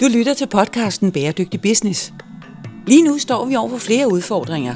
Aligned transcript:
Du 0.00 0.06
lytter 0.06 0.34
til 0.34 0.46
podcasten 0.46 1.12
Bæredygtig 1.12 1.60
Business. 1.60 2.12
Lige 2.86 3.02
nu 3.02 3.18
står 3.18 3.44
vi 3.44 3.56
over 3.56 3.68
for 3.68 3.78
flere 3.78 4.12
udfordringer. 4.12 4.74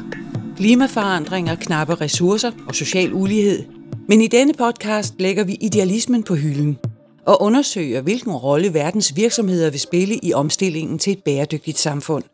Klimaforandringer, 0.56 1.54
knappe 1.54 1.94
ressourcer 1.94 2.50
og 2.68 2.74
social 2.74 3.12
ulighed. 3.12 3.64
Men 4.08 4.20
i 4.20 4.26
denne 4.26 4.54
podcast 4.54 5.14
lægger 5.18 5.44
vi 5.44 5.58
idealismen 5.60 6.22
på 6.22 6.34
hylden 6.34 6.78
og 7.26 7.42
undersøger, 7.42 8.00
hvilken 8.00 8.32
rolle 8.32 8.74
verdens 8.74 9.16
virksomheder 9.16 9.70
vil 9.70 9.80
spille 9.80 10.18
i 10.22 10.32
omstillingen 10.32 10.98
til 10.98 11.12
et 11.12 11.24
bæredygtigt 11.24 11.78
samfund. 11.78 12.24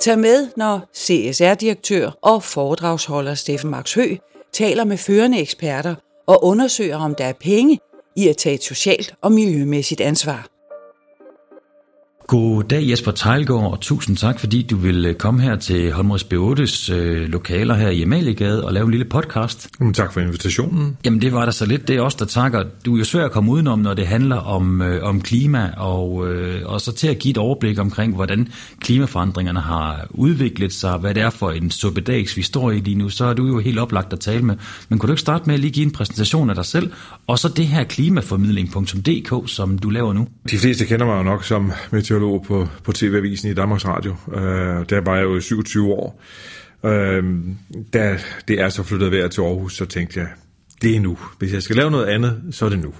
Tag 0.00 0.18
med, 0.18 0.48
når 0.56 0.80
CSR-direktør 0.96 2.10
og 2.22 2.42
foredragsholder 2.42 3.34
Steffen 3.34 3.70
Max 3.70 3.94
Hø 3.94 4.16
taler 4.52 4.84
med 4.84 4.96
førende 4.96 5.40
eksperter 5.40 5.94
og 6.26 6.44
undersøger, 6.44 6.96
om 6.96 7.14
der 7.14 7.24
er 7.24 7.32
penge 7.40 7.78
i 8.16 8.28
at 8.28 8.36
tage 8.36 8.54
et 8.54 8.62
socialt 8.62 9.14
og 9.22 9.32
miljømæssigt 9.32 10.00
ansvar. 10.00 10.57
God 12.28 12.72
Jesper 12.72 13.10
Tejlgaard, 13.10 13.72
og 13.72 13.80
tusind 13.80 14.16
tak, 14.16 14.40
fordi 14.40 14.62
du 14.62 14.76
vil 14.76 15.06
øh, 15.06 15.14
komme 15.14 15.42
her 15.42 15.56
til 15.56 15.92
Holmøs 15.92 16.22
B8's 16.22 16.92
øh, 16.92 17.28
lokaler 17.28 17.74
her 17.74 17.88
i 17.88 18.02
Amaliegade 18.02 18.64
og 18.64 18.72
lave 18.72 18.84
en 18.84 18.90
lille 18.90 19.04
podcast. 19.04 19.70
Jamen, 19.80 19.94
tak 19.94 20.12
for 20.12 20.20
invitationen. 20.20 20.96
Jamen 21.04 21.20
det 21.22 21.32
var 21.32 21.44
der 21.44 21.52
så 21.52 21.66
lidt, 21.66 21.88
det 21.88 21.96
er 21.96 22.00
os, 22.00 22.14
der 22.14 22.24
takker. 22.24 22.64
Du 22.84 22.94
er 22.94 22.98
jo 22.98 23.04
svær 23.04 23.24
at 23.24 23.30
komme 23.30 23.50
udenom, 23.50 23.78
når 23.78 23.94
det 23.94 24.06
handler 24.06 24.36
om, 24.36 24.82
øh, 24.82 25.04
om 25.04 25.20
klima, 25.20 25.70
og, 25.76 26.28
øh, 26.28 26.62
og 26.66 26.80
så 26.80 26.92
til 26.92 27.08
at 27.08 27.18
give 27.18 27.30
et 27.30 27.38
overblik 27.38 27.78
omkring, 27.78 28.14
hvordan 28.14 28.48
klimaforandringerne 28.80 29.60
har 29.60 30.06
udviklet 30.10 30.72
sig, 30.72 30.96
hvad 30.98 31.14
det 31.14 31.22
er 31.22 31.30
for 31.30 31.50
en 31.50 31.70
suppedags, 31.70 32.36
vi 32.36 32.42
står 32.42 32.70
i 32.70 32.80
lige 32.80 32.98
nu, 32.98 33.08
så 33.08 33.24
er 33.24 33.34
du 33.34 33.46
jo 33.46 33.58
helt 33.58 33.78
oplagt 33.78 34.12
at 34.12 34.20
tale 34.20 34.42
med. 34.42 34.56
Men 34.88 34.98
kunne 34.98 35.08
du 35.08 35.12
ikke 35.12 35.20
starte 35.20 35.44
med 35.46 35.54
at 35.54 35.60
lige 35.60 35.70
give 35.70 35.86
en 35.86 35.92
præsentation 35.92 36.50
af 36.50 36.56
dig 36.56 36.64
selv, 36.64 36.92
og 37.26 37.38
så 37.38 37.48
det 37.48 37.66
her 37.66 37.84
klimaformidling.dk, 37.84 39.50
som 39.50 39.78
du 39.78 39.90
laver 39.90 40.12
nu? 40.12 40.28
De 40.50 40.58
fleste 40.58 40.86
kender 40.86 41.06
mig 41.06 41.18
jo 41.18 41.22
nok 41.22 41.44
som 41.44 41.72
meteorolog 41.90 42.17
meteorolog 42.18 42.44
på, 42.44 42.68
på 42.84 42.92
TV-avisen 42.92 43.50
i 43.50 43.54
Danmarks 43.54 43.86
Radio. 43.86 44.16
Øh, 44.32 44.88
der 44.88 45.00
var 45.00 45.16
jeg 45.16 45.24
jo 45.24 45.40
27 45.40 45.92
år. 45.92 46.22
Øh, 46.84 47.24
da 47.92 48.18
det 48.48 48.60
er 48.60 48.68
så 48.68 48.82
flyttet 48.82 49.12
værd 49.12 49.30
til 49.30 49.40
Aarhus, 49.40 49.76
så 49.76 49.84
tænkte 49.84 50.20
jeg, 50.20 50.28
det 50.82 50.96
er 50.96 51.00
nu. 51.00 51.18
Hvis 51.38 51.52
jeg 51.52 51.62
skal 51.62 51.76
lave 51.76 51.90
noget 51.90 52.06
andet, 52.06 52.42
så 52.50 52.64
er 52.64 52.68
det 52.68 52.78
nu. 52.78 52.94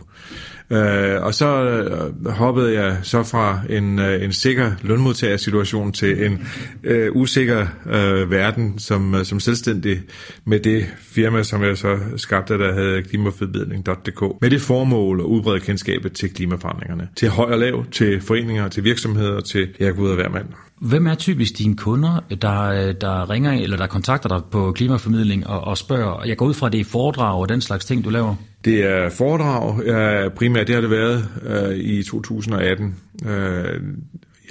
Øh, 0.70 1.22
og 1.22 1.34
så 1.34 1.47
øh, 1.47 2.27
hoppede 2.27 2.80
jeg 2.80 2.97
så 3.02 3.22
fra 3.22 3.61
en, 3.70 3.98
øh, 3.98 4.24
en 4.24 4.33
sikker 4.33 4.72
lønmodtagersituation 4.83 5.92
til 5.92 6.27
en 6.27 6.47
øh, 6.84 7.16
usikker 7.16 7.66
øh, 7.86 8.30
verden 8.30 8.78
som, 8.78 9.14
øh, 9.14 9.24
som 9.24 9.41
selvstændig 9.41 10.00
med 10.44 10.61
det 10.61 10.86
firma, 10.98 11.42
som 11.42 11.62
jeg 11.62 11.78
så 11.78 11.98
skabte, 12.16 12.58
der 12.58 12.72
havde 12.72 13.02
klimaforbedring.dk, 13.02 14.41
med 14.41 14.50
det 14.50 14.61
formål 14.61 15.20
at 15.20 15.24
udbrede 15.24 15.61
kendskabet 15.61 16.12
til 16.12 16.34
klimaforandringerne. 16.34 17.08
Til 17.16 17.28
høj 17.28 17.52
og 17.52 17.58
lav, 17.58 17.84
til 17.92 18.20
foreninger, 18.20 18.69
til 18.69 18.84
virksomheder, 18.84 19.41
til 19.41 19.69
jeg 19.80 19.98
ud 19.98 20.08
af 20.08 20.16
hver 20.16 20.28
mand. 20.28 20.46
Hvem 20.80 21.06
er 21.06 21.14
typisk 21.14 21.58
dine 21.58 21.77
kunder, 21.77 22.20
der, 22.42 22.92
der 22.92 23.30
ringer 23.30 23.52
eller 23.52 23.77
der 23.77 23.86
kontakter 23.86 24.28
dig 24.28 24.41
på 24.50 24.72
klimaformidling 24.72 25.46
og, 25.46 25.61
og 25.61 25.78
spørger? 25.78 26.24
Jeg 26.27 26.36
går 26.36 26.46
ud 26.46 26.55
fra, 26.55 26.66
at 26.66 26.72
det 26.72 26.80
er 26.80 26.84
foredrag 26.84 27.41
og 27.41 27.48
den 27.48 27.61
slags 27.61 27.84
ting, 27.84 28.05
du 28.05 28.11
laver. 28.11 28.34
Det 28.64 28.84
er 28.84 29.11
foredrag. 29.11 30.34
Primært 30.34 30.67
det 30.67 30.75
har 30.75 30.83
det 30.83 30.91
været 30.91 31.28
øh, 31.47 31.77
i 31.77 32.03
2018. 32.03 32.97
Øh, 33.27 33.81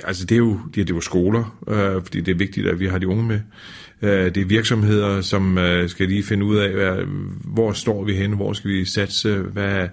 altså 0.03 0.25
det 0.25 0.35
er 0.35 0.39
jo, 0.39 0.59
det 0.75 0.81
er, 0.81 0.85
det 0.85 0.89
er 0.91 0.95
jo 0.95 1.01
skoler, 1.01 1.57
øh, 1.67 2.03
fordi 2.03 2.21
det 2.21 2.31
er 2.31 2.35
vigtigt, 2.37 2.67
at 2.67 2.79
vi 2.79 2.87
har 2.87 2.97
de 2.97 3.07
unge 3.07 3.23
med. 3.23 3.39
Øh, 4.01 4.35
det 4.35 4.37
er 4.37 4.45
virksomheder, 4.45 5.21
som 5.21 5.57
øh, 5.57 5.89
skal 5.89 6.07
lige 6.07 6.23
finde 6.23 6.45
ud 6.45 6.57
af, 6.57 6.73
hvad, 6.73 7.05
hvor 7.43 7.71
står 7.71 8.03
vi 8.03 8.13
henne, 8.15 8.35
hvor 8.35 8.53
skal 8.53 8.69
vi 8.69 8.85
satse, 8.85 9.37
hvad, 9.37 9.87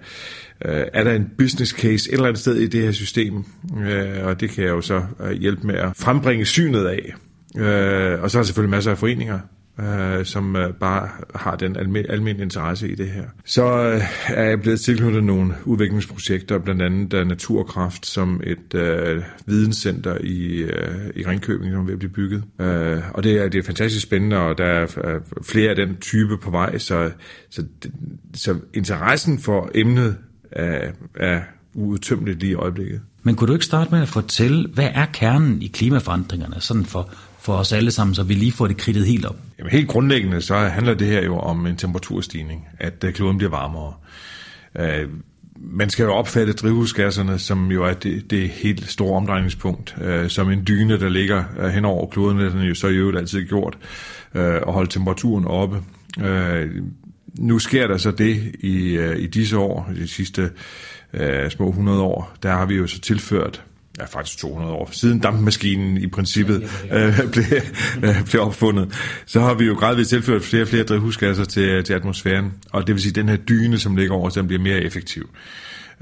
øh, 0.65 0.85
er 0.93 1.05
der 1.05 1.13
en 1.13 1.31
business 1.39 1.73
case 1.73 2.11
et 2.11 2.13
eller 2.13 2.27
andet 2.27 2.41
sted 2.41 2.57
i 2.57 2.67
det 2.67 2.83
her 2.83 2.93
system, 2.93 3.45
øh, 3.79 4.27
og 4.27 4.41
det 4.41 4.51
kan 4.51 4.65
jeg 4.65 4.71
jo 4.71 4.81
så 4.81 5.03
øh, 5.21 5.33
hjælpe 5.33 5.67
med 5.67 5.75
at 5.75 5.93
frembringe 5.97 6.45
synet 6.45 6.87
af. 6.87 7.15
Øh, 7.59 8.23
og 8.23 8.31
så 8.31 8.39
er 8.39 8.43
der 8.43 8.47
selvfølgelig 8.47 8.71
masser 8.71 8.91
af 8.91 8.99
foreninger, 8.99 9.39
øh, 9.81 10.25
som 10.25 10.57
øh, 10.57 10.73
bare 10.73 11.09
har 11.35 11.57
den 11.57 11.77
almen, 11.77 12.07
almindelige 12.09 12.45
interesse 12.45 12.89
i 12.89 12.95
det 12.95 13.11
her. 13.11 13.25
Så 13.45 13.65
øh, 13.65 14.03
er 14.29 14.45
jeg 14.45 14.61
blevet 14.61 14.81
tilknyttet 14.81 15.25
nogle 15.25 15.55
udviklingsprojekter, 15.65 16.59
blandt 16.59 16.83
andet 16.83 17.15
øh, 17.15 17.27
Naturkraft, 17.27 18.07
som 18.07 18.41
et 18.45 18.75
øh, 18.75 19.23
videnscenter 19.47 20.19
i, 20.21 20.57
øh, 20.57 21.11
i 21.17 21.27
Ringkøbing, 21.27 21.73
som 21.73 21.81
er 21.81 21.85
ved 21.85 21.93
at 21.93 21.99
blive 21.99 22.13
bygget. 22.13 22.45
Øh, 22.61 23.03
og 23.15 23.25
det 23.25 23.33
er, 23.33 23.49
det 23.49 23.59
er 23.59 23.63
fantastisk 23.63 24.07
spændende, 24.07 24.37
og 24.37 24.59
der 24.59 24.65
er 24.65 24.83
øh, 25.05 25.21
flere 25.43 25.71
af 25.71 25.77
den 25.77 25.97
type 25.97 26.39
på 26.39 26.51
vej, 26.51 26.79
så, 26.79 27.11
så, 27.51 27.65
så 28.35 28.57
interessen 28.75 29.39
for 29.39 29.71
emnet 29.75 30.17
er, 30.53 30.91
er 31.17 31.41
uudtømmeligt 31.75 32.41
lige 32.41 32.51
i 32.51 32.55
øjeblikket. 32.55 33.01
Men 33.23 33.37
kunne 33.37 33.49
du 33.49 33.53
ikke 33.53 33.65
starte 33.65 33.91
med 33.91 34.03
at 34.03 34.09
fortælle, 34.09 34.69
hvad 34.69 34.89
er 34.95 35.07
kernen 35.13 35.63
i 35.63 35.67
klimaforandringerne, 35.67 36.61
sådan 36.61 36.85
for, 36.85 37.11
for 37.45 37.53
os 37.53 37.73
alle 37.73 37.91
sammen, 37.91 38.15
så 38.15 38.23
vi 38.23 38.35
lige 38.35 38.53
får 38.53 38.67
det 38.67 38.77
kridtet 38.77 39.07
helt 39.07 39.25
op? 39.25 39.37
Jamen, 39.59 39.73
helt 39.73 39.89
grundlæggende 39.89 40.43
så 40.43 40.57
handler 40.57 40.95
det 40.95 41.07
her 41.07 41.25
jo 41.25 41.39
om 41.39 41.67
en 41.67 41.77
temperaturstigning, 41.77 42.69
at 42.79 43.05
øh, 43.05 43.13
kloden 43.13 43.37
bliver 43.37 43.51
varmere. 43.51 43.93
Uh, 44.79 45.11
man 45.57 45.91
skal 45.91 46.05
jo 46.05 46.13
opfatte 46.13 46.53
drivhusgasserne, 46.53 47.39
som 47.39 47.71
jo 47.71 47.85
er 47.85 47.93
det, 47.93 48.31
det 48.31 48.49
helt 48.49 48.91
store 48.91 49.17
omdrejningspunkt, 49.17 49.97
øh, 50.01 50.29
som 50.29 50.51
en 50.51 50.65
dyne, 50.69 51.01
der 51.01 51.09
ligger 51.09 51.45
uh, 51.59 51.65
hen 51.67 51.85
over 51.85 52.07
kloden, 52.07 52.39
den 52.39 52.59
er 52.59 52.65
jo 52.65 52.75
så 52.75 52.89
i 52.89 52.95
øvrigt 52.95 53.19
altid 53.19 53.45
gjort, 53.45 53.79
uh, 54.35 54.41
at 54.41 54.73
holde 54.73 54.91
temperaturen 54.91 55.45
oppe. 55.45 55.83
Uh, 56.19 56.71
nu 57.39 57.59
sker 57.59 57.87
der 57.87 57.97
så 57.97 58.11
det 58.11 58.55
i, 58.61 58.99
i 59.19 59.27
disse 59.27 59.59
år, 59.59 59.91
de 59.97 60.09
sidste 60.09 60.51
uh, 61.15 61.51
små 61.51 61.69
100 61.69 62.01
år, 62.01 62.37
der 62.43 62.53
har 62.53 62.67
vi 62.67 62.75
jo 62.75 62.87
så 62.87 63.01
tilført 63.01 63.63
ja, 63.99 64.05
faktisk 64.05 64.39
200 64.39 64.75
år 64.75 64.89
siden 64.93 65.19
dampmaskinen 65.19 65.97
i 65.97 66.07
princippet 66.07 66.63
øh, 66.93 67.31
blev, 67.33 67.45
øh, 68.03 68.25
blev 68.31 68.43
opfundet, 68.43 68.95
så 69.27 69.41
har 69.41 69.55
vi 69.55 69.65
jo 69.65 69.75
gradvist 69.75 70.11
tilført 70.11 70.43
flere 70.43 70.63
og 70.63 70.69
flere 70.69 70.85
drivhusgasser 70.85 71.45
til, 71.45 71.85
til 71.85 71.95
atmosfæren, 71.95 72.53
og 72.73 72.87
det 72.87 72.95
vil 72.95 73.03
sige, 73.03 73.11
at 73.11 73.17
den 73.17 73.29
her 73.29 73.37
dyne, 73.37 73.79
som 73.79 73.97
ligger 73.97 74.15
over, 74.15 74.31
den 74.31 74.47
bliver 74.47 74.63
mere 74.63 74.81
effektiv. 74.81 75.29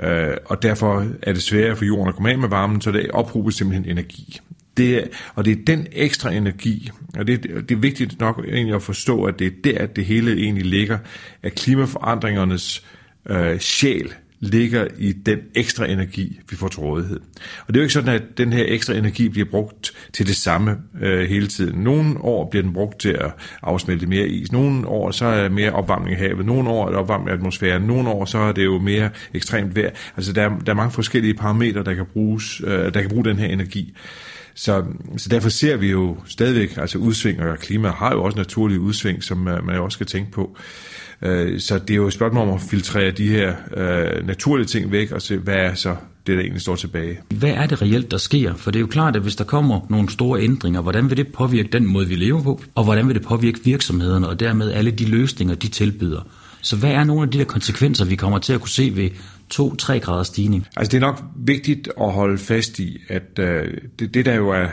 Øh, 0.02 0.36
og 0.44 0.62
derfor 0.62 1.06
er 1.22 1.32
det 1.32 1.42
sværere 1.42 1.76
for 1.76 1.84
jorden 1.84 2.08
at 2.08 2.14
komme 2.14 2.30
af 2.30 2.38
med 2.38 2.48
varmen, 2.48 2.80
så 2.80 2.92
det 2.92 3.10
ophobes 3.10 3.54
simpelthen 3.54 3.90
energi. 3.90 4.40
Det 4.76 4.96
er, 4.96 5.04
og 5.34 5.44
det 5.44 5.58
er 5.58 5.64
den 5.66 5.86
ekstra 5.92 6.32
energi, 6.32 6.90
og 7.18 7.26
det, 7.26 7.34
er, 7.34 7.60
det 7.60 7.70
er 7.70 7.78
vigtigt 7.78 8.20
nok 8.20 8.44
egentlig 8.48 8.74
at 8.74 8.82
forstå, 8.82 9.24
at 9.24 9.38
det 9.38 9.46
er 9.46 9.50
der, 9.64 9.78
at 9.78 9.96
det 9.96 10.04
hele 10.04 10.32
egentlig 10.32 10.66
ligger, 10.66 10.98
at 11.42 11.54
klimaforandringernes 11.54 12.84
øh, 13.28 13.58
sjæl 13.58 14.12
ligger 14.42 14.86
i 14.98 15.12
den 15.12 15.38
ekstra 15.54 15.86
energi, 15.86 16.40
vi 16.50 16.56
får 16.56 16.68
til 16.68 16.80
rådighed. 16.80 17.20
Og 17.66 17.68
det 17.68 17.76
er 17.76 17.80
jo 17.80 17.82
ikke 17.82 17.92
sådan, 17.92 18.14
at 18.14 18.22
den 18.38 18.52
her 18.52 18.64
ekstra 18.68 18.94
energi 18.94 19.28
bliver 19.28 19.50
brugt 19.50 19.92
til 20.12 20.26
det 20.26 20.36
samme 20.36 20.76
øh, 21.00 21.28
hele 21.28 21.46
tiden. 21.46 21.82
Nogle 21.82 22.20
år 22.20 22.50
bliver 22.50 22.62
den 22.62 22.72
brugt 22.72 23.00
til 23.00 23.08
at 23.08 23.30
afsmelte 23.62 24.06
mere 24.06 24.28
is. 24.28 24.52
Nogle 24.52 24.88
år 24.88 25.10
så 25.10 25.24
er 25.24 25.48
mere 25.48 25.72
opvarmning 25.72 26.12
i 26.12 26.18
havet. 26.18 26.46
Nogle 26.46 26.70
år 26.70 26.84
er 26.86 26.88
det 26.88 26.98
opvarmning 26.98 27.30
af 27.30 27.34
atmosfæren. 27.34 27.82
Nogle 27.82 28.08
år 28.08 28.24
så 28.24 28.38
er 28.38 28.52
det 28.52 28.64
jo 28.64 28.78
mere 28.78 29.10
ekstremt 29.34 29.76
vejr. 29.76 29.90
Altså 30.16 30.32
der, 30.32 30.58
der 30.66 30.72
er 30.72 30.76
mange 30.76 30.92
forskellige 30.92 31.34
parametre, 31.34 31.84
der 31.84 31.94
kan, 31.94 32.06
bruges, 32.12 32.60
øh, 32.64 32.94
der 32.94 33.00
kan 33.00 33.10
bruge 33.10 33.24
den 33.24 33.38
her 33.38 33.46
energi. 33.46 33.94
Så, 34.54 34.84
så 35.16 35.28
derfor 35.28 35.48
ser 35.48 35.76
vi 35.76 35.90
jo 35.90 36.16
stadigvæk, 36.26 36.76
altså 36.76 36.98
udsving, 36.98 37.40
og 37.40 37.58
klima 37.58 37.88
har 37.88 38.12
jo 38.12 38.22
også 38.24 38.38
naturlige 38.38 38.80
udsving, 38.80 39.22
som 39.22 39.48
øh, 39.48 39.66
man 39.66 39.76
også 39.76 39.96
skal 39.96 40.06
tænke 40.06 40.30
på. 40.30 40.56
Øh, 41.22 41.60
så 41.60 41.78
det 41.78 41.90
er 41.90 41.96
jo 41.96 42.06
et 42.06 42.12
spørgsmål 42.12 42.48
om 42.48 42.54
at 42.54 42.60
filtrere 42.60 43.10
de 43.10 43.28
her 43.28 43.54
øh, 43.76 44.26
naturlige 44.26 44.66
ting 44.66 44.92
væk 44.92 45.12
og 45.12 45.22
se, 45.22 45.36
hvad 45.36 45.54
er 45.54 45.74
så 45.74 45.96
det, 46.26 46.36
der 46.36 46.40
egentlig 46.40 46.62
står 46.62 46.76
tilbage. 46.76 47.18
Hvad 47.34 47.50
er 47.50 47.66
det 47.66 47.82
reelt, 47.82 48.10
der 48.10 48.16
sker? 48.16 48.54
For 48.54 48.70
det 48.70 48.78
er 48.78 48.80
jo 48.80 48.86
klart, 48.86 49.16
at 49.16 49.22
hvis 49.22 49.36
der 49.36 49.44
kommer 49.44 49.80
nogle 49.90 50.10
store 50.10 50.40
ændringer, 50.40 50.80
hvordan 50.80 51.10
vil 51.10 51.16
det 51.16 51.32
påvirke 51.32 51.68
den 51.72 51.86
måde, 51.86 52.08
vi 52.08 52.14
lever 52.14 52.42
på? 52.42 52.60
Og 52.74 52.84
hvordan 52.84 53.06
vil 53.06 53.14
det 53.14 53.22
påvirke 53.22 53.60
virksomhederne 53.64 54.28
og 54.28 54.40
dermed 54.40 54.72
alle 54.72 54.90
de 54.90 55.04
løsninger, 55.04 55.54
de 55.54 55.68
tilbyder? 55.68 56.20
Så 56.62 56.76
hvad 56.76 56.90
er 56.90 57.04
nogle 57.04 57.22
af 57.22 57.30
de 57.30 57.38
der 57.38 57.44
konsekvenser, 57.44 58.04
vi 58.04 58.16
kommer 58.16 58.38
til 58.38 58.52
at 58.52 58.60
kunne 58.60 58.70
se 58.70 58.92
ved 58.94 59.10
2-3 59.54 59.98
grader 59.98 60.22
stigning? 60.22 60.66
Altså 60.76 60.90
det 60.90 60.96
er 60.96 61.06
nok 61.06 61.22
vigtigt 61.36 61.88
at 62.00 62.12
holde 62.12 62.38
fast 62.38 62.78
i, 62.78 62.98
at 63.08 63.38
øh, 63.38 63.74
det, 63.98 64.14
det 64.14 64.24
der 64.24 64.34
jo 64.34 64.48
er 64.48 64.68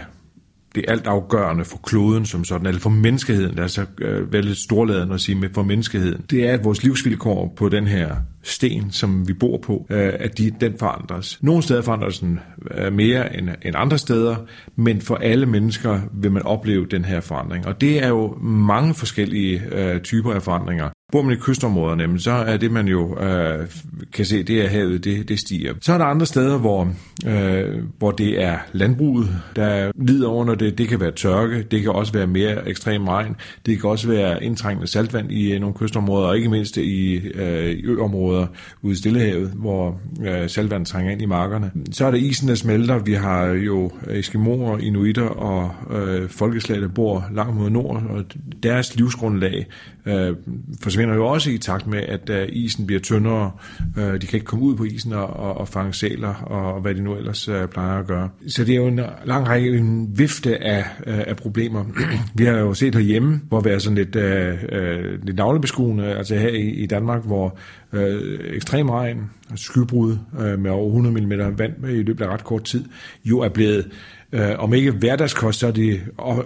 det 0.76 0.86
altafgørende 0.88 1.66
for 1.66 1.78
kloden 1.78 2.26
som 2.26 2.44
sådan, 2.44 2.68
eller 2.68 2.82
for 2.82 2.90
menneskeheden, 2.90 3.56
det 3.56 3.64
er 3.64 3.68
så 3.68 3.86
øh, 4.02 4.34
vel 4.34 4.46
lidt 4.46 4.58
storladende 4.58 5.14
at 5.14 5.22
sige 5.22 5.36
med 5.36 5.50
for 5.54 5.64
menneskeheden, 5.64 6.26
det 6.30 6.50
er, 6.50 6.54
at 6.54 6.64
vores 6.64 6.84
livsvilkår 6.84 7.54
på 7.58 7.70
den 7.70 7.88
her 7.88 8.16
sten, 8.44 8.92
som 8.92 9.28
vi 9.28 9.34
bor 9.34 9.58
på, 9.58 9.86
øh, 9.90 10.14
at 10.20 10.38
de, 10.38 10.52
den 10.62 10.74
forandres. 10.80 11.40
Nogle 11.42 11.64
steder 11.64 11.82
forandres 11.82 12.20
den 12.20 12.40
øh, 12.72 12.94
mere 12.94 13.38
end, 13.38 13.50
end 13.62 13.76
andre 13.78 13.98
steder, 13.98 14.36
men 14.76 15.02
for 15.02 15.16
alle 15.16 15.46
mennesker 15.46 16.00
vil 16.14 16.32
man 16.32 16.44
opleve 16.44 16.86
den 16.86 17.06
her 17.06 17.20
forandring. 17.20 17.68
Og 17.68 17.82
det 17.82 18.04
er 18.04 18.08
jo 18.08 18.38
mange 18.42 18.94
forskellige 18.94 19.62
øh, 19.72 20.02
typer 20.02 20.34
af 20.34 20.42
forandringer. 20.42 20.90
Bor 21.12 21.22
man 21.22 21.34
i 21.34 21.40
kystområderne, 21.42 22.20
så 22.20 22.32
er 22.32 22.58
det, 22.58 22.72
man 22.72 22.88
jo 22.88 23.20
øh, 23.20 23.68
kan 24.14 24.26
se, 24.26 24.44
det 24.44 24.66
er 24.66 24.68
havet, 24.68 25.04
det, 25.04 25.30
det 25.30 25.40
stiger. 25.40 25.74
Så 25.82 25.94
er 25.94 25.98
der 25.98 26.06
andre 26.06 26.26
steder, 26.26 26.58
hvor, 26.58 26.94
øh, 27.28 27.84
hvor 27.98 28.12
det 28.12 28.44
er 28.44 28.58
landbruget, 28.72 29.28
der 29.56 29.92
lider 29.96 30.28
under 30.28 30.56
det. 30.56 30.78
Det 30.78 30.88
kan 30.88 31.00
være 31.00 31.12
tørke, 31.12 31.64
det 31.72 31.82
kan 31.82 31.92
også 31.92 32.14
være 32.14 32.28
mere 32.28 32.70
ekstrem 32.70 33.08
regn, 33.08 33.36
det 33.66 33.82
kan 33.82 33.90
også 33.90 34.08
være 34.08 34.44
indtrængende 34.44 34.88
saltvand 34.88 35.32
i 35.32 35.54
øh, 35.54 35.60
nogle 35.60 35.76
kystområder, 35.76 36.28
og 36.28 36.38
ikke 36.38 36.50
mindst 36.50 36.78
i, 36.78 37.16
øh, 37.16 37.72
i 37.72 37.84
øområder 37.86 38.48
ude 38.82 38.94
i 38.94 38.96
Stillehavet, 38.96 39.52
hvor 39.56 40.00
øh, 40.22 40.50
saltvand 40.50 40.86
trænger 40.86 41.12
ind 41.12 41.22
i 41.22 41.26
markerne. 41.26 41.72
Så 41.92 42.06
er 42.06 42.12
der 42.12 42.18
isen, 42.18 42.48
der 42.48 42.56
smelter. 42.56 43.00
Vi 43.00 43.14
har 43.14 43.46
jo 43.46 43.92
eskimoer, 44.10 44.78
inuitter 44.78 45.28
og 45.28 45.72
øh, 45.98 46.30
folkeslag, 46.30 46.82
der 46.82 46.88
bor 46.88 47.26
langt 47.34 47.56
mod 47.56 47.70
nord, 47.70 48.04
og 48.10 48.26
deres 48.64 48.96
livsgrundlag 48.96 49.66
øh, 50.06 50.36
forsvinder 50.82 50.99
jo 51.08 51.28
også 51.28 51.52
i 51.52 51.58
takt 51.58 51.88
med, 51.88 52.00
at 52.00 52.30
øh, 52.30 52.48
isen 52.52 52.86
bliver 52.86 53.00
tyndere. 53.02 53.52
Øh, 53.98 54.22
de 54.22 54.28
kan 54.28 54.34
ikke 54.34 54.46
komme 54.46 54.66
ud 54.66 54.76
på 54.76 54.84
isen 54.84 55.14
og, 55.14 55.28
og, 55.28 55.58
og 55.58 55.68
fange 55.68 55.94
sæler, 55.94 56.34
og, 56.34 56.74
og 56.74 56.82
hvad 56.82 56.96
de 56.96 57.02
nu 57.02 57.16
ellers 57.16 57.48
øh, 57.48 57.68
plejer 57.68 58.00
at 58.00 58.08
gøre. 58.08 58.30
Så 58.48 58.64
det 58.64 58.72
er 58.72 58.78
jo 58.78 58.88
en 58.88 59.02
lang 59.26 59.48
række, 59.48 59.78
en 59.78 60.18
vifte 60.18 60.64
af, 60.64 60.86
øh, 61.08 61.20
af 61.28 61.38
problemer. 61.38 61.86
vi 62.38 62.46
har 62.46 62.58
jo 62.58 62.74
set 62.74 62.96
herhjemme, 62.96 63.42
hvor 63.48 63.62
vi 63.62 63.70
er 63.70 63.80
sådan 63.80 63.98
lidt, 63.98 64.16
øh, 64.16 64.58
øh, 64.72 65.24
lidt 65.24 65.38
navlebeskuende, 65.38 66.16
altså 66.16 66.36
her 66.36 66.50
i, 66.50 66.70
i 66.70 66.86
Danmark, 66.86 67.26
hvor 67.26 67.58
øh, 67.94 68.40
ekstrem 68.56 68.90
regn, 68.90 69.30
skybrud 69.56 70.18
øh, 70.40 70.60
med 70.60 70.72
over 70.72 70.88
100 70.88 71.26
mm 71.26 71.60
vand 71.60 71.74
i 71.90 72.04
løbet 72.04 72.26
af 72.26 72.28
ret 72.28 72.44
kort 72.44 72.64
tid, 72.64 72.86
jo 73.26 73.40
er 73.40 73.50
blevet, 73.50 73.92
øh, 74.32 74.52
om 74.58 74.74
ikke 74.74 74.92
hverdagskost, 74.92 75.60
så 75.60 75.68
er 75.68 75.72
det, 75.72 76.02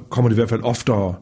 kommer 0.10 0.30
det 0.30 0.36
i 0.36 0.40
hvert 0.40 0.50
fald 0.50 0.64
oftere 0.64 1.16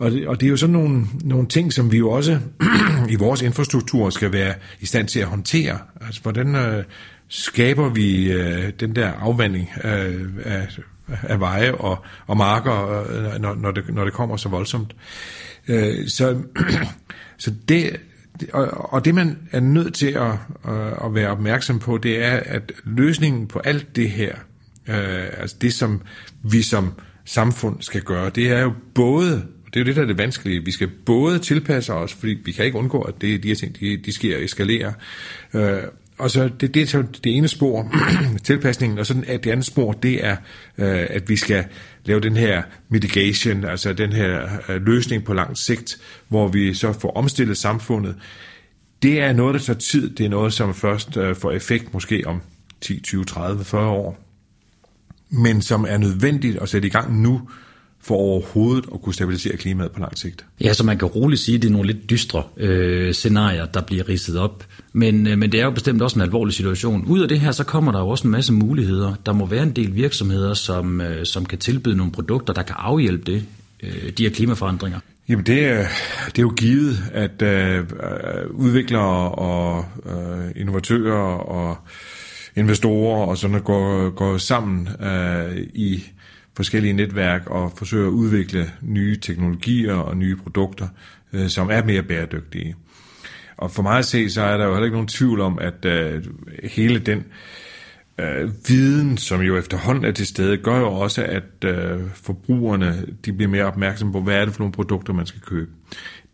og 0.00 0.10
det, 0.10 0.28
og 0.28 0.40
det 0.40 0.46
er 0.46 0.50
jo 0.50 0.56
sådan 0.56 0.72
nogle, 0.72 1.06
nogle 1.24 1.46
ting, 1.46 1.72
som 1.72 1.92
vi 1.92 1.98
jo 1.98 2.10
også 2.10 2.40
i 3.14 3.14
vores 3.14 3.42
infrastruktur 3.42 4.10
skal 4.10 4.32
være 4.32 4.54
i 4.80 4.86
stand 4.86 5.08
til 5.08 5.20
at 5.20 5.26
håndtere. 5.26 5.78
Altså, 6.00 6.22
hvordan 6.22 6.54
øh, 6.54 6.84
skaber 7.28 7.88
vi 7.88 8.32
øh, 8.32 8.72
den 8.80 8.96
der 8.96 9.12
afvanding 9.12 9.70
øh, 9.84 10.28
af, 10.44 10.68
af 11.22 11.40
veje 11.40 11.72
og, 11.72 12.04
og 12.26 12.36
marker, 12.36 13.04
øh, 13.10 13.40
når, 13.40 13.54
når, 13.54 13.70
det, 13.70 13.94
når 13.94 14.04
det 14.04 14.12
kommer 14.12 14.36
så 14.36 14.48
voldsomt. 14.48 14.96
Øh, 15.68 16.08
så, 16.08 16.42
så 17.38 17.52
det, 17.68 17.96
og, 18.52 18.92
og 18.92 19.04
det 19.04 19.14
man 19.14 19.38
er 19.52 19.60
nødt 19.60 19.94
til 19.94 20.10
at, 20.10 20.32
øh, 20.68 21.04
at 21.04 21.14
være 21.14 21.30
opmærksom 21.30 21.78
på, 21.78 21.98
det 21.98 22.24
er, 22.24 22.40
at 22.44 22.72
løsningen 22.84 23.46
på 23.46 23.58
alt 23.58 23.96
det 23.96 24.10
her, 24.10 24.34
øh, 24.88 25.28
altså 25.38 25.56
det 25.60 25.74
som 25.74 26.02
vi 26.42 26.62
som 26.62 26.92
samfund 27.24 27.76
skal 27.80 28.02
gøre, 28.02 28.30
det 28.30 28.48
er 28.52 28.60
jo 28.60 28.72
både 28.94 29.46
det 29.74 29.80
er 29.80 29.84
jo 29.84 29.86
det, 29.86 29.96
der 29.96 30.02
er 30.02 30.06
det 30.06 30.18
vanskelige. 30.18 30.64
Vi 30.64 30.70
skal 30.70 30.88
både 31.06 31.38
tilpasse 31.38 31.94
os, 31.94 32.14
fordi 32.14 32.38
vi 32.44 32.52
kan 32.52 32.64
ikke 32.64 32.78
undgå, 32.78 33.02
at 33.02 33.14
det, 33.20 33.42
de 33.42 33.48
her 33.48 33.54
ting, 33.54 33.80
de, 33.80 33.96
de 33.96 34.12
sker 34.12 34.36
og 34.36 34.44
eskalerer. 34.44 34.92
Øh, 35.54 35.82
og 36.18 36.30
så 36.30 36.50
det, 36.60 36.74
det 36.74 36.94
er 36.94 37.02
det 37.02 37.36
ene 37.36 37.48
spor, 37.48 37.92
tilpasningen, 38.44 38.98
og 38.98 39.06
så 39.06 39.14
det 39.14 39.46
andet 39.46 39.66
spor, 39.66 39.92
det 39.92 40.26
er, 40.26 40.36
øh, 40.78 41.06
at 41.10 41.28
vi 41.28 41.36
skal 41.36 41.64
lave 42.04 42.20
den 42.20 42.36
her 42.36 42.62
mitigation, 42.88 43.64
altså 43.64 43.92
den 43.92 44.12
her 44.12 44.48
øh, 44.68 44.86
løsning 44.86 45.24
på 45.24 45.34
lang 45.34 45.58
sigt, 45.58 45.98
hvor 46.28 46.48
vi 46.48 46.74
så 46.74 46.92
får 46.92 47.16
omstillet 47.16 47.56
samfundet. 47.56 48.16
Det 49.02 49.20
er 49.20 49.32
noget, 49.32 49.54
der 49.54 49.60
tager 49.60 49.78
tid. 49.78 50.10
Det 50.10 50.26
er 50.26 50.30
noget, 50.30 50.52
som 50.52 50.74
først 50.74 51.16
øh, 51.16 51.36
får 51.36 51.52
effekt 51.52 51.94
måske 51.94 52.22
om 52.26 52.40
10, 52.80 53.00
20, 53.00 53.24
30, 53.24 53.64
40 53.64 53.88
år, 53.88 54.18
men 55.30 55.62
som 55.62 55.86
er 55.88 55.98
nødvendigt 55.98 56.58
at 56.58 56.68
sætte 56.68 56.88
i 56.88 56.90
gang 56.90 57.22
nu, 57.22 57.40
for 58.02 58.14
overhovedet 58.14 58.84
at 58.94 59.02
kunne 59.02 59.14
stabilisere 59.14 59.56
klimaet 59.56 59.90
på 59.90 60.00
lang 60.00 60.18
sigt. 60.18 60.44
Ja, 60.60 60.72
så 60.72 60.84
man 60.84 60.98
kan 60.98 61.08
roligt 61.08 61.40
sige, 61.40 61.56
at 61.56 61.62
det 61.62 61.68
er 61.68 61.72
nogle 61.72 61.92
lidt 61.92 62.10
dystre 62.10 62.42
øh, 62.56 63.14
scenarier, 63.14 63.66
der 63.66 63.80
bliver 63.80 64.08
ridset 64.08 64.38
op. 64.38 64.64
Men, 64.92 65.26
øh, 65.26 65.38
men 65.38 65.52
det 65.52 65.60
er 65.60 65.64
jo 65.64 65.70
bestemt 65.70 66.02
også 66.02 66.18
en 66.18 66.22
alvorlig 66.22 66.54
situation. 66.54 67.04
Ud 67.04 67.20
af 67.20 67.28
det 67.28 67.40
her, 67.40 67.52
så 67.52 67.64
kommer 67.64 67.92
der 67.92 67.98
jo 67.98 68.08
også 68.08 68.26
en 68.26 68.30
masse 68.30 68.52
muligheder. 68.52 69.14
Der 69.26 69.32
må 69.32 69.46
være 69.46 69.62
en 69.62 69.76
del 69.76 69.94
virksomheder, 69.94 70.54
som, 70.54 71.00
øh, 71.00 71.26
som 71.26 71.46
kan 71.46 71.58
tilbyde 71.58 71.96
nogle 71.96 72.12
produkter, 72.12 72.54
der 72.54 72.62
kan 72.62 72.76
afhjælpe 72.78 73.32
det, 73.32 73.44
øh, 73.82 74.12
de 74.18 74.22
her 74.22 74.30
klimaforandringer. 74.30 74.98
Jamen 75.28 75.46
det 75.46 75.64
er, 75.64 75.86
det 76.26 76.38
er 76.38 76.42
jo 76.42 76.52
givet, 76.56 76.96
at 77.12 77.42
øh, 77.42 77.84
udviklere 78.50 79.30
og 79.30 79.84
øh, 80.06 80.50
innovatører 80.56 81.38
og 81.38 81.76
investorer 82.56 83.26
og 83.26 83.38
sådan 83.38 83.60
går, 83.60 84.10
går 84.10 84.38
sammen 84.38 84.88
øh, 85.02 85.56
i 85.74 86.04
forskellige 86.60 86.92
netværk 86.92 87.46
og 87.46 87.72
forsøger 87.76 88.06
at 88.06 88.10
udvikle 88.10 88.70
nye 88.80 89.16
teknologier 89.16 89.94
og 89.94 90.16
nye 90.16 90.36
produkter, 90.36 90.88
øh, 91.32 91.48
som 91.48 91.70
er 91.70 91.84
mere 91.84 92.02
bæredygtige. 92.02 92.76
Og 93.56 93.70
for 93.70 93.82
mig 93.82 93.98
at 93.98 94.04
se, 94.04 94.30
så 94.30 94.42
er 94.42 94.56
der 94.56 94.64
jo 94.64 94.72
heller 94.72 94.84
ikke 94.84 94.94
nogen 94.94 95.08
tvivl 95.08 95.40
om, 95.40 95.58
at 95.58 95.84
øh, 95.84 96.24
hele 96.64 96.98
den 96.98 97.24
øh, 98.18 98.50
viden, 98.68 99.16
som 99.16 99.40
jo 99.40 99.56
efterhånden 99.56 100.04
er 100.04 100.12
til 100.12 100.26
stede, 100.26 100.56
gør 100.56 100.78
jo 100.78 100.92
også, 100.92 101.24
at 101.24 101.64
øh, 101.64 102.00
forbrugerne 102.14 103.06
de 103.24 103.32
bliver 103.32 103.50
mere 103.50 103.64
opmærksomme 103.64 104.12
på, 104.12 104.20
hvad 104.20 104.34
er 104.34 104.44
det 104.44 104.54
for 104.54 104.60
nogle 104.60 104.72
produkter, 104.72 105.12
man 105.12 105.26
skal 105.26 105.40
købe. 105.40 105.70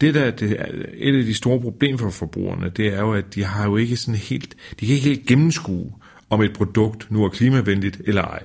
Det 0.01 0.15
der 0.15 0.31
det, 0.31 0.51
et 0.95 1.19
af 1.19 1.25
de 1.25 1.35
store 1.35 1.61
problemer 1.61 1.99
for 1.99 2.11
forbrugerne, 2.11 2.69
det 2.77 2.87
er 2.87 3.01
jo, 3.01 3.13
at 3.13 3.35
de 3.35 3.45
har 3.45 3.65
jo 3.65 3.77
ikke 3.77 3.97
sådan 3.97 4.15
helt, 4.15 4.57
de 4.81 4.87
kan 4.87 4.95
ikke 4.95 5.09
helt 5.09 5.27
gennemskue, 5.27 5.93
om 6.31 6.43
et 6.43 6.53
produkt 6.53 7.11
nu 7.11 7.25
er 7.25 7.29
klimavenligt 7.29 8.01
eller 8.07 8.23
ej. 8.23 8.43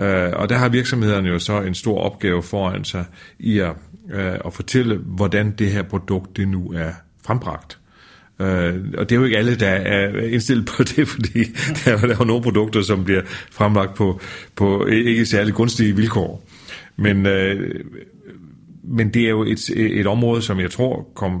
Øh, 0.00 0.32
og 0.32 0.48
der 0.48 0.56
har 0.56 0.68
virksomhederne 0.68 1.28
jo 1.28 1.38
så 1.38 1.60
en 1.60 1.74
stor 1.74 1.98
opgave 1.98 2.42
foran 2.42 2.84
sig 2.84 3.04
i 3.38 3.58
at, 3.58 3.72
øh, 4.12 4.34
at 4.44 4.54
fortælle, 4.54 4.96
hvordan 4.96 5.50
det 5.50 5.70
her 5.70 5.82
produkt 5.82 6.36
det 6.36 6.48
nu 6.48 6.72
er 6.72 6.90
frembragt. 7.26 7.78
Øh, 8.40 8.74
og 8.98 9.08
det 9.08 9.12
er 9.12 9.16
jo 9.16 9.24
ikke 9.24 9.38
alle, 9.38 9.56
der 9.56 9.68
er 9.68 10.22
indstillet 10.22 10.66
på 10.66 10.82
det, 10.82 11.08
fordi 11.14 11.44
der 11.84 11.96
er 11.96 12.16
jo 12.18 12.24
nogle 12.24 12.42
produkter, 12.42 12.82
som 12.82 13.04
bliver 13.04 13.22
fremlagt 13.50 13.94
på, 13.94 14.20
på 14.56 14.86
ikke 14.86 15.26
særlig 15.26 15.54
gunstige 15.54 15.96
vilkår. 15.96 16.44
Men, 16.96 17.26
øh, 17.26 17.84
men 18.84 19.14
det 19.14 19.22
er 19.22 19.28
jo 19.28 19.42
et, 19.42 19.70
et 19.76 20.06
område, 20.06 20.42
som 20.42 20.60
jeg 20.60 20.70
tror 20.70 21.08
kommer 21.14 21.40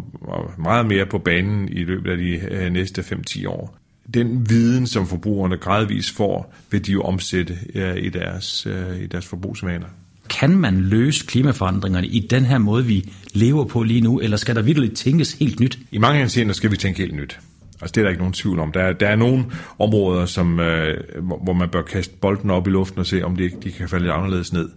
meget 0.58 0.86
mere 0.86 1.06
på 1.06 1.18
banen 1.18 1.68
i 1.68 1.84
løbet 1.84 2.10
af 2.10 2.16
de 2.16 2.40
øh, 2.50 2.72
næste 2.72 3.00
5-10 3.00 3.48
år 3.48 3.78
den 4.14 4.50
viden, 4.50 4.86
som 4.86 5.06
forbrugerne 5.06 5.56
gradvist 5.56 6.16
får, 6.16 6.54
vil 6.70 6.86
de 6.86 6.92
jo 6.92 7.02
omsætte 7.02 7.58
i 8.00 8.08
deres, 8.08 8.66
øh, 8.66 9.00
i 9.02 9.06
deres 9.06 9.26
forbrugsvaner. 9.26 9.86
Kan 10.28 10.56
man 10.56 10.80
løse 10.80 11.26
klimaforandringerne 11.26 12.06
i 12.06 12.26
den 12.30 12.44
her 12.44 12.58
måde, 12.58 12.84
vi 12.84 13.12
lever 13.32 13.64
på 13.64 13.82
lige 13.82 14.00
nu, 14.00 14.20
eller 14.20 14.36
skal 14.36 14.56
der 14.56 14.62
virkelig 14.62 14.92
tænkes 14.92 15.32
helt 15.32 15.60
nyt? 15.60 15.78
I 15.90 15.98
mange 15.98 16.20
henseender 16.20 16.54
skal 16.54 16.70
vi 16.70 16.76
tænke 16.76 16.98
helt 16.98 17.14
nyt. 17.14 17.38
Altså, 17.80 17.92
det 17.94 18.00
er 18.00 18.02
der 18.02 18.10
ikke 18.10 18.20
nogen 18.20 18.32
tvivl 18.32 18.58
om. 18.58 18.72
Der 18.72 18.80
er, 18.80 18.92
der 18.92 19.08
er 19.08 19.16
nogle 19.16 19.44
områder, 19.78 20.26
som, 20.26 20.60
øh, 20.60 20.96
hvor 21.42 21.52
man 21.52 21.68
bør 21.68 21.82
kaste 21.82 22.14
bolden 22.20 22.50
op 22.50 22.66
i 22.66 22.70
luften 22.70 23.00
og 23.00 23.06
se, 23.06 23.22
om 23.22 23.36
de, 23.36 23.50
de 23.64 23.70
kan 23.72 23.88
falde 23.88 24.04
lidt 24.04 24.14
anderledes 24.14 24.52
ned 24.52 24.68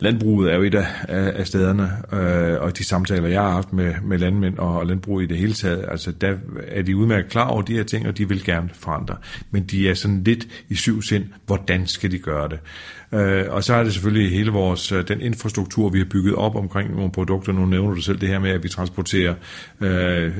landbruget 0.00 0.52
er 0.52 0.56
jo 0.56 0.62
et 0.62 0.74
af, 0.74 0.86
af 1.08 1.46
stederne, 1.46 1.90
øh, 2.12 2.60
og 2.60 2.78
de 2.78 2.84
samtaler, 2.84 3.28
jeg 3.28 3.42
har 3.42 3.50
haft 3.50 3.72
med, 3.72 3.94
med 4.02 4.18
landmænd 4.18 4.58
og, 4.58 4.78
og 4.78 4.86
landbrug 4.86 5.22
i 5.22 5.26
det 5.26 5.38
hele 5.38 5.52
taget, 5.52 5.84
altså 5.88 6.12
der 6.12 6.36
er 6.68 6.82
de 6.82 6.96
udmærket 6.96 7.30
klar 7.30 7.48
over 7.48 7.62
de 7.62 7.72
her 7.72 7.84
ting, 7.84 8.08
og 8.08 8.18
de 8.18 8.28
vil 8.28 8.44
gerne 8.44 8.70
forandre. 8.72 9.16
Men 9.50 9.64
de 9.64 9.88
er 9.88 9.94
sådan 9.94 10.24
lidt 10.24 10.48
i 10.68 10.74
syv 10.74 11.02
sind, 11.02 11.24
hvordan 11.46 11.86
skal 11.86 12.10
de 12.10 12.18
gøre 12.18 12.48
det? 12.48 12.58
Øh, 13.12 13.44
og 13.48 13.64
så 13.64 13.74
er 13.74 13.84
det 13.84 13.92
selvfølgelig 13.92 14.30
hele 14.30 14.50
vores, 14.50 14.92
øh, 14.92 15.08
den 15.08 15.20
infrastruktur, 15.20 15.88
vi 15.88 15.98
har 15.98 16.06
bygget 16.10 16.34
op 16.34 16.56
omkring 16.56 16.96
nogle 16.96 17.12
produkter. 17.12 17.52
Nu 17.52 17.66
nævner 17.66 17.94
du 17.94 18.00
selv 18.00 18.20
det 18.20 18.28
her 18.28 18.38
med, 18.38 18.50
at 18.50 18.62
vi 18.62 18.68
transporterer 18.68 19.34
øh, 19.80 20.26
øh 20.26 20.32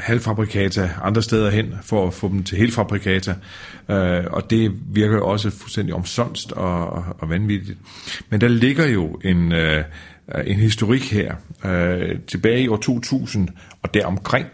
halvfabrikata 0.00 0.90
andre 1.02 1.22
steder 1.22 1.50
hen, 1.50 1.74
for 1.82 2.06
at 2.06 2.14
få 2.14 2.28
dem 2.28 2.44
til 2.44 2.58
helfabrikata. 2.58 3.34
Øh, 3.90 4.24
og 4.30 4.50
det 4.50 4.72
virker 4.92 5.14
jo 5.14 5.26
også 5.26 5.50
fuldstændig 5.50 5.94
omsonst 5.94 6.52
og, 6.52 7.04
og 7.18 7.30
vanvittigt. 7.30 7.78
Men 8.30 8.40
der 8.40 8.48
ligger 8.48 8.86
jo 8.86 9.20
en... 9.24 9.52
Øh, 9.52 9.84
en 10.46 10.56
historik 10.56 11.12
her. 11.12 11.34
Øh, 11.64 12.18
tilbage 12.28 12.62
i 12.62 12.68
år 12.68 12.76
2000 12.76 13.48
og 13.82 13.94
deromkring, 13.94 14.46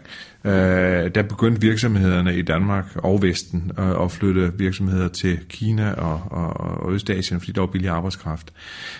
øh, 0.45 1.15
der 1.15 1.21
begyndte 1.29 1.61
virksomhederne 1.61 2.37
i 2.37 2.41
Danmark 2.41 2.85
og 2.95 3.21
Vesten 3.21 3.71
øh, 3.79 4.03
at 4.03 4.11
flytte 4.11 4.51
virksomheder 4.57 5.07
til 5.07 5.39
Kina 5.49 5.91
og, 5.91 6.21
og, 6.31 6.79
og 6.85 6.93
Østasien, 6.93 7.39
fordi 7.39 7.51
der 7.51 7.61
var 7.61 7.67
billig 7.67 7.89
arbejdskraft. 7.89 8.53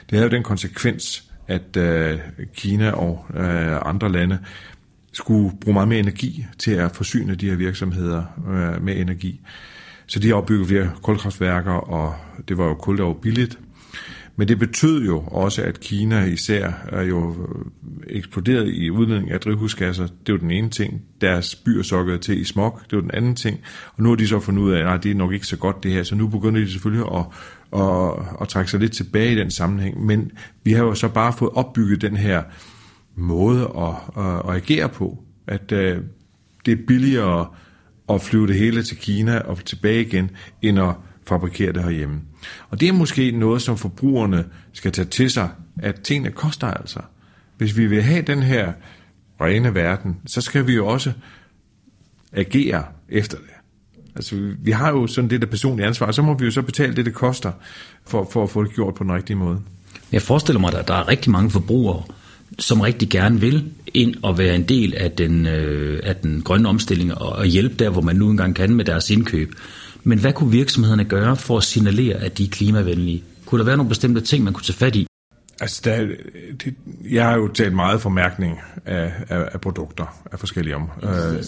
Det 0.10 0.18
havde 0.18 0.24
jo 0.24 0.36
den 0.36 0.44
konsekvens, 0.44 1.24
at 1.48 1.78
øh, 1.78 2.20
Kina 2.56 2.92
og 2.92 3.26
øh, 3.36 3.78
andre 3.86 4.12
lande 4.12 4.40
skulle 5.12 5.52
bruge 5.62 5.74
meget 5.74 5.88
mere 5.88 6.00
energi 6.00 6.46
til 6.60 6.72
at 6.72 6.92
forsyne 6.92 7.36
de 7.36 7.50
her 7.50 7.56
virksomheder 7.56 8.24
øh, 8.50 8.84
med 8.84 8.98
energi. 8.98 9.42
Så 10.08 10.20
de 10.20 10.34
opbyggede 10.34 10.68
flere 10.68 10.92
kulkraftværker, 11.02 11.72
og 11.72 12.16
det 12.48 12.58
var 12.58 12.66
jo 12.66 12.74
kul, 12.74 12.98
der 12.98 13.04
var 13.04 13.14
billigt. 13.14 13.60
Men 14.36 14.48
det 14.48 14.60
betød 14.60 15.06
jo 15.06 15.20
også, 15.20 15.62
at 15.64 15.80
Kina 15.80 16.26
især 16.26 16.72
er 16.90 17.04
jo 17.04 17.30
øh, 17.30 17.66
eksploderet 18.08 18.68
i 18.68 18.90
udledning 18.90 19.32
af 19.32 19.40
drivhusgasser. 19.40 20.08
Det 20.28 20.34
var 20.34 20.40
den 20.40 20.52
ene 20.52 20.70
ting. 20.70 21.02
Deres 21.22 21.56
byer 21.56 21.84
sokkede 21.84 22.18
til 22.18 22.42
i 22.42 22.44
smog. 22.44 22.80
Det 22.90 22.96
var 22.96 23.02
den 23.02 23.12
anden 23.14 23.36
ting. 23.36 23.60
Og 23.96 24.04
nu 24.04 24.10
har 24.10 24.16
de 24.16 24.28
så 24.28 24.40
fundet 24.40 24.62
ud 24.62 24.72
af, 24.72 24.94
at 24.94 25.04
det 25.04 25.12
er 25.12 25.16
nok 25.16 25.34
ikke 25.34 25.48
så 25.48 25.58
godt 25.58 25.84
det 25.84 25.92
her. 25.92 26.04
Så 26.04 26.16
nu 26.16 26.28
begynder 26.28 26.62
de 26.62 26.72
selvfølgelig 26.72 27.06
at, 27.16 27.26
at, 27.82 28.12
at 28.42 28.48
trække 28.48 28.72
sig 28.72 28.80
lidt 28.80 28.92
tilbage 28.92 29.32
i 29.32 29.36
den 29.36 29.52
sammenhæng. 29.52 30.06
Men 30.06 30.32
vi 30.64 30.72
har 30.72 30.84
jo 30.84 30.96
så 30.96 31.08
bare 31.08 31.34
fået 31.34 31.52
opbygget 31.56 32.02
den 32.02 32.18
her 32.18 32.44
måde 33.16 33.62
at, 33.78 34.24
at, 34.24 34.50
at 34.50 34.56
agere 34.56 34.90
på 34.90 35.24
at 35.48 35.72
øh, 35.72 36.02
det 36.66 36.72
er 36.72 36.86
billigere 36.88 37.48
at 38.10 38.22
flyve 38.22 38.48
det 38.48 38.56
hele 38.56 38.84
til 38.84 38.98
Kina 38.98 39.40
og 39.40 39.66
tilbage 39.66 40.02
igen, 40.02 40.32
end 40.62 40.80
at 40.80 40.96
fabrikere 41.28 41.74
det 41.74 41.84
herhjemme. 41.84 42.22
Og 42.70 42.80
det 42.80 42.88
er 42.88 42.94
måske 42.94 43.32
noget, 43.32 43.62
som 43.62 43.78
forbrugerne 43.78 44.46
skal 44.74 44.92
tage 44.92 45.06
til 45.06 45.32
sig, 45.32 45.50
at 45.80 46.02
tingene 46.02 46.32
koster 46.32 46.68
altså. 46.68 47.00
Hvis 47.58 47.78
vi 47.78 47.88
vil 47.88 48.02
have 48.02 48.22
den 48.22 48.44
her 48.44 48.74
rene 49.42 49.76
verden, 49.76 50.18
så 50.26 50.42
skal 50.42 50.68
vi 50.68 50.74
jo 50.74 50.88
også 50.88 51.12
agere 52.32 52.84
efter 53.10 53.38
det. 53.38 53.48
Altså, 54.16 54.54
vi 54.60 54.72
har 54.72 54.90
jo 54.90 55.08
sådan 55.08 55.30
det 55.30 55.42
der 55.42 55.48
personlige 55.48 55.88
ansvar, 55.88 56.08
og 56.08 56.14
så 56.14 56.22
må 56.22 56.34
vi 56.34 56.46
jo 56.46 56.52
så 56.52 56.62
betale 56.62 56.96
det, 56.96 57.06
det 57.06 57.14
koster, 57.14 57.52
for, 58.08 58.30
for 58.32 58.44
at 58.44 58.50
få 58.50 58.64
det 58.64 58.74
gjort 58.74 58.96
på 58.96 59.04
den 59.04 59.14
rigtige 59.14 59.38
måde. 59.38 59.60
Jeg 60.12 60.22
forestiller 60.22 60.60
mig, 60.60 60.74
at 60.74 60.88
der 60.88 60.94
er 60.94 61.08
rigtig 61.08 61.32
mange 61.32 61.52
forbrugere, 61.52 62.04
som 62.60 62.82
rigtig 62.82 63.10
gerne 63.10 63.40
vil 63.40 63.72
ind 63.94 64.16
og 64.24 64.38
være 64.38 64.56
en 64.56 64.64
del 64.64 64.94
af 64.96 65.12
den, 65.12 65.48
øh, 65.48 66.00
af 66.04 66.16
den 66.16 66.42
grønne 66.42 66.70
omstilling 66.70 67.18
og, 67.18 67.30
og 67.30 67.46
hjælpe 67.46 67.76
der, 67.76 67.90
hvor 67.90 68.02
man 68.02 68.16
nu 68.16 68.30
engang 68.30 68.56
kan 68.56 68.76
med 68.76 68.86
deres 68.86 69.10
indkøb. 69.10 69.56
Men 70.04 70.20
hvad 70.20 70.34
kunne 70.34 70.52
virksomhederne 70.52 71.06
gøre 71.06 71.36
for 71.36 71.58
at 71.58 71.64
signalere, 71.64 72.16
at 72.16 72.38
de 72.38 72.44
er 72.44 72.50
klimavenlige? 72.50 73.24
Kunne 73.46 73.60
der 73.60 73.66
være 73.66 73.78
nogle 73.78 73.90
bestemte 73.90 74.22
ting, 74.22 74.44
man 74.44 74.54
kunne 74.54 74.64
tage 74.64 74.78
fat 74.78 74.96
i? 74.96 75.08
Altså, 75.62 75.82
der, 75.86 76.08
det, 76.66 76.74
jeg 77.12 77.26
har 77.26 77.38
jo 77.38 77.48
talt 77.48 77.74
meget 77.74 78.02
for 78.02 78.10
mærkning 78.10 78.60
af, 78.86 79.12
af, 79.30 79.50
af 79.54 79.62
produkter 79.62 80.24
af 80.32 80.40
forskellige 80.40 80.76
om. 80.76 80.90
Øh, 81.04 81.44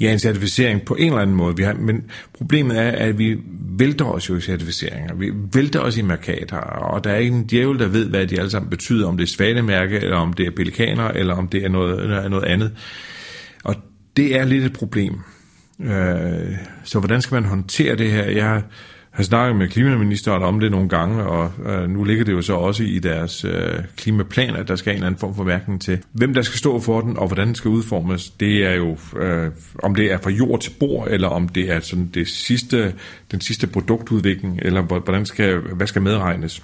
ja, 0.00 0.12
en 0.12 0.18
certificering 0.18 0.82
på 0.82 0.94
en 0.94 1.06
eller 1.06 1.18
anden 1.18 1.36
måde. 1.36 1.56
Vi 1.56 1.62
har, 1.62 1.74
men 1.74 2.04
problemet 2.32 2.78
er, 2.78 2.90
at 2.90 3.18
vi 3.18 3.36
vælter 3.78 4.04
os 4.04 4.28
jo 4.28 4.36
i 4.36 4.40
certificeringer. 4.40 5.14
Vi 5.14 5.32
vælter 5.54 5.80
os 5.80 5.96
i 5.96 6.02
markader, 6.02 6.56
og 6.56 7.04
der 7.04 7.10
er 7.10 7.16
ikke 7.16 7.36
en 7.36 7.46
djævel, 7.46 7.78
der 7.78 7.88
ved, 7.88 8.08
hvad 8.08 8.26
de 8.26 8.38
alle 8.38 8.50
sammen 8.50 8.70
betyder. 8.70 9.08
Om 9.08 9.16
det 9.16 9.24
er 9.24 9.28
svanemærke, 9.28 9.96
eller 9.96 10.16
om 10.16 10.32
det 10.32 10.46
er 10.46 10.50
pelikaner, 10.50 11.08
eller 11.08 11.34
om 11.34 11.48
det 11.48 11.64
er 11.64 11.68
noget, 11.68 12.30
noget 12.30 12.44
andet. 12.44 12.72
Og 13.64 13.74
det 14.16 14.36
er 14.38 14.44
lidt 14.44 14.64
et 14.64 14.72
problem. 14.72 15.20
Øh, 15.80 16.56
så 16.84 16.98
hvordan 16.98 17.22
skal 17.22 17.34
man 17.34 17.44
håndtere 17.44 17.96
det 17.96 18.10
her? 18.10 18.24
Jeg 18.24 18.62
har 19.10 19.22
snakket 19.22 19.56
med 19.56 19.68
klimaministeren 19.68 20.42
om 20.42 20.60
det 20.60 20.70
nogle 20.70 20.88
gange, 20.88 21.22
og 21.24 21.52
øh, 21.66 21.90
nu 21.90 22.04
ligger 22.04 22.24
det 22.24 22.32
jo 22.32 22.42
så 22.42 22.54
også 22.54 22.82
i 22.82 22.98
deres 22.98 23.44
øh, 23.44 23.78
klimaplan, 23.96 24.56
at 24.56 24.68
der 24.68 24.76
skal 24.76 24.90
en 24.90 24.94
eller 24.94 25.06
anden 25.06 25.18
form 25.20 25.36
for 25.36 25.44
mærkning 25.44 25.80
til. 25.80 25.98
Hvem 26.12 26.34
der 26.34 26.42
skal 26.42 26.58
stå 26.58 26.80
for 26.80 27.00
den, 27.00 27.16
og 27.16 27.26
hvordan 27.26 27.46
den 27.46 27.54
skal 27.54 27.68
udformes, 27.68 28.30
det 28.30 28.66
er 28.66 28.74
jo, 28.74 28.98
øh, 29.20 29.50
om 29.82 29.94
det 29.94 30.12
er 30.12 30.18
fra 30.22 30.30
jord 30.30 30.60
til 30.60 30.70
bord, 30.80 31.08
eller 31.10 31.28
om 31.28 31.48
det 31.48 31.70
er 31.70 31.80
sådan 31.80 32.10
det 32.14 32.28
sidste, 32.28 32.94
den 33.30 33.40
sidste 33.40 33.66
produktudvikling, 33.66 34.58
eller 34.62 34.82
hvordan 34.82 35.26
skal, 35.26 35.58
hvad 35.58 35.86
skal 35.86 36.02
medregnes. 36.02 36.62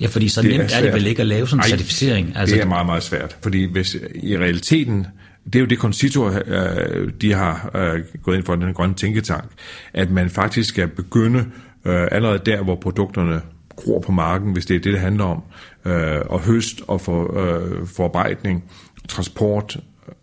Ja, 0.00 0.06
fordi 0.06 0.28
så 0.28 0.42
det 0.42 0.50
nemt 0.50 0.72
er, 0.72 0.76
er 0.76 0.82
det 0.82 0.92
vel 0.92 1.06
ikke 1.06 1.20
at 1.20 1.26
lave 1.26 1.48
sådan 1.48 1.64
en 1.64 1.68
certificering? 1.68 2.32
Altså, 2.36 2.56
det 2.56 2.62
er 2.62 2.68
meget, 2.68 2.86
meget 2.86 3.02
svært, 3.02 3.36
fordi 3.42 3.64
hvis 3.64 3.96
i 4.14 4.38
realiteten 4.38 5.06
det 5.52 5.56
er 5.56 5.60
jo 5.60 5.66
det 5.66 5.78
Concito, 5.78 6.28
øh, 6.28 7.12
de 7.20 7.32
har 7.32 7.70
øh, 7.74 8.00
gået 8.22 8.36
ind 8.36 8.44
for 8.44 8.56
den 8.56 8.74
grønne 8.74 8.94
tænketank, 8.94 9.44
at 9.92 10.10
man 10.10 10.30
faktisk 10.30 10.68
skal 10.68 10.88
begynde 10.88 11.38
øh, 11.84 12.08
allerede 12.10 12.40
der, 12.46 12.62
hvor 12.62 12.74
produkterne 12.76 13.40
gror 13.76 14.00
på 14.00 14.12
marken, 14.12 14.52
hvis 14.52 14.66
det 14.66 14.74
er 14.74 14.80
det, 14.80 14.92
det 14.92 15.00
handler 15.00 15.24
om, 15.24 15.42
øh, 15.84 16.20
og 16.26 16.40
høst 16.40 16.82
og 16.88 17.00
for, 17.00 17.40
øh, 17.40 17.86
forarbejdning, 17.86 18.64
transport 19.08 19.76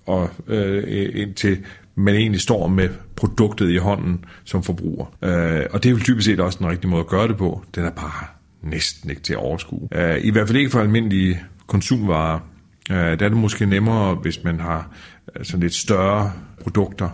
og 0.06 0.30
øh, 0.48 1.12
indtil 1.14 1.58
man 1.96 2.16
egentlig 2.16 2.42
står 2.42 2.68
med 2.68 2.90
produktet 3.16 3.70
i 3.70 3.78
hånden 3.78 4.26
som 4.44 4.64
forbruger. 4.64 5.06
og 5.72 5.84
det 5.84 5.86
er 5.86 5.90
jo 5.90 6.00
typisk 6.00 6.26
set 6.26 6.40
også 6.40 6.60
den 6.60 6.68
rigtige 6.68 6.92
måde 6.92 7.00
at 7.00 7.08
gøre 7.08 7.28
det 7.28 7.38
på. 7.38 7.64
Den 7.76 7.84
er 7.86 7.90
bare 7.90 8.26
næsten 8.64 9.10
ikke 9.10 9.22
til 9.22 9.34
at 9.34 9.40
overskue. 9.40 9.90
I 10.22 10.32
hvert 10.32 10.48
fald 10.48 10.58
ikke 10.58 10.70
for 10.70 10.80
almindelige 10.80 11.40
konsumvarer. 11.68 12.40
der 12.90 12.96
er 12.96 13.16
det 13.16 13.32
måske 13.32 13.66
nemmere, 13.66 14.16
hvis 14.16 14.44
man 14.44 14.60
har 14.60 14.90
sådan 15.44 15.60
lidt 15.60 15.74
større 15.74 16.32
produkter, 16.64 17.10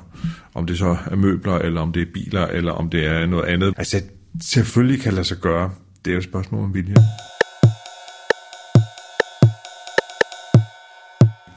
om 0.54 0.66
det 0.66 0.78
så 0.78 0.98
er 1.12 1.16
møbler, 1.16 1.54
eller 1.54 1.82
om 1.82 1.92
det 1.92 2.02
er 2.02 2.12
biler, 2.14 2.48
eller 2.48 2.72
om 2.72 2.90
det 2.90 3.06
er 3.06 3.26
noget 3.26 3.46
andet. 3.46 3.74
Altså, 3.78 4.02
selvfølgelig 4.42 5.02
kan 5.02 5.14
lade 5.14 5.26
sig 5.26 5.38
gøre. 5.38 5.72
Det 6.06 6.12
er 6.12 6.14
jo 6.14 6.18
et 6.18 6.24
spørgsmål 6.24 6.64
om 6.64 6.74
vilje. 6.74 6.96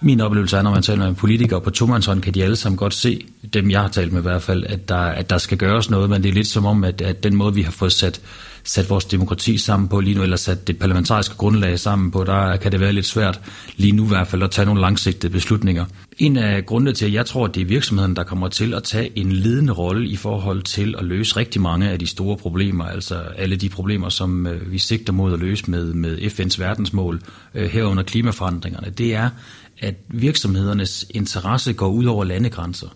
Min 0.05 0.21
oplevelse 0.21 0.57
er, 0.57 0.63
når 0.63 0.71
man 0.71 0.83
taler 0.83 1.07
med 1.07 1.15
politikere 1.15 1.61
på 1.61 1.71
tomandshånd, 1.71 2.23
kan 2.23 2.35
de 2.35 2.45
alle 2.45 2.57
sammen 2.57 2.77
godt 2.77 2.95
se, 2.95 3.27
dem 3.55 3.71
jeg 3.71 3.81
har 3.81 3.89
talt 3.89 4.13
med 4.13 4.21
i 4.21 4.23
hvert 4.23 4.43
fald, 4.43 4.65
at 4.67 4.89
der, 4.89 4.97
at 4.97 5.31
der 5.31 5.39
skal 5.39 5.59
gøres 5.59 5.91
noget, 5.91 6.11
men 6.11 6.23
det 6.23 6.29
er 6.29 6.33
lidt 6.33 6.47
som 6.47 6.67
om, 6.67 6.85
at, 6.85 7.01
at 7.01 7.25
den 7.25 7.37
måde, 7.37 7.55
vi 7.55 7.63
har 7.63 7.71
fået 7.71 7.93
sat, 7.93 8.21
sat 8.65 8.91
vores 8.91 9.05
demokrati 9.05 9.59
sammen 9.59 9.89
på 9.89 10.01
lige 10.01 10.15
nu, 10.15 10.23
eller 10.23 10.37
sat 10.37 10.67
det 10.67 10.79
parlamentariske 10.79 11.37
grundlag 11.37 11.79
sammen 11.79 12.11
på, 12.11 12.25
der 12.25 12.57
kan 12.57 12.73
det 12.73 12.81
være 12.81 12.93
lidt 12.93 13.07
svært 13.07 13.41
lige 13.77 13.93
nu 13.93 14.05
i 14.05 14.09
hvert 14.09 14.27
fald 14.27 14.43
at 14.43 14.51
tage 14.51 14.67
nogle 14.67 14.81
langsigtede 14.81 15.33
beslutninger. 15.33 15.85
En 16.19 16.37
af 16.37 16.67
grundene 16.67 16.93
til, 16.93 17.07
at 17.07 17.13
jeg 17.13 17.27
tror, 17.27 17.45
at 17.45 17.55
det 17.55 17.61
er 17.61 17.67
virksomheden, 17.67 18.17
der 18.17 18.23
kommer 18.23 18.49
til 18.49 18.75
at 18.75 18.83
tage 18.83 19.19
en 19.19 19.33
ledende 19.33 19.73
rolle 19.73 20.09
i 20.09 20.17
forhold 20.17 20.63
til 20.63 20.95
at 20.99 21.05
løse 21.05 21.37
rigtig 21.37 21.61
mange 21.61 21.91
af 21.91 21.99
de 21.99 22.07
store 22.07 22.37
problemer, 22.37 22.85
altså 22.85 23.15
alle 23.15 23.57
de 23.57 23.69
problemer, 23.69 24.09
som 24.09 24.47
øh, 24.47 24.73
vi 24.73 24.79
sigter 24.79 25.13
mod 25.13 25.33
at 25.33 25.39
løse 25.39 25.71
med, 25.71 25.93
med 25.93 26.19
FN's 26.19 26.61
verdensmål 26.61 27.21
øh, 27.55 27.71
herunder 27.71 28.03
klimaforandringerne, 28.03 28.91
det 28.91 29.15
er, 29.15 29.31
at 29.79 29.95
virksomhedernes 30.09 31.07
interesse 31.11 31.73
går 31.73 31.89
ud 31.89 32.05
over 32.05 32.25
landegrænser. 32.25 32.89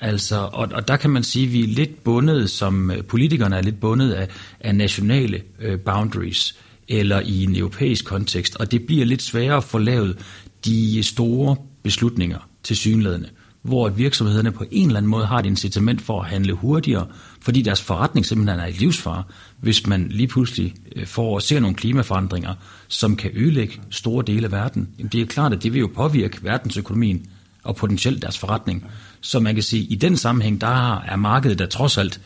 Altså, 0.00 0.36
og, 0.52 0.68
og 0.72 0.88
der 0.88 0.96
kan 0.96 1.10
man 1.10 1.22
sige, 1.22 1.46
at 1.46 1.52
vi 1.52 1.62
er 1.62 1.66
lidt 1.68 2.04
bundet, 2.04 2.50
som 2.50 2.92
politikerne 3.08 3.56
er 3.56 3.62
lidt 3.62 3.80
bundet 3.80 4.12
af, 4.12 4.28
af 4.60 4.74
nationale 4.74 5.42
øh, 5.60 5.80
boundaries, 5.80 6.56
eller 6.88 7.20
i 7.20 7.44
en 7.44 7.56
europæisk 7.56 8.04
kontekst, 8.04 8.56
og 8.56 8.70
det 8.72 8.86
bliver 8.86 9.04
lidt 9.04 9.22
sværere 9.22 9.56
at 9.56 9.64
få 9.64 9.78
lavet 9.78 10.18
de 10.64 11.02
store 11.02 11.56
beslutninger 11.82 12.48
til 12.62 12.76
synlædende, 12.76 13.28
hvor 13.62 13.88
virksomhederne 13.88 14.52
på 14.52 14.64
en 14.70 14.86
eller 14.86 14.98
anden 14.98 15.10
måde 15.10 15.26
har 15.26 15.38
et 15.38 15.46
incitament 15.46 16.02
for 16.02 16.22
at 16.22 16.28
handle 16.28 16.52
hurtigere, 16.52 17.06
fordi 17.40 17.62
deres 17.62 17.82
forretning 17.82 18.26
simpelthen 18.26 18.60
er 18.60 18.66
i 18.66 18.72
livsfare, 18.72 19.22
hvis 19.60 19.86
man 19.86 20.06
lige 20.10 20.26
pludselig 20.26 20.74
øh, 20.96 21.06
får 21.06 21.36
at 21.36 21.42
se 21.42 21.60
nogle 21.60 21.76
klimaforandringer, 21.76 22.54
som 22.88 23.16
kan 23.16 23.30
ødelægge 23.34 23.80
store 23.90 24.24
dele 24.26 24.44
af 24.44 24.52
verden. 24.52 24.88
Jamen 24.98 25.10
det 25.12 25.20
er 25.20 25.26
klart, 25.26 25.52
at 25.52 25.62
det 25.62 25.72
vil 25.72 25.80
jo 25.80 25.90
påvirke 25.94 26.44
verdensøkonomien 26.44 27.26
og 27.62 27.76
potentielt 27.76 28.22
deres 28.22 28.38
forretning. 28.38 28.86
Så 29.20 29.40
man 29.40 29.54
kan 29.54 29.62
sige, 29.62 29.82
at 29.82 29.92
i 29.92 29.94
den 29.94 30.16
sammenhæng, 30.16 30.60
der 30.60 30.96
er 31.00 31.16
markedet 31.16 31.58
der 31.58 31.66
trods 31.66 31.98
alt 31.98 32.20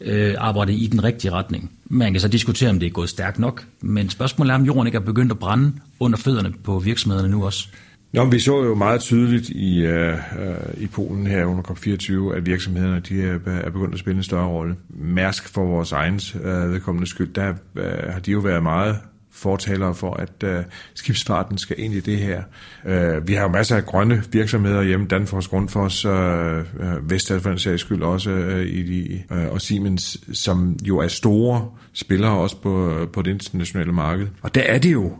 øh, 0.00 0.34
arbejdet 0.38 0.74
i 0.74 0.86
den 0.86 1.04
rigtige 1.04 1.30
retning. 1.30 1.70
Man 1.84 2.12
kan 2.12 2.20
så 2.20 2.28
diskutere, 2.28 2.70
om 2.70 2.80
det 2.80 2.86
er 2.86 2.90
gået 2.90 3.08
stærkt 3.08 3.38
nok, 3.38 3.66
men 3.80 4.10
spørgsmålet 4.10 4.50
er, 4.50 4.54
om 4.54 4.64
jorden 4.64 4.86
ikke 4.86 4.96
er 4.96 5.02
begyndt 5.02 5.32
at 5.32 5.38
brænde 5.38 5.72
under 6.00 6.18
fødderne 6.18 6.52
på 6.64 6.78
virksomhederne 6.78 7.28
nu 7.28 7.44
også. 7.44 7.68
Nå, 8.12 8.24
vi 8.24 8.38
så 8.38 8.64
jo 8.64 8.74
meget 8.74 9.00
tydeligt 9.00 9.48
i, 9.48 9.86
uh, 9.86 10.82
i 10.82 10.86
Polen 10.86 11.26
her 11.26 11.44
under 11.44 11.62
COP24, 11.62 12.36
at 12.36 12.46
virksomhederne 12.46 13.00
de 13.00 13.22
er, 13.22 13.38
øh, 13.46 13.56
er 13.56 13.70
begyndt 13.70 13.94
at 13.94 14.00
spille 14.00 14.16
en 14.16 14.22
større 14.22 14.46
rolle. 14.46 14.76
Mærsk 14.88 15.48
for 15.48 15.64
vores 15.64 15.92
egen 15.92 16.20
uh, 16.34 16.72
vedkommende 16.72 17.06
skyld, 17.06 17.32
der 17.34 17.50
uh, 17.50 18.12
har 18.12 18.20
de 18.20 18.30
jo 18.30 18.38
været 18.38 18.62
meget 18.62 18.96
fortalere 19.32 19.94
for, 19.94 20.14
at 20.14 20.44
uh, 20.44 20.64
skibsfarten 20.94 21.58
skal 21.58 21.76
ind 21.78 21.94
i 21.94 22.00
det 22.00 22.18
her. 22.18 22.42
Uh, 22.84 23.28
vi 23.28 23.32
har 23.32 23.42
jo 23.42 23.48
masser 23.48 23.76
af 23.76 23.84
grønne 23.84 24.22
virksomheder 24.32 24.82
hjemme, 24.82 25.06
Danfoss, 25.06 25.48
Grundfos, 25.48 26.04
uh, 26.04 26.12
uh, 26.12 27.10
Vestal 27.10 27.40
for 27.40 27.50
den 27.50 27.58
sags 27.58 27.80
skyld 27.80 28.02
også, 28.02 28.30
uh, 28.30 28.60
i 28.60 28.82
de, 28.82 29.22
uh, 29.30 29.52
og 29.52 29.60
Siemens, 29.60 30.18
som 30.32 30.76
jo 30.84 30.98
er 30.98 31.08
store 31.08 31.68
spillere 31.92 32.38
også 32.38 32.56
på, 32.56 33.06
på 33.12 33.22
det 33.22 33.30
internationale 33.30 33.92
marked. 33.92 34.26
Og 34.42 34.54
der 34.54 34.62
er 34.62 34.78
det 34.78 34.92
jo 34.92 35.12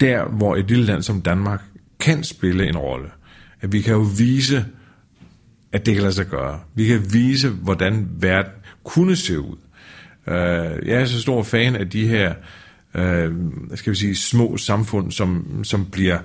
der, 0.00 0.24
hvor 0.24 0.56
et 0.56 0.68
lille 0.68 0.84
land 0.84 1.02
som 1.02 1.20
Danmark 1.20 1.62
kan 2.02 2.24
spille 2.24 2.68
en 2.68 2.76
rolle. 2.76 3.08
At 3.60 3.72
vi 3.72 3.80
kan 3.80 3.92
jo 3.92 4.06
vise, 4.18 4.64
at 5.72 5.86
det 5.86 5.94
kan 5.94 6.02
lade 6.02 6.14
sig 6.14 6.26
gøre. 6.26 6.60
Vi 6.74 6.86
kan 6.86 7.12
vise, 7.12 7.48
hvordan 7.48 8.08
verden 8.20 8.52
kunne 8.84 9.16
se 9.16 9.40
ud. 9.40 9.56
Uh, 10.26 10.34
jeg 10.88 11.00
er 11.00 11.04
så 11.04 11.20
stor 11.20 11.42
fan 11.42 11.76
af 11.76 11.90
de 11.90 12.08
her 12.08 12.34
uh, 12.94 13.32
skal 13.74 13.90
vi 13.90 13.96
sige, 13.96 14.16
små 14.16 14.56
samfund, 14.56 15.12
som, 15.12 15.60
som 15.64 15.86
bliver 15.90 16.18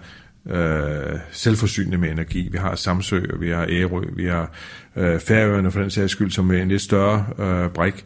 øh, 0.50 1.20
selvforsynende 1.32 1.98
med 1.98 2.12
energi. 2.12 2.50
Vi 2.52 2.58
har 2.58 2.76
Samsø, 2.76 3.22
og 3.34 3.42
vi 3.42 3.50
har 3.50 3.66
Ærø, 3.70 4.02
vi 4.16 4.26
har 4.26 4.52
øh, 4.96 5.20
Færøerne 5.20 5.72
for 5.72 5.82
den 5.82 5.90
sags 5.90 6.12
skyld, 6.12 6.32
som 6.32 6.52
er 6.52 6.62
en 6.62 6.68
lidt 6.68 6.82
større 6.82 7.26
øh, 7.40 7.70
brik. 7.70 8.06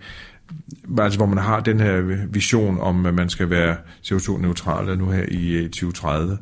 Altså 0.99 1.19
hvor 1.19 1.25
man 1.25 1.37
har 1.37 1.59
den 1.59 1.79
her 1.79 2.25
vision 2.27 2.79
om, 2.79 3.05
at 3.05 3.13
man 3.13 3.29
skal 3.29 3.49
være 3.49 3.75
CO2-neutral 4.05 4.97
nu 4.97 5.09
her 5.09 5.25
i 5.31 5.51
øh, 5.51 5.63
2030. 5.63 6.37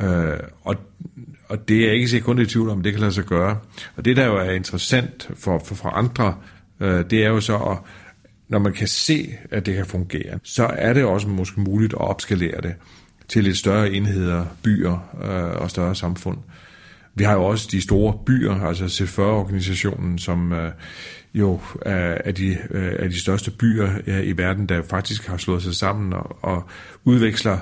Øh, 0.00 0.38
og, 0.62 0.76
og 1.48 1.68
det 1.68 1.76
er 1.76 1.86
jeg 1.86 1.94
ikke 1.94 2.08
sikkert 2.08 2.26
kun 2.26 2.40
i 2.40 2.46
tvivl 2.46 2.68
om, 2.68 2.82
det 2.82 2.92
kan 2.92 3.00
lade 3.00 3.12
sig 3.12 3.24
gøre. 3.24 3.58
Og 3.96 4.04
det, 4.04 4.16
der 4.16 4.26
jo 4.26 4.36
er 4.36 4.50
interessant 4.50 5.30
for, 5.34 5.62
for, 5.64 5.74
for 5.74 5.88
andre, 5.88 6.34
øh, 6.80 7.04
det 7.10 7.24
er 7.24 7.28
jo 7.28 7.40
så, 7.40 7.56
at 7.56 7.78
når 8.48 8.58
man 8.58 8.72
kan 8.72 8.88
se, 8.88 9.34
at 9.50 9.66
det 9.66 9.74
kan 9.74 9.86
fungere, 9.86 10.38
så 10.42 10.66
er 10.66 10.92
det 10.92 11.04
også 11.04 11.28
måske 11.28 11.60
muligt 11.60 11.92
at 11.92 12.00
opskalere 12.00 12.60
det 12.60 12.74
til 13.28 13.44
lidt 13.44 13.56
større 13.56 13.90
enheder, 13.90 14.44
byer 14.62 14.92
øh, 15.22 15.62
og 15.62 15.70
større 15.70 15.94
samfund. 15.94 16.38
Vi 17.14 17.24
har 17.24 17.34
jo 17.34 17.44
også 17.44 17.68
de 17.70 17.80
store 17.80 18.18
byer, 18.26 18.54
altså 18.54 18.84
C40-organisationen, 18.84 20.18
som 20.18 20.52
øh, 20.52 20.72
jo 21.34 21.60
er, 21.82 22.18
er, 22.24 22.32
de, 22.32 22.58
øh, 22.70 22.92
er 22.98 23.08
de 23.08 23.20
største 23.20 23.50
byer 23.50 23.90
ja, 24.06 24.20
i 24.20 24.36
verden, 24.36 24.66
der 24.66 24.82
faktisk 24.82 25.26
har 25.26 25.36
slået 25.36 25.62
sig 25.62 25.74
sammen 25.74 26.12
og, 26.12 26.36
og 26.42 26.64
udveksler 27.04 27.58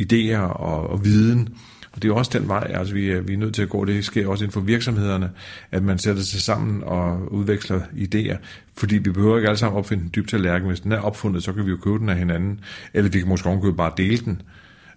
idéer 0.00 0.38
og, 0.38 0.90
og 0.90 1.04
viden 1.04 1.48
Og 1.92 2.02
det 2.02 2.04
er 2.04 2.12
jo 2.12 2.16
også 2.16 2.38
den 2.38 2.48
vej, 2.48 2.70
altså 2.74 2.94
vi 2.94 3.10
er, 3.10 3.20
vi 3.20 3.32
er 3.32 3.38
nødt 3.38 3.54
til 3.54 3.62
at 3.62 3.68
gå. 3.68 3.84
Det 3.84 4.04
sker 4.04 4.28
også 4.28 4.44
inden 4.44 4.52
for 4.52 4.60
virksomhederne, 4.60 5.30
at 5.70 5.82
man 5.82 5.98
sætter 5.98 6.22
sig 6.22 6.40
sammen 6.40 6.82
og 6.82 7.32
udveksler 7.32 7.80
idéer. 7.80 8.36
Fordi 8.76 8.98
vi 8.98 9.10
behøver 9.10 9.36
ikke 9.36 9.48
alle 9.48 9.58
sammen 9.58 9.78
opfinde 9.78 10.04
en 10.04 10.10
dyb 10.14 10.28
tallerken. 10.28 10.68
Hvis 10.68 10.80
den 10.80 10.92
er 10.92 11.00
opfundet, 11.00 11.42
så 11.42 11.52
kan 11.52 11.66
vi 11.66 11.70
jo 11.70 11.76
købe 11.76 11.98
den 11.98 12.08
af 12.08 12.16
hinanden. 12.16 12.60
Eller 12.94 13.10
vi 13.10 13.18
kan 13.18 13.28
måske 13.28 13.48
også 13.48 13.72
bare 13.72 13.92
dele 13.96 14.16
den. 14.16 14.42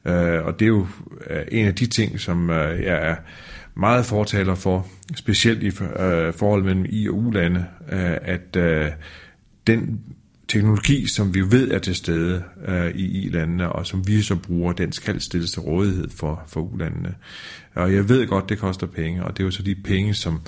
Øh, 0.06 0.46
og 0.46 0.60
det 0.60 0.66
er 0.66 0.70
jo 0.70 0.88
øh, 1.30 1.42
en 1.52 1.66
af 1.66 1.76
de 1.76 1.86
ting, 1.86 2.20
som 2.20 2.50
øh, 2.50 2.84
jeg 2.84 3.10
er 3.10 3.16
meget 3.76 4.06
fortaler 4.06 4.56
for, 4.56 4.88
specielt 5.16 5.64
i 5.64 5.68
øh, 5.68 6.34
forhold 6.34 6.64
mellem 6.64 6.86
I- 6.90 7.10
og 7.10 7.16
U-lande, 7.16 7.66
øh, 7.92 8.18
at 8.22 8.56
øh, 8.56 8.92
den 9.68 10.00
teknologi, 10.54 11.08
som 11.08 11.34
vi 11.34 11.42
ved 11.52 11.72
er 11.72 11.80
til 11.80 11.96
stede 11.96 12.44
øh, 12.68 12.96
i 12.96 13.26
I-landene, 13.26 13.72
og 13.72 13.88
som 13.88 14.08
vi 14.08 14.22
så 14.22 14.36
bruger, 14.36 14.74
den 14.74 14.92
skal 14.92 15.22
stilles 15.22 15.52
til 15.52 15.62
rådighed 15.62 16.10
for, 16.10 16.44
for 16.48 16.62
U-landene. 16.62 17.16
Og 17.76 17.94
jeg 17.94 18.10
ved 18.10 18.28
godt, 18.28 18.50
det 18.50 18.60
koster 18.60 18.88
penge, 18.88 19.24
og 19.24 19.38
det 19.38 19.44
er 19.44 19.46
jo 19.46 19.52
så 19.52 19.64
de 19.64 19.76
penge, 19.76 20.14
som 20.14 20.42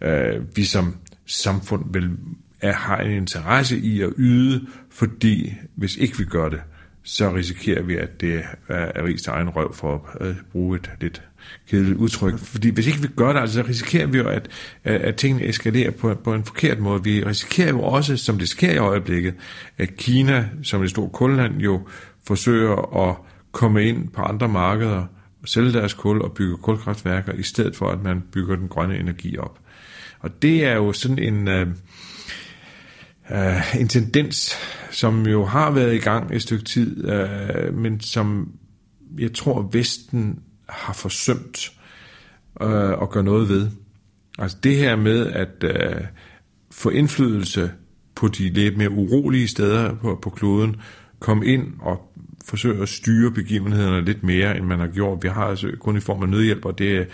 øh, 0.00 0.56
vi 0.56 0.64
som 0.64 0.96
samfund 1.26 1.84
vil, 1.92 2.10
er, 2.60 2.72
har 2.72 2.96
en 2.96 3.10
interesse 3.10 3.78
i 3.78 4.02
at 4.02 4.12
yde, 4.16 4.66
fordi 4.90 5.54
hvis 5.74 5.96
ikke 5.96 6.18
vi 6.18 6.24
gør 6.24 6.48
det, 6.48 6.60
så 7.02 7.34
risikerer 7.34 7.82
vi, 7.82 7.96
at 7.96 8.20
det 8.20 8.42
er 8.68 8.74
er 8.94 9.06
til 9.06 9.30
egen 9.30 9.48
røv 9.48 9.74
for 9.74 10.10
at 10.20 10.26
øh, 10.26 10.34
bruge 10.52 10.76
et 10.76 10.90
lidt 11.00 11.22
kedeligt 11.68 11.98
udtryk. 11.98 12.38
Fordi 12.38 12.68
hvis 12.68 12.86
ikke 12.86 13.00
vi 13.00 13.08
gør 13.16 13.32
det, 13.32 13.40
altså, 13.40 13.54
så 13.54 13.68
risikerer 13.68 14.06
vi 14.06 14.18
jo, 14.18 14.28
at, 14.28 14.48
at 14.84 15.16
tingene 15.16 15.46
eskalerer 15.46 15.90
på, 15.90 16.14
på 16.14 16.34
en 16.34 16.44
forkert 16.44 16.78
måde. 16.78 17.04
Vi 17.04 17.24
risikerer 17.24 17.68
jo 17.68 17.82
også, 17.82 18.16
som 18.16 18.38
det 18.38 18.48
sker 18.48 18.72
i 18.72 18.78
øjeblikket, 18.78 19.34
at 19.78 19.96
Kina, 19.96 20.48
som 20.62 20.82
et 20.82 20.90
stort 20.90 21.12
kulland, 21.12 21.58
jo 21.58 21.88
forsøger 22.26 23.08
at 23.08 23.16
komme 23.52 23.84
ind 23.84 24.08
på 24.08 24.22
andre 24.22 24.48
markeder, 24.48 25.04
sælge 25.44 25.72
deres 25.72 25.94
kul 25.94 26.22
og 26.22 26.32
bygge 26.32 26.56
kulkraftværker, 26.56 27.32
i 27.32 27.42
stedet 27.42 27.76
for 27.76 27.88
at 27.88 28.02
man 28.02 28.22
bygger 28.32 28.56
den 28.56 28.68
grønne 28.68 28.98
energi 28.98 29.38
op. 29.38 29.58
Og 30.20 30.42
det 30.42 30.64
er 30.64 30.74
jo 30.74 30.92
sådan 30.92 31.18
en... 31.18 31.48
Øh, 31.48 31.66
uh, 33.30 33.80
en 33.80 33.88
tendens, 33.88 34.56
som 34.90 35.26
jo 35.26 35.44
har 35.44 35.70
været 35.70 35.94
i 35.94 35.98
gang 35.98 36.34
et 36.34 36.42
stykke 36.42 36.64
tid, 36.64 37.04
uh, 37.04 37.74
men 37.74 38.00
som 38.00 38.52
jeg 39.18 39.32
tror, 39.32 39.68
Vesten 39.72 40.38
har 40.70 40.92
forsømt 40.92 41.72
øh, 42.62 43.02
at 43.02 43.10
gøre 43.10 43.24
noget 43.24 43.48
ved. 43.48 43.70
Altså 44.38 44.56
det 44.62 44.76
her 44.76 44.96
med 44.96 45.26
at 45.26 45.64
øh, 45.64 46.00
få 46.70 46.90
indflydelse 46.90 47.70
på 48.14 48.28
de 48.28 48.48
lidt 48.48 48.76
mere 48.76 48.90
urolige 48.90 49.48
steder 49.48 49.94
på, 49.94 50.18
på 50.22 50.30
kloden, 50.30 50.76
komme 51.18 51.46
ind 51.46 51.66
og 51.80 52.12
forsøge 52.44 52.82
at 52.82 52.88
styre 52.88 53.30
begivenhederne 53.30 54.04
lidt 54.04 54.22
mere, 54.22 54.56
end 54.56 54.66
man 54.66 54.78
har 54.78 54.86
gjort. 54.86 55.22
Vi 55.22 55.28
har 55.28 55.44
altså 55.44 55.70
kun 55.80 55.96
i 55.96 56.00
form 56.00 56.22
af 56.22 56.28
nødhjælp, 56.28 56.64
og 56.64 56.78
det 56.78 57.06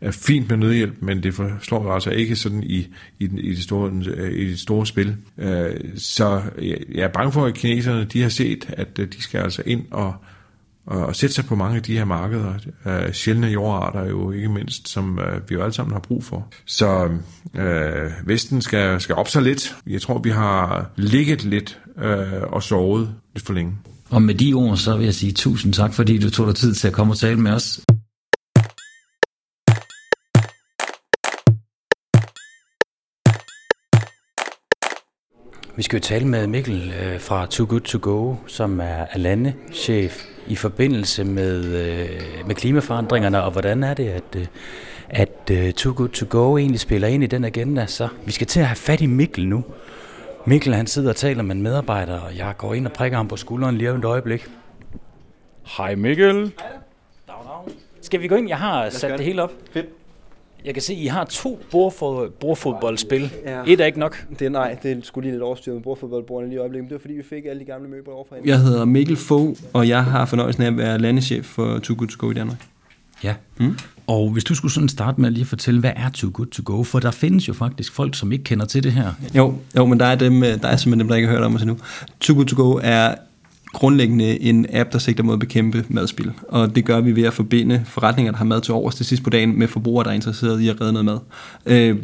er 0.00 0.10
fint 0.10 0.48
med 0.48 0.56
nødhjælp, 0.56 0.94
men 1.00 1.22
det 1.22 1.34
forslår 1.34 1.92
altså 1.92 2.10
ikke 2.10 2.36
sådan 2.36 2.62
i, 2.62 2.88
i, 3.18 3.26
den, 3.26 3.38
i, 3.38 3.50
det, 3.50 3.62
store, 3.62 3.92
øh, 4.06 4.32
i 4.32 4.50
det 4.50 4.58
store 4.58 4.86
spil. 4.86 5.16
Øh, 5.38 5.74
så 5.96 6.42
jeg 6.94 7.04
er 7.04 7.08
bange 7.08 7.32
for, 7.32 7.46
at 7.46 7.54
kineserne 7.54 8.04
de 8.04 8.22
har 8.22 8.28
set, 8.28 8.64
at 8.68 8.98
øh, 8.98 9.12
de 9.12 9.22
skal 9.22 9.40
altså 9.40 9.62
ind 9.66 9.84
og, 9.90 10.14
og 10.86 11.16
sætte 11.16 11.34
sig 11.34 11.44
på 11.44 11.54
mange 11.54 11.76
af 11.76 11.82
de 11.82 11.96
her 11.98 12.04
markeder. 12.04 12.54
Øh, 12.86 13.12
sjældne 13.12 13.46
jordarter 13.46 14.08
jo 14.08 14.30
ikke 14.30 14.48
mindst, 14.48 14.88
som 14.88 15.18
øh, 15.18 15.40
vi 15.48 15.54
jo 15.54 15.62
alle 15.62 15.72
sammen 15.72 15.92
har 15.92 16.00
brug 16.00 16.24
for. 16.24 16.46
Så 16.66 17.08
øh, 17.54 18.10
Vesten 18.24 18.62
skal, 18.62 19.00
skal 19.00 19.14
op 19.14 19.28
sig 19.28 19.42
lidt. 19.42 19.76
Jeg 19.86 20.02
tror, 20.02 20.18
vi 20.18 20.30
har 20.30 20.90
ligget 20.96 21.44
lidt 21.44 21.80
øh, 21.98 22.42
og 22.42 22.62
sovet 22.62 23.14
lidt 23.34 23.46
for 23.46 23.52
længe. 23.52 23.72
Og 24.10 24.22
med 24.22 24.34
de 24.34 24.52
ord, 24.54 24.76
så 24.76 24.96
vil 24.96 25.04
jeg 25.04 25.14
sige 25.14 25.32
tusind 25.32 25.72
tak, 25.72 25.94
fordi 25.94 26.18
du 26.18 26.30
tog 26.30 26.46
dig 26.46 26.54
tid 26.54 26.74
til 26.74 26.88
at 26.88 26.94
komme 26.94 27.12
og 27.12 27.18
tale 27.18 27.40
med 27.40 27.52
os. 27.52 27.80
Vi 35.76 35.82
skal 35.82 35.96
jo 35.96 36.00
tale 36.00 36.26
med 36.26 36.46
Mikkel 36.46 36.92
øh, 37.02 37.20
fra 37.20 37.46
Too 37.46 37.66
Good 37.68 37.80
To 37.80 37.98
Go, 38.02 38.34
som 38.46 38.80
er 38.80 39.06
landechef 39.16 40.24
i 40.46 40.56
forbindelse 40.56 41.24
med, 41.24 41.64
øh, 41.64 42.46
med 42.46 42.54
klimaforandringerne, 42.54 43.42
og 43.42 43.50
hvordan 43.50 43.82
er 43.82 43.94
det, 43.94 44.08
at, 44.08 44.36
øh, 44.36 44.46
at 45.08 45.74
Too 45.74 45.92
Good 45.96 46.08
To 46.08 46.26
Go 46.30 46.56
egentlig 46.56 46.80
spiller 46.80 47.08
ind 47.08 47.24
i 47.24 47.26
den 47.26 47.44
agenda. 47.44 47.86
Så 47.86 48.08
vi 48.24 48.32
skal 48.32 48.46
til 48.46 48.60
at 48.60 48.66
have 48.66 48.76
fat 48.76 49.00
i 49.00 49.06
Mikkel 49.06 49.48
nu. 49.48 49.64
Mikkel 50.44 50.74
han 50.74 50.86
sidder 50.86 51.08
og 51.08 51.16
taler 51.16 51.42
med 51.42 51.56
en 51.56 51.62
medarbejder, 51.62 52.20
og 52.20 52.36
jeg 52.36 52.54
går 52.58 52.74
ind 52.74 52.86
og 52.86 52.92
prikker 52.92 53.16
ham 53.16 53.28
på 53.28 53.36
skulderen 53.36 53.76
lige 53.78 53.90
om 53.90 53.98
et 53.98 54.04
øjeblik. 54.04 54.46
Hej 55.76 55.94
Mikkel. 55.94 56.52
Skal 58.00 58.20
vi 58.20 58.28
gå 58.28 58.34
ind? 58.34 58.48
Jeg 58.48 58.58
har 58.58 58.90
sat 58.90 59.18
det 59.18 59.26
hele 59.26 59.42
op. 59.42 59.52
Fedt. 59.72 59.86
Jeg 60.66 60.74
kan 60.74 60.82
se, 60.82 60.92
at 60.92 60.98
I 60.98 61.06
har 61.06 61.24
to 61.24 61.60
bordfodboldspil. 62.40 63.30
Ja. 63.44 63.62
Et 63.66 63.80
er 63.80 63.86
ikke 63.86 63.98
nok. 63.98 64.26
Det 64.38 64.46
er 64.46 64.48
nej, 64.48 64.76
det 64.82 64.92
er 64.92 64.96
skulle 65.02 65.24
lige 65.24 65.32
lidt 65.32 65.42
overstyret 65.42 65.74
med 65.74 65.82
bordfodboldbordene 65.82 66.48
lige 66.48 66.56
i 66.56 66.60
øjeblikket. 66.60 66.84
Men 66.84 66.88
det 66.88 66.94
var 66.94 67.00
fordi, 67.00 67.14
vi 67.14 67.22
fik 67.22 67.44
alle 67.46 67.60
de 67.60 67.64
gamle 67.64 67.88
møbler 67.88 68.12
overfor 68.14 68.36
Jeg 68.44 68.60
hedder 68.60 68.84
Mikkel 68.84 69.16
Fogh, 69.16 69.56
og 69.72 69.88
jeg 69.88 70.04
har 70.04 70.26
fornøjelsen 70.26 70.62
af 70.62 70.66
at 70.66 70.76
være 70.76 70.98
landeschef 70.98 71.44
for 71.44 71.78
Too 71.78 71.96
Good 71.98 72.08
To 72.08 72.16
Go 72.18 72.30
i 72.30 72.34
Danmark. 72.34 72.66
Ja, 73.24 73.34
mm. 73.60 73.78
og 74.06 74.30
hvis 74.30 74.44
du 74.44 74.54
skulle 74.54 74.72
sådan 74.72 74.88
starte 74.88 75.20
med 75.20 75.28
at 75.28 75.32
lige 75.32 75.44
fortælle, 75.44 75.80
hvad 75.80 75.92
er 75.96 76.10
Too 76.10 76.30
Good 76.34 76.46
To 76.46 76.62
Go? 76.64 76.82
For 76.82 76.98
der 76.98 77.10
findes 77.10 77.48
jo 77.48 77.52
faktisk 77.52 77.92
folk, 77.92 78.14
som 78.14 78.32
ikke 78.32 78.44
kender 78.44 78.66
til 78.66 78.82
det 78.82 78.92
her. 78.92 79.12
Jo, 79.36 79.54
jo 79.76 79.86
men 79.86 80.00
der 80.00 80.06
er, 80.06 80.14
dem, 80.14 80.40
der 80.40 80.68
er 80.68 80.76
simpelthen 80.76 81.00
dem, 81.00 81.08
der 81.08 81.14
ikke 81.14 81.28
har 81.28 81.34
hørt 81.34 81.44
om 81.44 81.54
os 81.54 81.62
endnu. 81.62 81.78
Too 82.20 82.36
Good 82.36 82.46
To 82.46 82.62
Go 82.62 82.80
er 82.82 83.14
grundlæggende 83.76 84.42
en 84.42 84.66
app, 84.72 84.92
der 84.92 84.98
sigter 84.98 85.24
mod 85.24 85.34
at 85.34 85.40
bekæmpe 85.40 85.84
madspil. 85.88 86.32
Og 86.48 86.76
det 86.76 86.84
gør 86.84 87.00
vi 87.00 87.16
ved 87.16 87.22
at 87.22 87.32
forbinde 87.32 87.82
forretninger, 87.86 88.32
der 88.32 88.38
har 88.38 88.44
mad 88.44 88.60
til 88.60 88.74
overs 88.74 88.94
til 88.94 89.06
sidst 89.06 89.22
på 89.22 89.30
dagen, 89.30 89.58
med 89.58 89.68
forbrugere, 89.68 90.04
der 90.04 90.10
er 90.10 90.14
interesseret 90.14 90.60
i 90.60 90.68
at 90.68 90.80
redde 90.80 90.92
noget 90.92 91.04
mad. 91.04 91.18
Øh, 91.66 91.96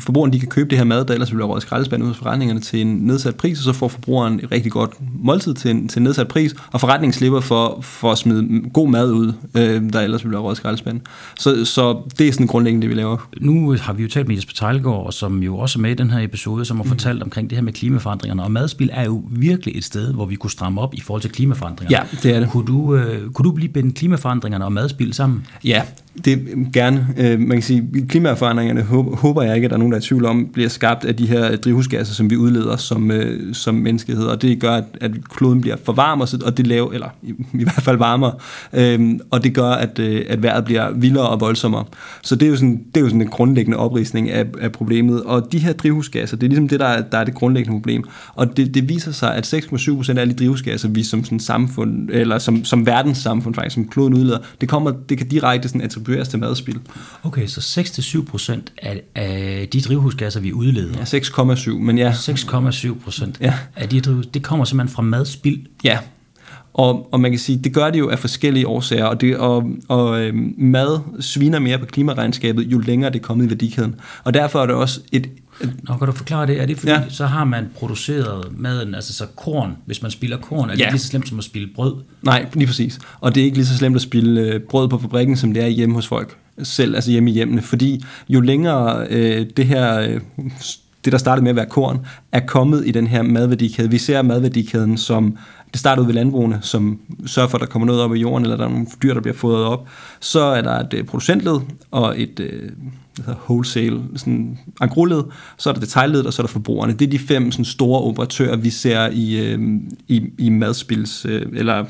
forbrugeren 0.00 0.32
de 0.32 0.40
kan 0.40 0.48
købe 0.48 0.70
det 0.70 0.78
her 0.78 0.84
mad, 0.84 1.04
der 1.04 1.14
ellers 1.14 1.30
have 1.30 1.44
råd 1.44 1.60
skraldespand 1.60 2.02
ud 2.02 2.08
hos 2.08 2.16
forretningerne 2.16 2.60
til 2.60 2.80
en 2.80 2.86
nedsat 2.86 3.36
pris, 3.36 3.58
og 3.58 3.64
så 3.64 3.72
får 3.72 3.88
forbrugeren 3.88 4.40
et 4.42 4.52
rigtig 4.52 4.72
godt 4.72 4.90
måltid 5.20 5.54
til 5.54 5.70
en, 5.70 5.88
til 5.88 5.98
en 5.98 6.04
nedsat 6.04 6.28
pris, 6.28 6.54
og 6.72 6.80
forretningen 6.80 7.12
slipper 7.12 7.40
for, 7.40 7.78
for 7.82 8.12
at 8.12 8.18
smide 8.18 8.62
god 8.72 8.88
mad 8.88 9.12
ud, 9.12 9.32
øh, 9.54 9.92
der 9.92 10.00
ellers 10.00 10.22
have 10.22 10.38
råd 10.38 10.54
skraldespand. 10.54 11.00
Så, 11.38 11.64
så 11.64 12.02
det 12.18 12.28
er 12.28 12.32
sådan 12.32 12.46
grundlæggende 12.46 12.82
det, 12.82 12.90
vi 12.90 13.00
laver. 13.00 13.28
Nu 13.40 13.70
har 13.80 13.92
vi 13.92 14.02
jo 14.02 14.08
talt 14.08 14.28
med 14.28 14.36
Jesper 14.36 14.52
Tejlgaard, 14.54 15.12
som 15.12 15.42
jo 15.42 15.58
også 15.58 15.78
er 15.78 15.80
med 15.80 15.90
i 15.90 15.94
den 15.94 16.10
her 16.10 16.20
episode, 16.20 16.64
som 16.64 16.76
har 16.76 16.84
mm. 16.84 16.88
fortalt 16.88 17.22
omkring 17.22 17.50
det 17.50 17.56
her 17.58 17.62
med 17.62 17.72
klimaforandringerne, 17.72 18.42
og 18.42 18.52
madspil 18.52 18.90
er 18.92 19.04
jo 19.04 19.24
virkelig 19.30 19.76
et 19.76 19.84
sted, 19.84 20.12
hvor 20.14 20.26
vi 20.26 20.34
kunne 20.34 20.50
stramme 20.50 20.80
op 20.80 20.94
i 20.94 21.00
forhold 21.00 21.22
til 21.22 21.30
klimaforandringerne. 21.30 22.06
Ja, 22.12 22.18
det 22.22 22.36
er 22.36 22.40
det. 22.40 22.50
Kunne 22.50 22.66
du, 22.66 22.94
øh, 22.94 23.30
kunne 23.30 23.44
du 23.44 23.52
blive 23.52 23.68
binde 23.68 23.92
klimaforandringerne 23.92 24.64
og 24.64 24.72
madspil 24.72 25.14
sammen? 25.14 25.46
Ja, 25.64 25.82
det 26.24 26.48
øhm, 26.50 26.72
gerne. 26.72 27.08
Øh, 27.18 27.40
man 27.40 27.50
kan 27.50 27.62
sige, 27.62 27.88
klimaforandringerne 28.08 28.82
håber 29.16 29.42
jeg 29.42 29.54
ikke, 29.54 29.64
at 29.64 29.70
der 29.70 29.76
er 29.76 29.78
nogen, 29.78 29.92
der 29.92 29.98
er 29.98 30.02
i 30.02 30.04
tvivl 30.04 30.24
om, 30.24 30.48
bliver 30.52 30.68
skabt 30.68 31.04
af 31.04 31.16
de 31.16 31.26
her 31.26 31.56
drivhusgasser, 31.56 32.14
som 32.14 32.30
vi 32.30 32.36
udleder 32.36 32.76
som, 32.76 33.10
øh, 33.10 33.54
som 33.54 33.74
menneskehed, 33.74 34.24
og 34.24 34.42
det 34.42 34.60
gør, 34.60 34.72
at, 34.72 34.84
at 35.00 35.10
kloden 35.30 35.60
bliver 35.60 35.76
for 35.84 35.92
varm, 35.92 36.20
og 36.20 36.56
det 36.56 36.66
laver, 36.66 36.92
eller 36.92 37.08
i, 37.22 37.34
i 37.54 37.62
hvert 37.62 37.82
fald 37.82 37.96
varmere, 37.96 38.32
øh, 38.72 39.18
og 39.30 39.44
det 39.44 39.54
gør, 39.54 39.70
at, 39.70 39.98
øh, 39.98 40.24
at 40.28 40.42
vejret 40.42 40.64
bliver 40.64 40.90
vildere 40.90 41.28
og 41.28 41.40
voldsommere. 41.40 41.84
Så 42.22 42.34
det 42.34 42.46
er 42.46 42.50
jo 42.50 42.56
sådan, 42.56 42.84
det 42.94 42.96
er 42.96 43.00
jo 43.00 43.08
sådan 43.08 43.22
en 43.22 43.28
grundlæggende 43.28 43.78
oprisning 43.78 44.30
af, 44.30 44.46
af 44.60 44.72
problemet, 44.72 45.22
og 45.22 45.52
de 45.52 45.58
her 45.58 45.72
drivhusgasser, 45.72 46.36
det 46.36 46.46
er 46.46 46.48
ligesom 46.48 46.68
det, 46.68 46.80
der 46.80 46.86
er, 46.86 47.02
der 47.02 47.18
er 47.18 47.24
det 47.24 47.34
grundlæggende 47.34 47.78
problem, 47.78 48.04
og 48.34 48.56
det, 48.56 48.74
det 48.74 48.88
viser 48.88 49.12
sig, 49.12 49.34
at 49.34 49.54
6,7 49.54 49.96
procent 49.96 50.18
af 50.18 50.22
alle 50.22 50.32
de 50.32 50.38
drivhusgasser, 50.38 50.88
vi 50.88 51.02
som 51.02 51.24
sådan 51.24 51.40
samfund, 51.40 52.10
eller 52.10 52.38
som, 52.38 52.64
som 52.64 52.86
verdenssamfund 52.86 53.54
faktisk, 53.54 53.74
som 53.74 53.88
kloden 53.88 54.14
udleder, 54.14 54.38
det, 54.60 54.68
kommer, 54.68 54.92
det 55.08 55.18
kan 55.18 55.28
direkte 55.28 55.68
sådan 55.68 55.80
attribueres 56.08 56.28
til 56.28 56.38
madspil. 56.38 56.80
Okay, 57.22 57.46
så 57.46 57.80
6-7 58.20 58.24
procent 58.30 58.72
af, 58.82 59.02
af 59.14 59.68
de 59.72 59.80
drivhusgasser, 59.80 60.40
vi 60.40 60.52
udleder. 60.52 60.98
Ja, 61.12 61.18
6,7, 61.54 61.70
men 61.70 61.98
ja. 61.98 62.10
6,7 62.12 62.94
procent 63.04 63.38
ja. 63.40 63.54
af 63.76 63.88
de 63.88 64.00
drivhus, 64.00 64.26
det 64.26 64.42
kommer 64.42 64.64
simpelthen 64.64 64.94
fra 64.94 65.02
madspil. 65.02 65.66
Ja, 65.84 65.98
og, 66.74 67.08
og 67.12 67.20
man 67.20 67.30
kan 67.30 67.38
sige, 67.38 67.58
det 67.64 67.74
gør 67.74 67.90
det 67.90 67.98
jo 67.98 68.08
af 68.08 68.18
forskellige 68.18 68.66
årsager, 68.66 69.04
og, 69.04 69.20
det, 69.20 69.36
og, 69.36 69.70
og 69.88 70.20
øh, 70.20 70.34
mad 70.58 71.00
sviner 71.20 71.58
mere 71.58 71.78
på 71.78 71.86
klimaregnskabet, 71.86 72.64
jo 72.64 72.78
længere 72.78 73.10
det 73.10 73.18
er 73.18 73.22
kommet 73.22 73.46
i 73.46 73.48
værdikæden. 73.48 73.94
Og 74.24 74.34
derfor 74.34 74.62
er 74.62 74.66
det 74.66 74.74
også 74.74 75.00
et, 75.12 75.28
Nå, 75.60 75.96
kan 75.96 76.06
du 76.06 76.12
forklare 76.12 76.46
det? 76.46 76.60
Er 76.60 76.66
det 76.66 76.78
fordi, 76.78 76.92
ja. 76.92 77.02
så 77.08 77.26
har 77.26 77.44
man 77.44 77.70
produceret 77.74 78.44
maden, 78.58 78.94
altså 78.94 79.12
så 79.12 79.26
korn, 79.36 79.76
hvis 79.86 80.02
man 80.02 80.10
spiller 80.10 80.36
korn, 80.36 80.70
er 80.70 80.74
det 80.74 80.80
ja. 80.80 80.90
lige 80.90 81.00
så 81.00 81.06
slemt 81.06 81.28
som 81.28 81.38
at 81.38 81.44
spille 81.44 81.68
brød? 81.74 81.94
Nej, 82.22 82.46
lige 82.54 82.66
præcis. 82.66 82.98
Og 83.20 83.34
det 83.34 83.40
er 83.40 83.44
ikke 83.44 83.56
lige 83.56 83.66
så 83.66 83.76
slemt 83.76 83.96
at 83.96 84.02
spille 84.02 84.40
øh, 84.40 84.60
brød 84.60 84.88
på 84.88 84.98
fabrikken, 84.98 85.36
som 85.36 85.54
det 85.54 85.62
er 85.62 85.66
hjemme 85.66 85.94
hos 85.94 86.06
folk 86.06 86.36
selv, 86.62 86.94
altså 86.94 87.10
hjemme 87.10 87.30
i 87.30 87.34
hjemmene, 87.34 87.62
fordi 87.62 88.04
jo 88.28 88.40
længere 88.40 89.06
øh, 89.10 89.46
det 89.56 89.66
her... 89.66 90.00
Øh, 90.00 90.20
det, 91.04 91.12
der 91.12 91.18
startede 91.18 91.42
med 91.42 91.50
at 91.50 91.56
være 91.56 91.66
korn, 91.66 92.06
er 92.32 92.40
kommet 92.40 92.86
i 92.86 92.90
den 92.90 93.06
her 93.06 93.22
madværdikæde. 93.22 93.90
Vi 93.90 93.98
ser 93.98 94.22
madværdikæden 94.22 94.98
som, 94.98 95.38
det 95.72 95.80
starter 95.80 96.02
ud 96.02 96.06
ved 96.06 96.14
landbrugene, 96.14 96.58
som 96.62 97.00
sørger 97.26 97.48
for, 97.48 97.58
at 97.58 97.60
der 97.60 97.66
kommer 97.66 97.86
noget 97.86 98.02
op 98.02 98.14
i 98.14 98.20
jorden, 98.20 98.44
eller 98.44 98.56
der 98.56 98.64
er 98.64 98.68
nogle 98.68 98.86
dyr, 99.02 99.14
der 99.14 99.20
bliver 99.20 99.36
fodret 99.36 99.64
op. 99.64 99.88
Så 100.20 100.40
er 100.40 100.62
der 100.62 100.80
et 100.80 100.94
øh, 100.94 101.04
producentled 101.04 101.60
og 101.90 102.20
et 102.20 102.40
øh, 102.40 102.70
hedder 103.16 103.40
wholesale, 103.48 104.02
sådan 104.16 104.58
agroled, 104.80 105.22
så 105.58 105.68
er 105.70 105.74
der 105.74 105.80
detaljledet, 105.80 106.26
og 106.26 106.32
så 106.32 106.42
er 106.42 106.46
der 106.46 106.52
forbrugerne. 106.52 106.92
Det 106.92 107.06
er 107.06 107.10
de 107.10 107.18
fem 107.18 107.52
sådan, 107.52 107.64
store 107.64 108.00
operatører, 108.00 108.56
vi 108.56 108.70
ser 108.70 109.08
i, 109.12 109.38
øh, 109.46 109.80
i, 110.08 110.22
i 110.38 110.48
madspils, 110.48 111.26
øh, 111.28 111.46
eller 111.52 111.84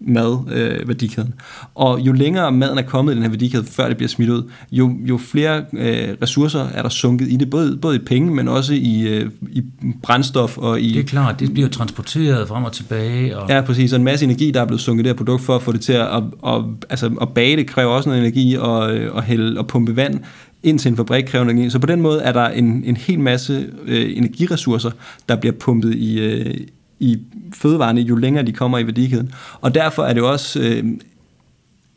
mad, 0.00 0.38
øh, 0.52 0.88
værdikæden. 0.88 1.34
Og 1.74 2.00
jo 2.00 2.12
længere 2.12 2.52
maden 2.52 2.78
er 2.78 2.82
kommet 2.82 3.12
i 3.12 3.14
den 3.14 3.22
her 3.22 3.30
værdikæde, 3.30 3.64
før 3.64 3.88
det 3.88 3.96
bliver 3.96 4.08
smidt 4.08 4.30
ud, 4.30 4.42
jo, 4.72 4.92
jo 5.04 5.18
flere 5.18 5.64
øh, 5.72 6.08
ressourcer 6.22 6.66
er 6.74 6.82
der 6.82 6.88
sunket 6.88 7.28
i 7.28 7.36
det, 7.36 7.50
både, 7.50 7.76
både 7.76 7.96
i 7.96 7.98
penge, 7.98 8.34
men 8.34 8.48
også 8.48 8.74
i, 8.74 9.08
øh, 9.08 9.30
i 9.50 9.62
brændstof 10.02 10.58
og 10.58 10.80
i... 10.80 10.92
Det 10.92 11.00
er 11.00 11.04
klart, 11.04 11.40
det 11.40 11.52
bliver 11.52 11.68
transporteret 11.68 12.48
frem 12.48 12.64
og 12.64 12.72
tilbage. 12.72 13.38
Og... 13.38 13.48
Ja, 13.48 13.60
præcis. 13.60 13.92
Og 13.92 13.98
en 13.98 14.04
masse 14.04 14.24
energi, 14.24 14.50
der 14.50 14.60
er 14.60 14.66
blevet 14.66 14.80
sunket 14.80 15.02
i 15.02 15.04
det 15.04 15.10
her 15.10 15.16
produkt, 15.16 15.42
for 15.42 15.56
at 15.56 15.62
få 15.62 15.72
det 15.72 15.80
til 15.80 15.92
at, 15.92 16.06
at, 16.06 16.22
at, 16.46 16.62
altså, 16.90 17.10
at 17.20 17.28
bage 17.28 17.56
det, 17.56 17.66
kræver 17.66 17.90
også 17.90 18.08
noget 18.08 18.22
energi, 18.22 18.54
og, 18.54 18.78
og, 19.12 19.22
hælde, 19.22 19.58
og 19.58 19.66
pumpe 19.66 19.96
vand 19.96 20.20
ind 20.62 20.78
til 20.78 20.90
en 20.90 20.96
fabrik 20.96 21.24
kræver 21.24 21.44
energi. 21.44 21.70
Så 21.70 21.78
på 21.78 21.86
den 21.86 22.00
måde 22.00 22.20
er 22.20 22.32
der 22.32 22.48
en, 22.48 22.82
en 22.84 22.96
hel 22.96 23.20
masse 23.20 23.66
øh, 23.86 24.16
energiressourcer, 24.16 24.90
der 25.28 25.36
bliver 25.36 25.52
pumpet 25.52 25.94
i, 25.94 26.20
øh, 26.20 26.54
i 27.00 27.18
fødevarene, 27.54 28.00
jo 28.00 28.16
længere 28.16 28.46
de 28.46 28.52
kommer 28.52 28.78
i 28.78 28.86
værdikæden. 28.86 29.32
Og 29.60 29.74
derfor 29.74 30.02
er 30.02 30.12
det 30.12 30.22
også 30.22 30.60
øh, 30.60 30.84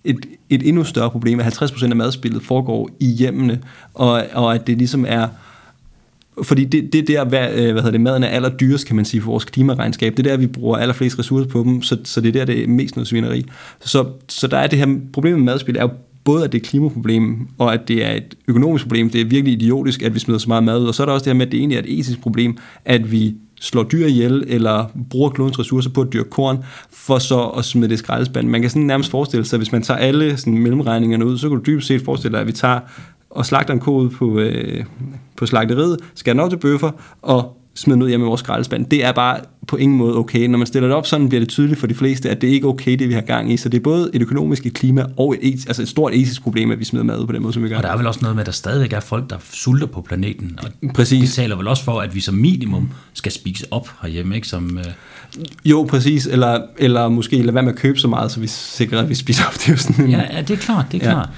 et, 0.04 0.26
et 0.50 0.68
endnu 0.68 0.84
større 0.84 1.10
problem, 1.10 1.40
at 1.40 1.62
50% 1.62 1.90
af 1.90 1.96
madspillet 1.96 2.44
foregår 2.44 2.90
i 3.00 3.06
hjemmene, 3.06 3.62
og, 3.94 4.24
og 4.34 4.56
at 4.56 4.68
det 4.68 4.78
ligesom 4.78 5.06
er 5.08 5.28
fordi 6.44 6.66
det, 6.66 6.94
det 6.94 7.08
der, 7.08 7.26
hvad, 7.26 7.54
øh, 7.54 7.72
hvad 7.72 7.74
hedder 7.74 7.92
det, 7.92 8.02
maden 8.02 8.24
er 8.24 8.28
allerdyrest, 8.28 8.88
kan 8.88 8.96
man 8.96 9.06
sige, 9.06 9.22
for 9.22 9.32
vores 9.32 9.46
klimaregnskab. 9.46 10.18
Det 10.18 10.28
er 10.28 10.32
der, 10.32 10.38
vi 10.38 10.48
bruger 10.48 10.78
allerflest 10.78 11.20
ressourcer 11.20 11.50
på 11.50 11.64
dem, 11.64 11.82
så, 11.82 11.98
så 12.04 12.22
det 12.22 12.28
er 12.28 12.34
der, 12.34 12.46
det 12.46 12.64
er 12.64 12.68
mest 12.68 12.96
noget 12.96 13.08
svineri. 13.08 13.46
Så, 13.80 14.06
så 14.30 14.48
der 14.48 14.58
er 14.58 14.68
det 14.68 14.80
her 14.80 14.96
problem 15.14 15.34
med 15.34 15.44
madspil, 15.44 15.78
er 15.78 15.82
jo 15.82 15.90
både 16.24 16.44
at 16.44 16.52
det 16.52 16.58
er 16.58 16.62
et 16.62 16.70
klimaproblem, 16.70 17.48
og 17.58 17.74
at 17.74 17.88
det 17.88 18.06
er 18.06 18.12
et 18.12 18.36
økonomisk 18.48 18.84
problem. 18.84 19.10
Det 19.10 19.22
er 19.22 19.26
virkelig 19.26 19.54
idiotisk, 19.54 20.02
at 20.02 20.14
vi 20.14 20.20
smider 20.20 20.40
så 20.40 20.48
meget 20.48 20.64
mad 20.64 20.82
ud. 20.82 20.88
Og 20.88 20.96
så 20.96 21.04
er 21.04 21.06
der 21.06 21.14
også 21.14 21.24
det 21.24 21.30
her 21.30 21.38
med, 21.38 21.46
at 21.46 21.52
det 21.52 21.58
egentlig 21.58 21.76
er 21.76 21.80
et 21.80 22.00
etisk 22.00 22.22
problem, 22.22 22.58
at 22.86 23.12
vi 23.12 23.36
slår 23.62 23.84
dyr 23.84 24.06
ihjel, 24.06 24.44
eller 24.48 24.86
bruger 25.10 25.30
klodens 25.30 25.60
ressourcer 25.60 25.90
på 25.90 26.02
at 26.02 26.14
dyrke 26.14 26.30
korn, 26.30 26.64
for 26.92 27.20
så 27.20 27.44
at 27.44 27.66
smide 27.66 27.90
det 27.90 27.94
i 27.94 27.98
skraldespand. 27.98 28.48
Man 28.48 28.62
kan 28.62 28.70
sådan 28.70 28.82
nærmest 28.82 29.12
forestille 29.12 29.46
sig, 29.46 29.58
at 29.58 29.60
hvis 29.60 29.72
man 29.72 29.82
tager 29.82 29.98
alle 29.98 30.38
sådan 30.38 30.58
mellemregningerne 30.58 31.26
ud, 31.26 31.38
så 31.38 31.50
kan 31.50 31.58
du 31.58 31.64
dybest 31.64 31.88
set 31.88 32.02
forestille 32.06 32.34
dig, 32.34 32.42
at 32.42 32.48
vi 32.48 32.52
tager 32.52 32.80
og 33.30 33.46
slagter 33.46 33.74
en 33.74 33.80
ko 33.80 33.96
ud 33.96 34.10
på, 34.10 34.40
øh, 34.40 34.86
på 35.36 35.46
slagteriet, 35.46 36.00
skærer 36.16 36.34
den 36.34 36.40
op 36.40 36.50
til 36.50 36.58
bøffer, 36.58 36.92
og 37.22 37.58
smider 37.76 37.96
den 37.96 38.04
ud 38.04 38.10
hjemme 38.10 38.26
i 38.26 38.28
vores 38.28 38.40
skraldespand. 38.40 38.86
Det 38.86 39.06
er 39.06 39.12
bare 39.12 39.40
på 39.72 39.78
ingen 39.78 39.98
måde 39.98 40.18
okay. 40.18 40.48
Når 40.48 40.58
man 40.58 40.68
stiller 40.68 40.88
det 40.88 40.98
op 40.98 41.08
sådan, 41.08 41.30
bliver 41.30 41.40
det 41.40 41.50
tydeligt 41.50 41.80
for 41.80 41.88
de 41.88 41.94
fleste, 41.94 42.30
at 42.30 42.42
det 42.42 42.48
ikke 42.48 42.66
er 42.66 42.70
okay, 42.70 43.00
det 43.00 43.10
vi 43.10 43.14
har 43.14 43.22
gang 43.22 43.54
i. 43.54 43.58
Så 43.58 43.70
det 43.70 43.78
er 43.78 43.82
både 43.82 44.10
et 44.14 44.22
økonomisk 44.22 44.66
et 44.66 44.74
klima 44.74 45.06
og 45.18 45.34
et, 45.34 45.40
etisk, 45.42 45.68
altså 45.68 45.82
et 45.82 45.88
stort 45.88 46.14
etisk 46.14 46.42
problem, 46.44 46.72
at 46.72 46.80
vi 46.80 46.86
smider 46.86 47.06
mad 47.06 47.20
ud 47.20 47.28
på 47.28 47.34
den 47.34 47.42
måde, 47.42 47.54
som 47.54 47.64
vi 47.64 47.70
gør. 47.70 47.78
Og 47.78 47.84
der 47.84 47.90
er 47.90 47.98
vel 47.98 48.08
også 48.08 48.20
noget 48.22 48.36
med, 48.36 48.42
at 48.42 48.46
der 48.46 48.52
stadigvæk 48.52 48.94
er 48.94 49.00
folk, 49.00 49.30
der 49.30 49.36
sulter 49.52 49.88
på 49.88 50.02
planeten. 50.02 50.60
Og 50.64 50.94
præcis. 50.94 51.30
det 51.30 51.36
taler 51.36 51.56
vel 51.56 51.68
også 51.68 51.84
for, 51.84 52.00
at 52.00 52.16
vi 52.16 52.20
som 52.20 52.36
minimum 52.36 52.90
skal 53.14 53.32
spise 53.32 53.66
op 53.72 53.90
herhjemme, 54.02 54.36
ikke? 54.36 54.48
Som, 54.48 54.78
øh... 54.78 54.86
Jo, 55.66 55.88
præcis. 55.90 56.26
Eller, 56.28 56.62
eller 56.78 57.08
måske 57.08 57.42
lade 57.42 57.54
være 57.54 57.64
med 57.64 57.74
at 57.74 57.80
købe 57.80 58.00
så 58.00 58.08
meget, 58.08 58.32
så 58.32 58.40
vi 58.40 58.48
sikrer, 58.48 59.00
at 59.00 59.10
vi 59.10 59.16
spiser 59.16 59.44
op. 59.48 59.54
Det 59.54 59.70
er 59.70 59.76
sådan 59.76 60.06
en... 60.06 60.12
ja, 60.12 60.24
ja, 60.36 60.42
det 60.42 60.50
er 60.50 60.58
klart, 60.58 60.86
det 60.92 61.04
er 61.04 61.08
ja. 61.08 61.14
klart. 61.14 61.30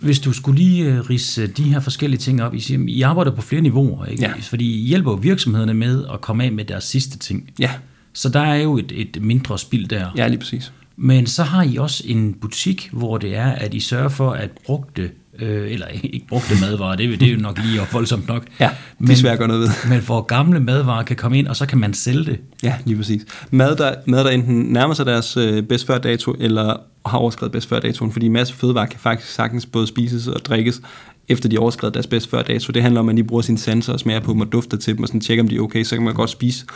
Hvis 0.00 0.20
du 0.20 0.32
skulle 0.32 0.58
lige 0.60 0.92
uh, 0.92 1.10
rise 1.10 1.46
de 1.46 1.62
her 1.62 1.80
forskellige 1.80 2.18
ting 2.18 2.42
op, 2.42 2.54
I, 2.54 2.60
siger, 2.60 2.80
I 2.88 3.02
arbejder 3.02 3.30
på 3.30 3.42
flere 3.42 3.62
niveauer, 3.62 4.04
ikke? 4.04 4.22
Ja. 4.22 4.32
fordi 4.42 4.82
I 4.82 4.86
hjælper 4.86 5.16
virksomhederne 5.16 5.74
med 5.74 6.04
at 6.12 6.20
komme 6.20 6.44
af 6.44 6.52
med 6.52 6.64
deres 6.64 6.84
sidste 6.84 7.18
ting. 7.18 7.50
Ja. 7.58 7.70
Så 8.12 8.28
der 8.28 8.40
er 8.40 8.56
jo 8.56 8.78
et, 8.78 8.92
et 8.94 9.22
mindre 9.22 9.58
spild 9.58 9.88
der. 9.88 10.06
Ja, 10.16 10.28
lige 10.28 10.38
præcis. 10.38 10.72
Men 10.96 11.26
så 11.26 11.42
har 11.42 11.62
I 11.62 11.76
også 11.76 12.04
en 12.06 12.34
butik, 12.34 12.88
hvor 12.92 13.18
det 13.18 13.36
er, 13.36 13.46
at 13.46 13.74
I 13.74 13.80
sørger 13.80 14.08
for, 14.08 14.30
at 14.30 14.50
brugte 14.66 15.10
øh, 15.40 15.72
eller 15.72 15.86
ikke 15.86 16.24
brugte 16.28 16.54
madvarer, 16.60 16.96
det, 16.96 17.20
det 17.20 17.28
er 17.28 17.32
jo 17.32 17.38
nok 17.38 17.58
lige 17.58 17.80
voldsomt 17.92 18.28
nok. 18.28 18.44
Ja, 18.60 18.70
det 18.98 19.10
er 19.10 19.14
svært 19.14 19.32
at 19.32 19.38
gøre 19.38 19.48
noget 19.48 19.62
ved. 19.62 19.70
Men 19.88 20.00
hvor 20.00 20.20
gamle 20.20 20.60
madvarer 20.60 21.02
kan 21.02 21.16
komme 21.16 21.38
ind, 21.38 21.48
og 21.48 21.56
så 21.56 21.66
kan 21.66 21.78
man 21.78 21.94
sælge 21.94 22.24
det. 22.24 22.40
Ja, 22.62 22.74
lige 22.84 22.96
præcis. 22.96 23.22
Mad, 23.50 23.76
der, 23.76 23.94
mad, 24.06 24.24
der 24.24 24.30
enten 24.30 24.62
nærmer 24.62 24.94
sig 24.94 25.06
deres 25.06 25.36
øh, 25.36 25.62
bedst 25.62 25.86
før 25.86 25.98
dato, 25.98 26.34
eller 26.40 26.76
har 27.06 27.18
overskrevet 27.18 27.52
bedst 27.52 27.68
før 27.68 27.80
datoen, 27.80 28.12
fordi 28.12 28.26
en 28.26 28.32
masse 28.32 28.54
fødevarer 28.54 28.86
kan 28.86 29.00
faktisk 29.00 29.32
sagtens 29.32 29.66
både 29.66 29.86
spises 29.86 30.26
og 30.26 30.40
drikkes, 30.40 30.80
efter 31.28 31.48
de 31.48 31.58
overskrevet 31.58 31.94
deres 31.94 32.06
bedst 32.06 32.30
før 32.30 32.42
dato. 32.42 32.70
Det 32.72 32.82
handler 32.82 33.00
om, 33.00 33.04
at 33.04 33.06
man 33.06 33.16
lige 33.16 33.26
bruger 33.26 33.42
sine 33.42 33.58
sanser 33.58 33.92
og 33.92 34.00
smager 34.00 34.20
på 34.20 34.32
dem 34.32 34.40
og 34.40 34.52
dufter 34.52 34.76
til 34.76 34.94
dem, 34.94 35.02
og 35.02 35.08
sådan 35.08 35.20
tjekker, 35.20 35.44
om 35.44 35.48
de 35.48 35.56
er 35.56 35.60
okay, 35.60 35.84
så 35.84 35.96
kan 35.96 36.04
man 36.04 36.14
godt 36.14 36.30
spise. 36.30 36.66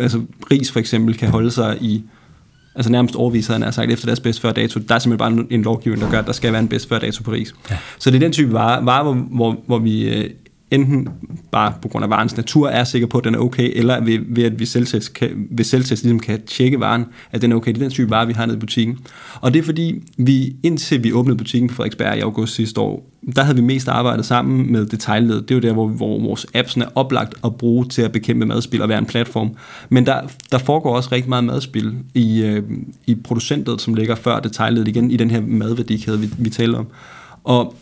Altså 0.00 0.22
ris 0.50 0.72
for 0.72 0.80
eksempel 0.80 1.14
kan 1.14 1.30
holde 1.30 1.50
sig 1.50 1.78
i 1.80 2.02
altså 2.74 2.92
nærmest 2.92 3.16
overvis, 3.16 3.46
havde 3.46 3.62
han 3.62 3.72
sagt, 3.72 3.90
efter 3.90 4.06
deres 4.06 4.20
bedst 4.20 4.40
før 4.40 4.52
dato. 4.52 4.80
Der 4.88 4.94
er 4.94 4.98
simpelthen 4.98 5.36
bare 5.36 5.46
en 5.50 5.62
lovgivning, 5.62 6.02
der 6.02 6.10
gør, 6.10 6.18
at 6.18 6.26
der 6.26 6.32
skal 6.32 6.52
være 6.52 6.62
en 6.62 6.68
bedst 6.68 6.88
før 6.88 6.98
dato 6.98 7.22
på 7.22 7.32
ris. 7.32 7.54
Ja. 7.70 7.76
Så 7.98 8.10
det 8.10 8.16
er 8.16 8.20
den 8.20 8.32
type 8.32 8.52
varer, 8.52 8.84
varer 8.84 9.02
hvor, 9.02 9.12
hvor, 9.14 9.56
hvor 9.66 9.78
vi 9.78 10.08
øh, 10.08 10.30
enten 10.70 11.08
bare 11.52 11.72
på 11.82 11.88
grund 11.88 12.04
af 12.04 12.10
varens 12.10 12.36
natur 12.36 12.68
er 12.68 12.84
sikker 12.84 13.08
på, 13.08 13.18
at 13.18 13.24
den 13.24 13.34
er 13.34 13.38
okay, 13.38 13.72
eller 13.74 14.00
ved, 14.00 14.18
ved 14.28 14.44
at 14.44 14.58
vi 14.58 14.66
selvtest 14.66 15.14
kan, 15.14 15.46
ved 15.50 15.64
selvtest 15.64 16.02
ligesom 16.02 16.20
kan 16.20 16.42
tjekke 16.46 16.80
varen, 16.80 17.04
at 17.32 17.42
den 17.42 17.52
er 17.52 17.56
okay. 17.56 17.72
Det 17.72 17.76
er 17.76 17.82
den 17.82 17.90
type 17.90 18.10
vare, 18.10 18.26
vi 18.26 18.32
har 18.32 18.46
nede 18.46 18.56
i 18.56 18.60
butikken. 18.60 18.98
Og 19.40 19.54
det 19.54 19.58
er 19.58 19.62
fordi, 19.62 20.02
vi 20.18 20.56
indtil 20.62 21.04
vi 21.04 21.12
åbnede 21.12 21.36
butikken 21.36 21.68
på 21.68 21.74
Frederiksberg 21.74 22.18
i 22.18 22.20
august 22.20 22.54
sidste 22.54 22.80
år, 22.80 23.10
der 23.36 23.42
havde 23.42 23.56
vi 23.56 23.62
mest 23.62 23.88
arbejdet 23.88 24.26
sammen 24.26 24.72
med 24.72 24.86
detaljledet. 24.86 25.48
Det 25.48 25.54
er 25.54 25.58
jo 25.58 25.62
der, 25.68 25.72
hvor, 25.72 25.88
hvor 25.88 26.20
vores 26.20 26.46
apps 26.54 26.76
er 26.76 26.88
oplagt 26.94 27.34
at 27.44 27.54
bruge 27.54 27.84
til 27.84 28.02
at 28.02 28.12
bekæmpe 28.12 28.46
madspil 28.46 28.82
og 28.82 28.88
være 28.88 28.98
en 28.98 29.06
platform. 29.06 29.50
Men 29.88 30.06
der, 30.06 30.20
der 30.52 30.58
foregår 30.58 30.96
også 30.96 31.08
rigtig 31.12 31.28
meget 31.28 31.44
madspil 31.44 31.94
i, 32.14 32.42
øh, 32.42 32.62
i 33.06 33.14
producentet, 33.14 33.80
som 33.80 33.94
ligger 33.94 34.14
før 34.14 34.40
detaljledet 34.40 34.88
igen 34.88 35.10
i 35.10 35.16
den 35.16 35.30
her 35.30 35.40
madværdikæde, 35.40 36.20
vi, 36.20 36.30
vi 36.38 36.50
taler 36.50 36.78
om. 36.78 36.86
Og 37.44 37.74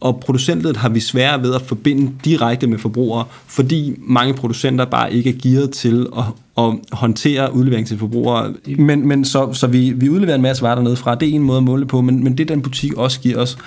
og 0.00 0.20
producentledet 0.20 0.76
har 0.76 0.88
vi 0.88 1.00
svære 1.00 1.42
ved 1.42 1.54
at 1.54 1.62
forbinde 1.62 2.12
direkte 2.24 2.66
med 2.66 2.78
forbrugere, 2.78 3.24
fordi 3.46 3.94
mange 3.98 4.34
producenter 4.34 4.84
bare 4.84 5.14
ikke 5.14 5.30
er 5.30 5.34
gearet 5.42 5.70
til 5.70 6.06
at, 6.18 6.24
at 6.58 6.74
håndtere 6.92 7.54
udlevering 7.54 7.86
til 7.86 7.98
forbrugere. 7.98 8.54
Men, 8.78 9.08
men 9.08 9.24
så, 9.24 9.52
så 9.52 9.66
vi, 9.66 9.90
vi 9.90 10.08
udleverer 10.08 10.36
en 10.36 10.42
masse 10.42 10.62
varer 10.62 10.74
dernede 10.74 10.96
fra. 10.96 11.14
Det 11.14 11.28
er 11.28 11.32
en 11.32 11.42
måde 11.42 11.58
at 11.58 11.64
måle 11.64 11.86
på, 11.86 12.00
men, 12.00 12.24
men 12.24 12.38
det 12.38 12.48
den 12.48 12.62
butik 12.62 12.94
også 12.94 13.20
giver 13.20 13.38
os, 13.38 13.58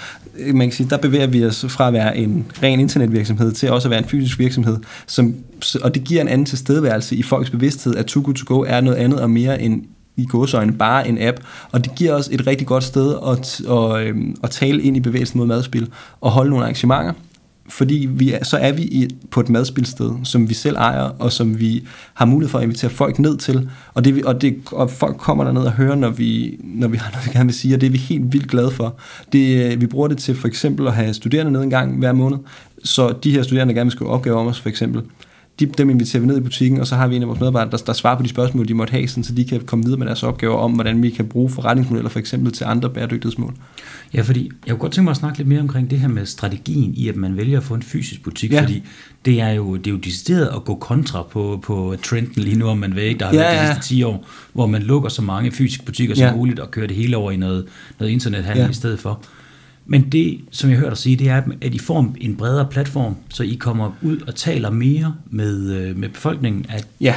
man 0.53 0.67
kan 0.67 0.71
sige, 0.71 0.89
der 0.89 0.97
bevæger 0.97 1.27
vi 1.27 1.45
os 1.45 1.65
fra 1.69 1.87
at 1.87 1.93
være 1.93 2.17
en 2.17 2.45
ren 2.63 2.79
internetvirksomhed 2.79 3.51
til 3.51 3.71
også 3.71 3.87
at 3.87 3.89
være 3.89 3.99
en 3.99 4.09
fysisk 4.09 4.39
virksomhed, 4.39 4.77
som, 5.07 5.35
og 5.81 5.95
det 5.95 6.03
giver 6.03 6.21
en 6.21 6.27
anden 6.27 6.45
tilstedeværelse 6.45 7.15
i 7.15 7.23
folks 7.23 7.49
bevidsthed, 7.49 7.95
at 7.95 8.05
Too 8.05 8.23
Good 8.23 8.35
To 8.35 8.55
Go 8.55 8.63
er 8.67 8.81
noget 8.81 8.97
andet 8.97 9.19
og 9.19 9.29
mere 9.29 9.61
end 9.61 9.83
i 10.17 10.25
gåsøjne 10.25 10.73
bare 10.73 11.07
en 11.07 11.21
app, 11.21 11.37
og 11.71 11.85
det 11.85 11.95
giver 11.95 12.13
os 12.13 12.29
et 12.31 12.47
rigtig 12.47 12.67
godt 12.67 12.83
sted 12.83 13.15
at, 13.27 13.61
at, 13.69 14.07
øhm, 14.07 14.35
at 14.43 14.49
tale 14.49 14.81
ind 14.81 14.97
i 14.97 14.99
bevægelsen 14.99 15.37
mod 15.37 15.47
madspil 15.47 15.89
og 16.21 16.31
holde 16.31 16.49
nogle 16.49 16.65
arrangementer, 16.65 17.13
fordi 17.69 18.07
vi 18.11 18.33
er, 18.33 18.43
så 18.43 18.57
er 18.57 18.71
vi 18.71 18.81
i, 18.81 19.07
på 19.31 19.39
et 19.39 19.49
madspilsted, 19.49 20.11
som 20.23 20.49
vi 20.49 20.53
selv 20.53 20.75
ejer, 20.75 21.01
og 21.19 21.31
som 21.31 21.59
vi 21.59 21.87
har 22.13 22.25
mulighed 22.25 22.49
for 22.49 22.57
at 22.57 22.63
invitere 22.63 22.91
folk 22.91 23.19
ned 23.19 23.37
til, 23.37 23.69
og, 23.93 24.05
det, 24.05 24.25
og, 24.25 24.41
det, 24.41 24.57
og 24.71 24.91
folk 24.91 25.17
kommer 25.17 25.43
derned 25.43 25.61
og 25.61 25.71
hører, 25.71 25.95
når 25.95 26.09
vi, 26.09 26.59
når 26.63 26.87
vi 26.87 26.97
har 26.97 27.11
noget, 27.11 27.27
vi 27.27 27.31
gerne 27.31 27.45
vil 27.45 27.55
sige, 27.55 27.75
og 27.75 27.81
det 27.81 27.87
er 27.87 27.91
vi 27.91 27.97
helt 27.97 28.33
vildt 28.33 28.49
glade 28.49 28.71
for. 28.71 28.95
Det, 29.31 29.73
øh, 29.73 29.81
vi 29.81 29.87
bruger 29.87 30.07
det 30.07 30.17
til 30.17 30.35
for 30.35 30.47
eksempel 30.47 30.87
at 30.87 30.93
have 30.93 31.13
studerende 31.13 31.51
ned 31.51 31.61
en 31.61 31.69
gang 31.69 31.99
hver 31.99 32.13
måned, 32.13 32.37
så 32.83 33.15
de 33.23 33.31
her 33.31 33.43
studerende 33.43 33.73
gerne 33.73 33.87
vil 33.87 33.91
skrive 33.91 34.09
opgaver 34.09 34.39
om 34.39 34.47
os 34.47 34.59
for 34.59 34.69
eksempel, 34.69 35.01
de, 35.59 35.65
dem 35.65 35.89
inviterer 35.89 36.21
vi 36.21 36.27
ned 36.27 36.37
i 36.37 36.41
butikken, 36.41 36.79
og 36.79 36.87
så 36.87 36.95
har 36.95 37.07
vi 37.07 37.15
en 37.15 37.21
af 37.21 37.27
vores 37.27 37.39
medarbejdere, 37.39 37.71
der, 37.71 37.77
der 37.77 37.93
svarer 37.93 38.17
på 38.17 38.23
de 38.23 38.29
spørgsmål, 38.29 38.67
de 38.67 38.73
måtte 38.73 38.91
have, 38.91 39.07
sådan, 39.07 39.23
så 39.23 39.33
de 39.33 39.45
kan 39.45 39.61
komme 39.61 39.85
videre 39.85 39.99
med 39.99 40.07
deres 40.07 40.23
opgaver 40.23 40.55
om, 40.55 40.71
hvordan 40.71 41.03
vi 41.03 41.09
kan 41.09 41.25
bruge 41.27 41.49
forretningsmodeller 41.49 42.09
for 42.09 42.19
eksempel 42.19 42.51
til 42.51 42.63
andre 42.63 42.89
bæredygtighedsmål. 42.89 43.53
Ja, 44.13 44.21
fordi 44.21 44.51
jeg 44.65 44.73
kunne 44.73 44.79
godt 44.79 44.91
tænke 44.91 45.03
mig 45.03 45.11
at 45.11 45.17
snakke 45.17 45.37
lidt 45.37 45.47
mere 45.47 45.59
omkring 45.59 45.89
det 45.91 45.99
her 45.99 46.07
med 46.07 46.25
strategien 46.25 46.93
i, 46.95 47.07
at 47.07 47.15
man 47.15 47.37
vælger 47.37 47.57
at 47.57 47.63
få 47.63 47.73
en 47.73 47.83
fysisk 47.83 48.23
butik, 48.23 48.51
ja. 48.51 48.61
fordi 48.61 48.83
det 49.25 49.41
er 49.41 49.49
jo, 49.49 49.75
det 49.75 49.87
er 49.87 49.91
jo 49.91 49.97
decideret 49.97 50.49
at 50.55 50.63
gå 50.65 50.75
kontra 50.75 51.23
på, 51.23 51.59
på 51.63 51.95
trenden 52.03 52.43
lige 52.43 52.55
nu, 52.55 52.67
om 52.67 52.77
man 52.77 52.95
vil. 52.95 53.19
Der 53.19 53.25
har 53.25 53.33
ja, 53.33 53.39
været 53.39 53.69
de 53.69 53.75
sidste 53.75 53.95
10 53.95 54.03
år, 54.03 54.27
hvor 54.53 54.67
man 54.67 54.81
lukker 54.81 55.09
så 55.09 55.21
mange 55.21 55.51
fysiske 55.51 55.85
butikker 55.85 56.15
som 56.15 56.23
ja. 56.23 56.35
muligt 56.35 56.59
og 56.59 56.71
kører 56.71 56.87
det 56.87 56.95
hele 56.95 57.17
over 57.17 57.31
i 57.31 57.37
noget, 57.37 57.65
noget 57.99 58.11
internethandel 58.11 58.63
ja. 58.63 58.69
i 58.69 58.73
stedet 58.73 58.99
for. 58.99 59.23
Men 59.89 60.09
det, 60.09 60.39
som 60.51 60.69
jeg 60.69 60.77
hørte 60.77 60.89
dig 60.89 60.97
sige, 60.97 61.15
det 61.15 61.29
er, 61.29 61.41
at 61.61 61.73
I 61.73 61.79
får 61.79 62.15
en 62.21 62.35
bredere 62.35 62.67
platform, 62.71 63.15
så 63.29 63.43
I 63.43 63.57
kommer 63.59 63.91
ud 64.01 64.21
og 64.21 64.35
taler 64.35 64.69
mere 64.69 65.15
med, 65.29 65.71
øh, 65.71 65.97
med 65.97 66.09
befolkningen. 66.09 66.65
At 66.69 66.87
ja, 67.01 67.15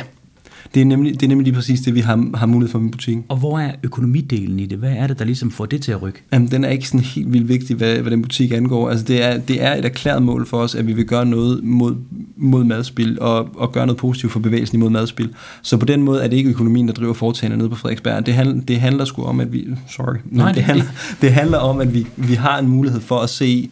det 0.74 0.80
er, 0.80 0.84
nemlig, 0.84 1.14
det 1.14 1.22
er 1.22 1.28
nemlig 1.28 1.44
lige 1.44 1.54
præcis 1.54 1.80
det, 1.80 1.94
vi 1.94 2.00
har, 2.00 2.36
har 2.36 2.46
mulighed 2.46 2.70
for 2.70 2.78
med 2.78 2.90
butikken. 2.90 3.24
Og 3.28 3.36
hvor 3.36 3.58
er 3.58 3.72
økonomidelen 3.82 4.60
i 4.60 4.66
det? 4.66 4.78
Hvad 4.78 4.92
er 4.92 5.06
det, 5.06 5.18
der 5.18 5.24
ligesom 5.24 5.50
får 5.50 5.66
det 5.66 5.82
til 5.82 5.92
at 5.92 6.02
rykke? 6.02 6.22
Jamen, 6.32 6.50
den 6.50 6.64
er 6.64 6.68
ikke 6.68 6.88
sådan 6.88 7.00
helt 7.00 7.32
vildt 7.32 7.48
vigtig, 7.48 7.76
hvad, 7.76 7.96
hvad 7.96 8.10
den 8.10 8.22
butik 8.22 8.52
angår. 8.52 8.90
Altså, 8.90 9.04
det 9.04 9.24
er, 9.24 9.38
det 9.38 9.62
er 9.62 9.74
et 9.74 9.84
erklæret 9.84 10.22
mål 10.22 10.46
for 10.46 10.56
os, 10.56 10.74
at 10.74 10.86
vi 10.86 10.92
vil 10.92 11.06
gøre 11.06 11.26
noget 11.26 11.64
mod, 11.64 11.94
mod 12.36 12.64
madspil, 12.64 13.20
og, 13.20 13.48
og 13.54 13.72
gøre 13.72 13.86
noget 13.86 13.98
positivt 13.98 14.32
for 14.32 14.40
bevægelsen 14.40 14.76
imod 14.76 14.90
madspil. 14.90 15.34
Så 15.62 15.76
på 15.76 15.86
den 15.86 16.02
måde 16.02 16.22
er 16.22 16.28
det 16.28 16.36
ikke 16.36 16.50
økonomien, 16.50 16.88
der 16.88 16.94
driver 16.94 17.14
foretagene 17.14 17.56
nede 17.56 17.68
på 17.68 17.76
Frederiksberg. 17.76 18.26
Det, 18.26 18.34
handler, 18.34 18.62
det 18.62 18.80
handler 18.80 19.04
sgu 19.04 19.24
om, 19.24 19.40
at 19.40 19.52
vi... 19.52 19.66
Sorry. 19.88 20.16
Nej, 20.24 20.48
det, 20.48 20.56
det, 20.56 20.64
handler, 20.64 20.84
det 21.20 21.32
handler 21.32 21.58
om, 21.58 21.80
at 21.80 21.94
vi, 21.94 22.06
vi 22.16 22.34
har 22.34 22.58
en 22.58 22.68
mulighed 22.68 23.00
for 23.00 23.18
at 23.18 23.30
se 23.30 23.70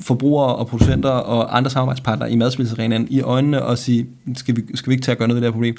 forbrugere 0.00 0.56
og 0.56 0.66
producenter 0.66 1.10
og 1.10 1.56
andre 1.56 1.70
samarbejdspartnere 1.70 2.32
i 2.32 2.36
madspilsarenaen 2.36 3.06
i 3.10 3.20
øjnene 3.20 3.62
og 3.62 3.78
sige, 3.78 4.06
skal 4.36 4.56
vi, 4.56 4.62
skal 4.74 4.90
vi 4.90 4.94
ikke 4.94 5.04
tage 5.04 5.12
at 5.12 5.18
gøre 5.18 5.28
noget 5.28 5.42
ved 5.42 5.46
det 5.46 5.52
her 5.52 5.52
problem? 5.52 5.74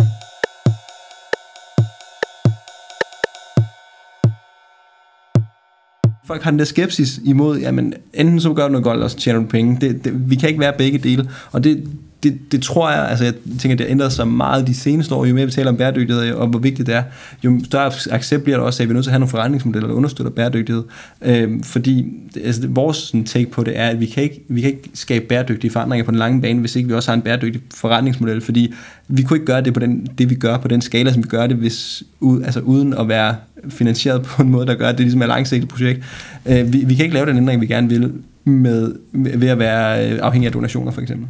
Folk 6.26 6.42
har 6.42 6.52
den 6.52 6.60
der 6.60 6.66
skepsis 6.66 7.20
imod, 7.24 7.60
jamen 7.60 7.94
enten 8.14 8.40
så 8.40 8.54
gør 8.54 8.64
du 8.64 8.72
noget 8.72 8.84
godt, 8.84 8.96
eller 8.96 9.08
så 9.08 9.18
tjener 9.18 9.40
du 9.40 9.46
penge. 9.46 9.78
Det, 9.82 10.06
det, 10.06 10.30
vi 10.30 10.36
kan 10.36 10.50
ikke 10.50 10.60
være 10.60 10.74
begge 10.78 10.98
dele, 10.98 11.30
og 11.52 11.64
det, 11.64 11.88
det, 12.24 12.52
det 12.52 12.62
tror 12.62 12.92
jeg, 12.92 13.10
altså 13.10 13.26
jeg 13.26 13.34
tænker, 13.60 13.76
det 13.76 13.86
har 13.86 13.92
ændret 13.92 14.14
sig 14.14 14.28
meget 14.28 14.68
de 14.68 14.74
seneste 14.74 15.16
år, 15.16 15.26
jo 15.26 15.34
mere 15.34 15.46
vi 15.46 15.52
taler 15.52 15.72
om 15.72 15.78
bæredygtighed, 15.78 16.32
og 16.32 16.48
hvor 16.48 16.60
vigtigt 16.60 16.88
det 16.88 16.96
er, 16.96 17.04
jo 17.44 17.60
større 17.64 17.92
accept 18.12 18.44
bliver 18.44 18.58
der 18.58 18.66
også, 18.66 18.84
at 18.84 18.90
vi 18.90 18.92
er 18.92 18.94
nødt 18.94 19.04
til 19.04 19.10
at 19.10 19.12
have 19.12 19.20
nogle 19.20 19.30
forretningsmodeller, 19.30 19.88
der 19.88 19.96
understøtter 19.96 20.32
bæredygtighed. 20.32 20.84
Øh, 21.22 21.64
fordi 21.64 22.06
altså, 22.44 22.68
vores 22.68 22.98
sådan, 22.98 23.24
take 23.24 23.52
på 23.52 23.64
det 23.64 23.80
er, 23.80 23.88
at 23.88 24.00
vi 24.00 24.06
kan, 24.06 24.24
ikke, 24.24 24.44
vi 24.48 24.62
kan 24.62 24.70
ikke 24.70 24.90
skabe 24.94 25.26
bæredygtige 25.26 25.72
forandringer 25.72 26.06
på 26.06 26.12
den 26.12 26.20
lange 26.20 26.42
bane, 26.42 26.60
hvis 26.60 26.76
ikke 26.76 26.88
vi 26.88 26.94
også 26.94 27.12
har 27.12 27.16
en 27.16 27.22
bæredygtig 27.22 27.62
forretningsmodel, 27.76 28.42
fordi 28.42 28.74
vi 29.08 29.22
kunne 29.22 29.38
ikke 29.38 29.46
gøre 29.46 29.62
det 29.62 29.74
på 29.74 29.80
den, 29.80 30.08
det, 30.18 30.30
vi 30.30 30.36
gør 30.36 30.58
på 30.58 30.68
den 30.68 30.82
skala, 30.82 31.14
som 31.14 31.24
vi 31.24 31.28
gør 31.28 31.48
det, 31.48 31.58
hvis, 31.58 32.04
altså, 32.46 32.60
uden 32.60 32.94
at 32.94 33.08
være 33.08 33.36
finansieret 33.70 34.22
på 34.22 34.42
en 34.42 34.50
måde, 34.50 34.68
der 34.68 34.76
gør, 34.76 34.88
at 34.88 34.98
det 34.98 35.06
ligesom 35.06 35.22
er 35.22 35.26
et 35.26 35.30
langsigtet 35.30 35.70
projekt. 35.70 36.04
Øh, 36.46 36.74
vi, 36.74 36.84
vi 36.86 36.96
kan 36.96 37.06
ikke 37.06 37.14
lave 37.14 37.26
den 37.26 37.38
ændring, 37.38 37.62
vi 37.62 37.68
gerne 37.68 37.90
vil, 37.90 38.12
med, 38.44 38.94
ved 39.12 39.48
at 39.48 39.60
være 39.60 40.12
øh, 40.12 40.20
afhængig 40.22 40.48
af 40.48 40.54
donationer 40.54 40.92
for 40.92 41.02
eksempel. 41.02 41.28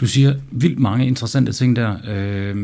Du 0.00 0.06
siger 0.06 0.34
vildt 0.50 0.78
mange 0.78 1.06
interessante 1.06 1.52
ting 1.52 1.76
der. 1.76 1.94
Øh, 2.08 2.54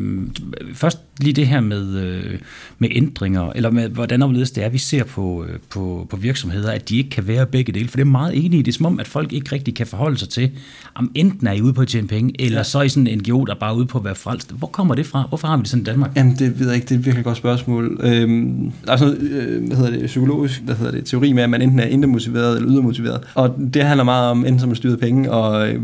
først 0.75 0.99
lige 1.21 1.33
det 1.33 1.47
her 1.47 1.61
med, 1.61 1.97
øh, 1.97 2.39
med 2.79 2.89
ændringer, 2.93 3.53
eller 3.55 3.71
med 3.71 3.89
hvordan 3.89 4.23
overledes 4.23 4.51
det 4.51 4.65
er, 4.65 4.69
vi 4.69 4.79
ser 4.79 5.05
på, 5.05 5.45
øh, 5.49 5.59
på, 5.71 6.07
på 6.11 6.17
virksomheder, 6.17 6.73
at 6.73 6.89
de 6.89 6.97
ikke 6.97 7.11
kan 7.11 7.29
være 7.29 7.47
begge 7.47 7.73
dele. 7.73 7.89
For 7.89 7.97
det 7.97 8.05
er 8.05 8.11
meget 8.11 8.45
enig 8.45 8.59
i. 8.59 8.63
Det 8.63 8.73
er 8.73 8.77
som 8.77 8.87
om, 8.87 9.01
at 9.01 9.09
folk 9.09 9.33
ikke 9.33 9.53
rigtig 9.53 9.75
kan 9.75 9.87
forholde 9.87 10.19
sig 10.19 10.29
til, 10.29 10.51
om 10.95 11.11
enten 11.15 11.47
er 11.47 11.53
I 11.53 11.61
ude 11.61 11.73
på 11.73 11.83
at 11.83 11.89
tjene 11.89 12.09
penge, 12.09 12.33
eller 12.39 12.59
ja. 12.59 12.63
så 12.63 12.79
er 12.79 12.83
I 12.83 12.89
sådan 12.89 13.07
en 13.07 13.19
NGO, 13.19 13.45
der 13.45 13.55
er 13.55 13.59
bare 13.59 13.77
ude 13.77 13.87
på 13.87 13.99
at 13.99 14.05
være 14.05 14.15
frelst. 14.15 14.53
Hvor 14.53 14.67
kommer 14.67 14.95
det 14.95 15.07
fra? 15.07 15.25
Hvorfor 15.29 15.49
har 15.49 15.57
vi 15.57 15.61
det 15.61 15.71
sådan 15.71 15.83
i 15.83 15.85
Danmark? 15.85 16.11
Jamen, 16.17 16.37
det 16.39 16.59
ved 16.59 16.67
jeg 16.67 16.75
ikke. 16.75 16.85
Det 16.85 16.95
er 16.95 16.99
et 16.99 17.05
virkelig 17.05 17.25
godt 17.25 17.37
spørgsmål. 17.37 18.01
Øhm, 18.03 18.73
der 18.87 18.93
er 18.93 18.97
sådan 18.97 19.15
noget, 19.15 19.31
øh, 19.31 19.67
hvad 19.67 19.77
hedder 19.77 19.91
det, 19.91 20.07
psykologisk 20.07 20.63
hvad 20.63 20.75
hedder 20.75 20.93
det, 20.93 21.05
teori 21.05 21.33
med, 21.33 21.43
at 21.43 21.51
man 21.51 21.63
enten 21.63 21.81
er 21.81 21.85
indre 21.85 22.09
motiveret 22.09 22.57
eller 22.57 22.73
ydre 22.73 22.83
motiveret. 22.83 23.21
Og 23.35 23.57
det 23.75 23.83
handler 23.83 24.05
meget 24.05 24.31
om, 24.31 24.39
enten 24.39 24.61
som 24.61 24.71
at 24.71 24.77
styre 24.77 24.97
penge 24.97 25.31
og 25.31 25.69
øh, 25.69 25.81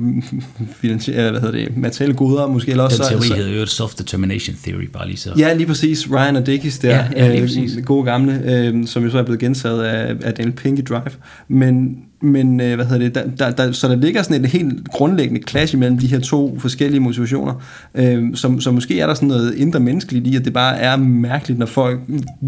finansiere, 0.81 1.38
hvad 1.41 1.51
hedder 1.51 1.69
det, 1.69 1.77
materielle 1.77 2.15
goder, 2.17 2.47
måske 2.47 2.71
eller 2.71 2.85
også. 2.85 3.03
Den 3.03 3.09
teori 3.11 3.29
så, 3.29 3.35
hedder 3.35 3.59
jo 3.59 3.65
self-determination 3.65 4.57
theory, 4.65 4.89
bare 4.93 5.07
lige 5.07 5.17
så. 5.17 5.31
Ja, 5.39 5.55
lige 5.55 5.67
præcis. 5.67 6.11
Ryan 6.11 6.37
og 6.37 6.47
Dickies 6.47 6.79
der, 6.79 6.89
Ja, 6.89 7.05
ja, 7.17 7.43
øh, 7.43 7.85
gode 7.85 8.05
gamle, 8.05 8.43
øh, 8.45 8.87
som 8.87 9.05
jo 9.05 9.11
så 9.11 9.19
er 9.19 9.23
blevet 9.23 9.41
gentaget 9.41 9.83
af, 9.85 10.15
af 10.23 10.35
Daniel 10.35 10.53
Pink 10.53 10.79
i 10.79 10.83
Drive. 10.83 11.03
Men, 11.49 11.99
men 12.23 12.61
øh, 12.61 12.75
hvad 12.75 12.87
hedder 12.87 13.05
det, 13.05 13.15
der, 13.15 13.23
der, 13.39 13.51
der, 13.51 13.73
så 13.73 13.89
der 13.89 13.97
ligger 13.97 14.23
sådan 14.23 14.45
et 14.45 14.51
helt 14.51 14.89
grundlæggende 14.89 15.43
clash 15.49 15.75
imellem 15.75 15.99
de 15.99 16.07
her 16.07 16.21
to 16.21 16.59
forskellige 16.59 17.01
motivationer, 17.01 17.55
øh, 17.95 18.25
som, 18.35 18.61
som 18.61 18.75
måske 18.75 19.01
er 19.01 19.07
der 19.07 19.15
sådan 19.15 19.29
noget 19.29 19.55
indre 19.55 19.81
menneskeligt 19.81 20.27
i, 20.27 20.37
at 20.37 20.45
det 20.45 20.53
bare 20.53 20.79
er 20.79 20.97
mærkeligt, 20.97 21.59
når 21.59 21.67
folk 21.67 22.01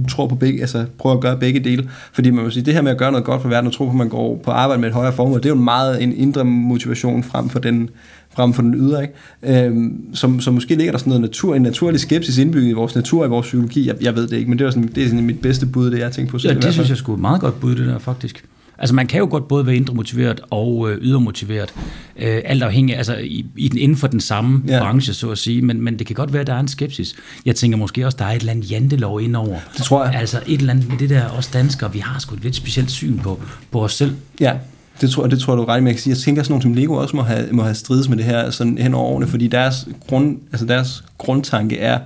tror 0.09 0.27
på 0.27 0.35
begge, 0.35 0.61
altså 0.61 0.85
prøver 0.99 1.17
at 1.17 1.23
gøre 1.23 1.37
begge 1.37 1.61
dele. 1.61 1.89
Fordi 2.13 2.31
man 2.31 2.45
må 2.45 2.51
sige, 2.51 2.65
det 2.65 2.75
her 2.75 2.83
med 2.83 2.91
at 2.91 2.99
gøre 2.99 3.13
noget 3.13 3.25
godt 3.25 3.43
for 3.43 3.49
verden 3.49 3.67
og 3.67 3.73
tro 3.73 3.85
på, 3.85 3.91
at 3.91 3.97
man 3.97 4.09
går 4.09 4.41
på 4.45 4.51
arbejde 4.51 4.81
med 4.81 4.89
et 4.89 4.95
højere 4.95 5.13
formål, 5.13 5.39
det 5.39 5.45
er 5.45 5.51
jo 5.51 5.55
meget 5.55 6.03
en 6.03 6.17
indre 6.17 6.45
motivation 6.45 7.23
frem 7.23 7.49
for 7.49 7.59
den, 7.59 7.89
frem 8.35 8.53
for 8.53 8.63
den 8.63 8.75
ydre, 8.75 9.03
ikke? 9.03 9.65
Øhm, 9.67 10.15
som, 10.15 10.41
som 10.41 10.55
måske 10.55 10.75
ligger 10.75 10.93
der 10.93 10.99
sådan 10.99 11.11
noget 11.11 11.21
natur, 11.21 11.55
en 11.55 11.63
naturlig 11.63 12.01
skepsis 12.01 12.39
indbygget 12.39 12.71
i 12.71 12.73
vores 12.73 12.95
natur, 12.95 13.25
i 13.25 13.29
vores 13.29 13.47
psykologi. 13.47 13.87
Jeg, 13.87 13.97
jeg 14.01 14.17
ved 14.17 14.29
det 14.29 14.37
ikke, 14.37 14.51
men 14.51 14.59
det 14.59 14.67
er, 14.67 14.71
sådan, 14.71 14.91
det 14.95 15.03
er 15.03 15.09
sådan 15.09 15.25
mit 15.25 15.41
bedste 15.41 15.67
bud, 15.67 15.91
det 15.91 15.99
jeg 15.99 16.13
tænker 16.13 16.31
på. 16.31 16.39
Ja, 16.45 16.55
det 16.55 16.73
synes 16.73 16.89
jeg 16.89 16.97
skulle 16.97 17.17
et 17.17 17.21
meget 17.21 17.41
godt 17.41 17.61
bud, 17.61 17.75
det 17.75 17.87
der 17.87 17.99
faktisk. 17.99 18.45
Altså 18.79 18.95
man 18.95 19.07
kan 19.07 19.19
jo 19.19 19.27
godt 19.31 19.49
både 19.49 19.67
være 19.67 19.77
indre 19.77 19.95
motiveret 19.95 20.41
og 20.51 20.91
øh, 20.91 20.99
ydre 20.99 21.21
motiveret, 21.21 21.75
øh, 22.19 22.41
alt 22.45 22.63
afhængig, 22.63 22.97
altså 22.97 23.17
i, 23.17 23.47
i 23.57 23.69
den, 23.69 23.79
inden 23.79 23.97
for 23.97 24.07
den 24.07 24.21
samme 24.21 24.63
Ja. 24.69 24.75
ja. 24.77 24.83
branche, 24.83 25.15
så 25.15 25.31
at 25.31 25.39
sige, 25.39 25.63
men, 25.63 25.83
men 25.83 25.99
det 25.99 26.07
kan 26.07 26.17
godt 26.17 26.33
være, 26.33 26.41
at 26.41 26.47
der 26.47 26.55
er 26.55 26.61
en 26.61 26.69
skepsis. 26.69 27.15
Jeg 27.47 27.55
tænker 27.57 27.79
måske 27.79 28.07
også, 28.07 28.17
der 28.19 28.25
er 28.25 28.31
et 28.31 28.41
eller 28.41 28.53
andet 28.53 28.71
jantelov 28.71 29.21
indover. 29.23 29.59
Det 29.77 29.85
tror 29.85 30.05
jeg. 30.05 30.15
Altså 30.15 30.41
et 30.47 30.61
eller 30.61 30.73
andet 30.73 30.89
med 30.89 30.99
det 30.99 31.11
der, 31.11 31.31
os 31.31 31.47
danskere, 31.47 31.93
vi 31.93 31.99
har 31.99 32.19
sgu 32.19 32.35
et 32.35 32.43
lidt 32.43 32.57
specielt 32.57 32.91
syn 32.91 33.19
på, 33.19 33.41
på 33.71 33.85
os 33.85 33.95
selv. 33.95 34.13
Ja, 34.41 34.53
det 35.01 35.11
tror, 35.11 35.27
det 35.27 35.41
tror 35.41 35.57
du 35.57 35.65
ret 35.65 35.83
med. 35.83 35.91
Jeg 35.91 35.97
kan 35.97 36.03
sige, 36.03 36.11
jeg 36.11 36.19
tænker, 36.19 36.43
sådan 36.43 36.53
nogle 36.53 36.63
som 36.63 36.75
Lego 36.75 36.95
også 36.95 37.17
må 37.17 37.23
have, 37.23 37.53
må 37.53 37.63
have 37.63 37.75
strides 37.75 38.09
med 38.09 38.17
det 38.17 38.25
her 38.25 38.51
sådan 38.51 38.79
hen 38.79 38.95
over 38.95 39.05
årene, 39.05 39.27
fordi 39.27 39.47
deres, 39.47 39.89
grund, 40.09 40.39
altså 40.53 40.67
deres 40.67 41.05
grundtanke 41.19 41.79
er, 41.79 41.99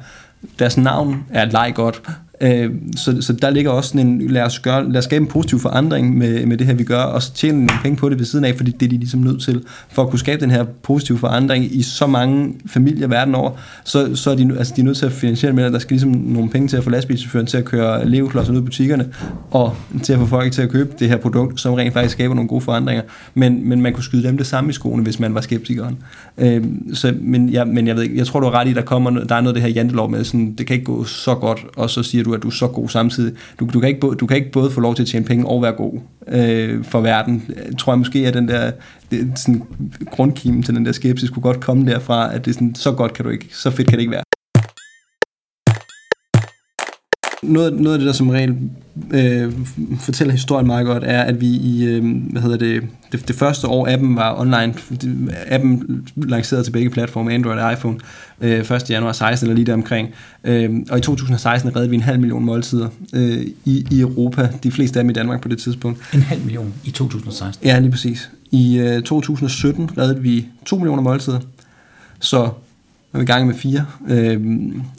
deres 0.58 0.76
navn 0.76 1.24
er 1.30 1.46
et 1.46 1.52
leg 1.52 1.72
godt, 1.74 2.02
Øh, 2.40 2.70
så, 2.96 3.22
så 3.22 3.32
der 3.32 3.50
ligger 3.50 3.70
også 3.70 3.88
sådan 3.88 4.06
en, 4.06 4.26
lad 4.26 4.42
os, 4.42 4.58
gøre, 4.58 4.92
lad 4.92 4.98
os 4.98 5.04
skabe 5.04 5.22
en 5.22 5.28
positiv 5.28 5.58
forandring 5.58 6.18
med, 6.18 6.46
med 6.46 6.56
det 6.56 6.66
her, 6.66 6.74
vi 6.74 6.84
gør, 6.84 7.00
og 7.00 7.22
så 7.22 7.32
tjene 7.32 7.58
nogle 7.58 7.82
penge 7.82 7.96
på 7.96 8.08
det 8.08 8.18
ved 8.18 8.26
siden 8.26 8.44
af, 8.44 8.54
fordi 8.56 8.70
det 8.70 8.86
er 8.86 8.90
de 8.90 8.96
ligesom 8.96 9.20
nødt 9.20 9.42
til. 9.42 9.62
For 9.88 10.02
at 10.02 10.10
kunne 10.10 10.18
skabe 10.18 10.40
den 10.40 10.50
her 10.50 10.64
positive 10.82 11.18
forandring 11.18 11.76
i 11.76 11.82
så 11.82 12.06
mange 12.06 12.54
familier 12.66 13.06
verden 13.06 13.34
over, 13.34 13.50
så, 13.84 14.16
så 14.16 14.30
er 14.30 14.34
de, 14.34 14.54
altså, 14.58 14.72
de 14.76 14.80
er 14.80 14.84
nødt 14.84 14.96
til 14.96 15.06
at 15.06 15.12
finansiere 15.12 15.48
det 15.48 15.54
med, 15.54 15.64
at 15.64 15.72
der 15.72 15.78
skal 15.78 15.94
ligesom 15.94 16.10
nogle 16.10 16.50
penge 16.50 16.68
til 16.68 16.76
at 16.76 16.84
få 16.84 16.90
lastbilchaufføren 16.90 17.46
til 17.46 17.56
at 17.56 17.64
køre 17.64 18.08
leveklodser 18.08 18.52
ud 18.52 18.58
i 18.58 18.62
butikkerne, 18.62 19.08
og 19.50 19.76
til 20.02 20.12
at 20.12 20.18
få 20.18 20.26
folk 20.26 20.52
til 20.52 20.62
at 20.62 20.70
købe 20.70 20.90
det 20.98 21.08
her 21.08 21.16
produkt, 21.16 21.60
som 21.60 21.74
rent 21.74 21.92
faktisk 21.92 22.12
skaber 22.12 22.34
nogle 22.34 22.48
gode 22.48 22.60
forandringer. 22.60 23.02
Men, 23.34 23.68
men 23.68 23.80
man 23.80 23.92
kunne 23.92 24.04
skyde 24.04 24.22
dem 24.22 24.36
det 24.36 24.46
samme 24.46 24.70
i 24.70 24.72
skoene, 24.72 25.02
hvis 25.02 25.20
man 25.20 25.34
var 25.34 25.40
skeptikeren. 25.40 25.98
Øh, 26.38 26.64
så, 26.92 27.14
men, 27.20 27.48
ja, 27.48 27.64
men 27.64 27.86
jeg 27.86 27.96
ved 27.96 28.02
ikke, 28.02 28.16
jeg 28.16 28.26
tror, 28.26 28.40
du 28.40 28.46
har 28.46 28.54
ret 28.54 28.68
i, 28.68 28.72
der 28.72 28.82
kommer, 28.82 29.10
der 29.10 29.34
er 29.34 29.40
noget 29.40 29.48
af 29.48 29.54
det 29.54 29.62
her 29.62 29.68
jantelov 29.68 30.10
med, 30.10 30.24
sådan, 30.24 30.54
det 30.58 30.66
kan 30.66 30.74
ikke 30.74 30.86
gå 30.86 31.04
så 31.04 31.34
godt, 31.34 31.66
og 31.76 31.90
så 31.90 32.02
siger 32.02 32.23
du, 32.24 32.34
at 32.34 32.42
du 32.42 32.48
er 32.48 32.52
så 32.52 32.68
god 32.68 32.88
samtidig. 32.88 33.34
Du, 33.60 33.68
du, 33.72 33.80
kan, 33.80 33.88
ikke, 33.88 34.00
både, 34.00 34.16
du 34.16 34.26
kan 34.26 34.36
ikke 34.36 34.52
både 34.52 34.70
få 34.70 34.80
lov 34.80 34.94
til 34.94 35.02
at 35.02 35.08
tjene 35.08 35.24
penge 35.24 35.46
og 35.46 35.62
være 35.62 35.72
god 35.72 36.00
øh, 36.28 36.84
for 36.84 37.00
verden. 37.00 37.44
Jeg 37.48 37.78
tror 37.78 37.92
jeg 37.92 37.98
måske, 37.98 38.18
at 38.26 38.34
den 38.34 38.48
der 38.48 38.72
det, 39.10 39.38
sådan, 39.38 39.62
grundkimen 40.10 40.62
til 40.62 40.74
den 40.74 40.86
der 40.86 40.92
skepsis 40.92 41.30
kunne 41.30 41.42
godt 41.42 41.60
komme 41.60 41.86
derfra, 41.86 42.34
at 42.34 42.44
det 42.44 42.50
er 42.50 42.54
sådan, 42.54 42.74
så 42.74 42.92
godt 42.92 43.12
kan 43.12 43.24
du 43.24 43.30
ikke, 43.30 43.48
så 43.52 43.70
fedt 43.70 43.88
kan 43.88 43.98
det 43.98 44.00
ikke 44.00 44.12
være. 44.12 44.22
Noget, 47.44 47.80
noget 47.80 47.94
af 47.94 47.98
det, 47.98 48.06
der 48.06 48.12
som 48.12 48.30
regel 48.30 48.56
øh, 49.10 49.52
fortæller 50.00 50.32
historien 50.32 50.66
meget 50.66 50.86
godt, 50.86 51.02
er, 51.06 51.22
at 51.22 51.40
vi 51.40 51.46
i, 51.46 51.84
øh, 51.84 52.04
hvad 52.30 52.42
hedder 52.42 52.56
det, 52.56 52.82
det, 53.12 53.28
det 53.28 53.36
første 53.36 53.68
år 53.68 53.88
appen 53.94 54.16
var 54.16 54.40
online, 54.40 54.74
appen 55.46 56.06
lanceret 56.16 56.64
til 56.64 56.72
begge 56.72 56.90
platforme, 56.90 57.32
Android 57.32 57.58
og 57.58 57.72
iPhone, 57.72 57.98
øh, 58.40 58.70
1. 58.70 58.90
januar 58.90 59.12
16 59.12 59.46
eller 59.46 59.56
lige 59.56 59.66
der 59.66 59.74
omkring. 59.74 60.08
Øh, 60.44 60.70
og 60.90 60.98
i 60.98 61.00
2016 61.00 61.76
reddede 61.76 61.90
vi 61.90 61.96
en 61.96 62.02
halv 62.02 62.20
million 62.20 62.44
måltider 62.44 62.88
øh, 63.14 63.46
i, 63.64 63.86
i 63.90 64.00
Europa, 64.00 64.48
de 64.62 64.70
fleste 64.70 64.98
af 64.98 65.02
dem 65.02 65.10
i 65.10 65.12
Danmark 65.12 65.40
på 65.40 65.48
det 65.48 65.58
tidspunkt. 65.58 66.14
En 66.14 66.22
halv 66.22 66.42
million 66.42 66.74
i 66.84 66.90
2016. 66.90 67.66
Ja, 67.66 67.78
lige 67.78 67.90
præcis. 67.90 68.30
I 68.50 68.78
øh, 68.78 69.02
2017 69.02 69.90
reddede 69.98 70.20
vi 70.20 70.46
2 70.66 70.76
millioner 70.76 71.02
måltider, 71.02 71.40
så 72.20 72.48
er 73.14 73.18
vi 73.18 73.22
i 73.22 73.26
gang 73.26 73.46
med 73.46 73.54
fire. 73.54 73.86
Øh, 74.08 74.40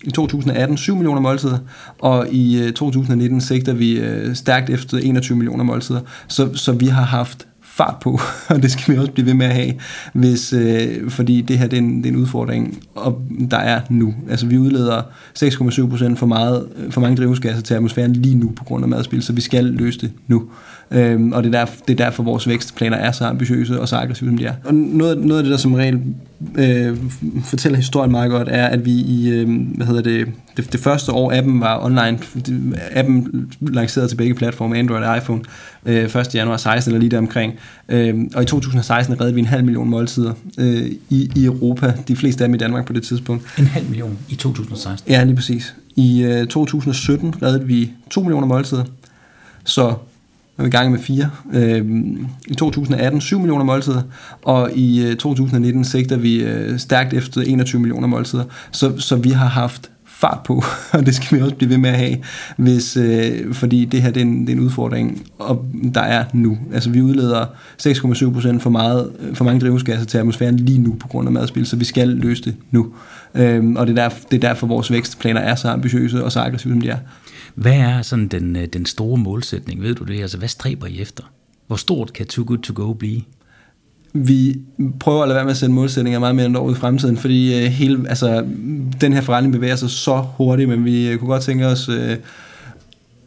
I 0.04 0.12
2018 0.12 0.78
7 0.78 0.96
millioner 0.96 1.22
måltider, 1.22 1.58
og 2.00 2.28
i 2.32 2.62
øh, 2.62 2.74
2019 2.74 3.42
sigter 3.42 3.74
vi 3.74 4.00
øh, 4.00 4.36
stærkt 4.36 4.70
efter 4.70 4.98
21 4.98 5.38
millioner 5.38 5.64
måltider. 5.64 6.00
Så, 6.28 6.54
så 6.54 6.72
vi 6.72 6.88
har 6.88 7.04
haft 7.04 7.48
fart 7.62 7.96
på, 8.02 8.20
og 8.50 8.62
det 8.62 8.72
skal 8.72 8.94
vi 8.94 9.00
også 9.00 9.12
blive 9.12 9.26
ved 9.26 9.34
med 9.34 9.46
at 9.46 9.54
have, 9.54 9.74
hvis, 10.14 10.54
øh, 10.54 11.10
fordi 11.10 11.42
det 11.42 11.58
her 11.58 11.68
det 11.68 11.78
er, 11.78 11.82
en, 11.82 11.98
det 11.98 12.06
er 12.06 12.14
en 12.14 12.20
udfordring, 12.20 12.80
og 12.96 13.22
der 13.52 13.58
er 13.58 13.82
nu. 13.90 14.14
Altså 14.30 14.46
vi 14.46 14.58
udleder 14.58 15.02
6,7 15.40 15.90
procent 15.90 16.20
for, 16.20 16.26
meget, 16.26 16.68
øh, 16.76 16.92
for 16.92 17.02
mange 17.02 17.18
drivhusgasser 17.18 17.62
til 17.62 17.74
atmosfæren 17.74 18.14
lige 18.14 18.36
nu 18.36 18.52
på 18.56 18.64
grund 18.64 18.84
af 18.84 18.90
madspil, 18.90 19.24
så 19.24 19.34
vi 19.34 19.42
skal 19.42 19.66
løse 19.66 20.02
det 20.02 20.12
nu. 20.28 20.44
Øhm, 20.92 21.32
og 21.32 21.44
det 21.44 21.56
er, 21.56 21.66
der, 21.66 21.72
det 21.88 22.00
er 22.00 22.06
derfor, 22.06 22.24
vores 22.24 22.48
vækstplaner 22.48 22.98
er 22.98 23.12
så 23.12 23.26
ambitiøse 23.26 23.82
og 23.82 23.88
så 23.88 23.96
aggressive, 23.96 24.30
som 24.30 24.38
de 24.38 24.46
er. 24.46 24.54
Og 24.64 24.74
noget, 24.74 25.18
noget 25.18 25.40
af 25.40 25.44
det, 25.44 25.52
der 25.52 25.58
som 25.58 25.74
regel 25.74 26.02
øh, 26.56 26.98
fortæller 27.44 27.78
historien 27.78 28.12
meget 28.12 28.32
godt, 28.32 28.48
er, 28.52 28.68
at 28.68 28.86
vi 28.86 28.92
i, 28.92 29.30
øh, 29.30 29.50
hvad 29.76 29.86
hedder 29.86 30.02
det, 30.02 30.28
det, 30.58 30.74
det 30.74 30.80
første 30.80 31.12
år 31.12 31.38
appen 31.38 31.60
var 31.60 31.86
online, 31.86 32.20
appen 32.92 33.52
lanceret 33.62 34.10
til 34.10 34.16
begge 34.16 34.36
platforme, 34.36 34.78
Android 34.78 35.04
og 35.04 35.18
iPhone, 35.18 35.42
øh, 35.86 36.16
1. 36.16 36.36
januar 36.36 36.58
16 36.58 36.92
eller 36.92 37.00
lige 37.00 37.12
der 37.12 37.18
omkring. 37.18 37.54
Øh, 37.90 38.16
og 38.36 38.44
i 38.44 38.46
2016 38.46 39.22
reddede 39.22 39.36
vi 39.36 39.40
en 39.40 39.48
halv 39.48 39.64
million 39.64 39.90
måltider 39.90 40.34
øh, 40.58 40.92
i, 41.10 41.30
i 41.36 41.46
Europa, 41.46 41.94
de 42.08 42.16
fleste 42.16 42.44
af 42.44 42.48
dem 42.48 42.56
i 42.56 42.58
Danmark 42.58 42.86
på 42.86 42.94
det 42.94 43.04
tidspunkt. 43.04 43.44
En 43.60 43.68
halv 43.68 43.86
million 43.90 44.18
i 44.30 44.36
2016. 44.36 45.12
Ja, 45.12 45.24
lige 45.24 45.36
præcis. 45.36 45.76
I 45.96 46.24
øh, 46.24 46.48
2017 46.48 47.36
reddede 47.42 47.66
vi 47.66 47.92
2 48.10 48.22
millioner 48.22 48.48
måltider, 48.48 48.84
så 49.64 49.94
er 50.58 50.64
vi 50.64 50.68
i 50.68 50.72
gang 50.72 50.92
med 50.92 51.00
fire. 51.00 51.30
Øh, 51.54 51.86
I 52.48 52.54
2018 52.54 53.22
7 53.22 53.40
millioner 53.40 53.66
måltider, 53.66 54.02
og 54.44 54.72
i 54.76 55.06
øh, 55.06 55.16
2019 55.16 55.84
sigter 55.84 56.18
vi 56.18 56.44
øh, 56.44 56.80
stærkt 56.80 57.14
efter 57.14 57.42
21 57.42 57.82
millioner 57.82 58.08
måltider. 58.08 58.44
Så, 58.72 58.98
så 58.98 59.16
vi 59.16 59.30
har 59.30 59.48
haft 59.48 59.92
fart 60.06 60.40
på, 60.46 60.64
og 60.94 61.06
det 61.06 61.16
skal 61.16 61.38
vi 61.38 61.44
også 61.44 61.56
blive 61.56 61.70
ved 61.70 61.78
med 61.78 61.90
at 61.90 61.98
have, 61.98 62.18
hvis, 62.58 62.98
øh, 62.98 63.54
fordi 63.54 63.86
det 63.86 64.02
her 64.02 64.12
det 64.12 64.22
er, 64.22 64.26
en, 64.26 64.42
det 64.42 64.50
er 64.50 64.54
en 64.54 64.64
udfordring, 64.64 65.28
og 65.40 65.66
der 65.94 66.02
er 66.02 66.24
nu. 66.34 66.58
Altså 66.74 66.90
vi 66.90 67.02
udleder 67.02 67.46
6,7 67.82 68.34
procent 68.34 68.64
for, 68.64 68.70
meget, 68.70 69.12
øh, 69.20 69.36
for 69.36 69.46
mange 69.46 69.60
drivhusgasser 69.60 70.06
til 70.06 70.18
atmosfæren 70.18 70.58
lige 70.58 70.80
nu 70.80 70.96
på 71.00 71.08
grund 71.08 71.28
af 71.28 71.32
madspil, 71.32 71.66
så 71.66 71.76
vi 71.76 71.86
skal 71.86 72.08
løse 72.08 72.44
det 72.44 72.56
nu. 72.72 72.88
Øhm, 73.36 73.76
og 73.76 73.88
det 73.88 74.00
er, 74.00 74.10
der, 74.10 74.16
det 74.32 74.44
er 74.44 74.48
derfor, 74.48 74.68
vores 74.68 74.92
vækstplaner 74.92 75.42
er 75.42 75.56
så 75.56 75.70
ambitiøse 75.70 76.24
og 76.24 76.32
så 76.32 76.40
aggressive, 76.40 76.74
som 76.74 76.82
de 76.82 76.90
er. 76.90 76.98
Hvad 77.56 77.78
er 77.78 78.02
sådan 78.02 78.28
den, 78.28 78.56
øh, 78.56 78.68
den 78.68 78.86
store 78.86 79.18
målsætning? 79.18 79.82
Ved 79.82 79.96
du 79.96 80.04
det? 80.04 80.22
Altså, 80.22 80.38
hvad 80.38 80.48
stræber 80.48 80.88
I 80.88 81.02
efter? 81.02 81.24
Hvor 81.68 81.76
stort 81.76 82.14
kan 82.14 82.26
Too 82.26 82.46
Good 82.48 82.58
To 82.58 82.74
Go 82.76 82.94
blive? 82.94 83.22
vi 84.16 84.62
prøver 85.00 85.22
at 85.22 85.28
lade 85.28 85.36
være 85.36 85.46
med 85.46 85.52
at 85.52 85.58
sætte 85.58 85.76
målsætninger 85.76 86.20
meget 86.20 86.36
mere 86.36 86.46
end 86.46 86.58
år 86.58 86.64
ud 86.64 86.72
i 86.72 86.76
fremtiden, 86.76 87.18
fordi 87.18 87.64
øh, 87.64 87.72
hele, 87.72 88.10
altså, 88.10 88.46
den 89.02 89.14
her 89.14 89.22
forretning 89.22 89.54
bevæger 89.54 89.76
sig 89.76 89.90
så 89.90 90.26
hurtigt, 90.38 90.70
men 90.70 90.86
vi 90.86 91.08
øh, 91.08 91.18
kunne 91.18 91.28
godt 91.28 91.44
tænke 91.44 91.68
os, 91.68 91.90
øh, 91.90 92.18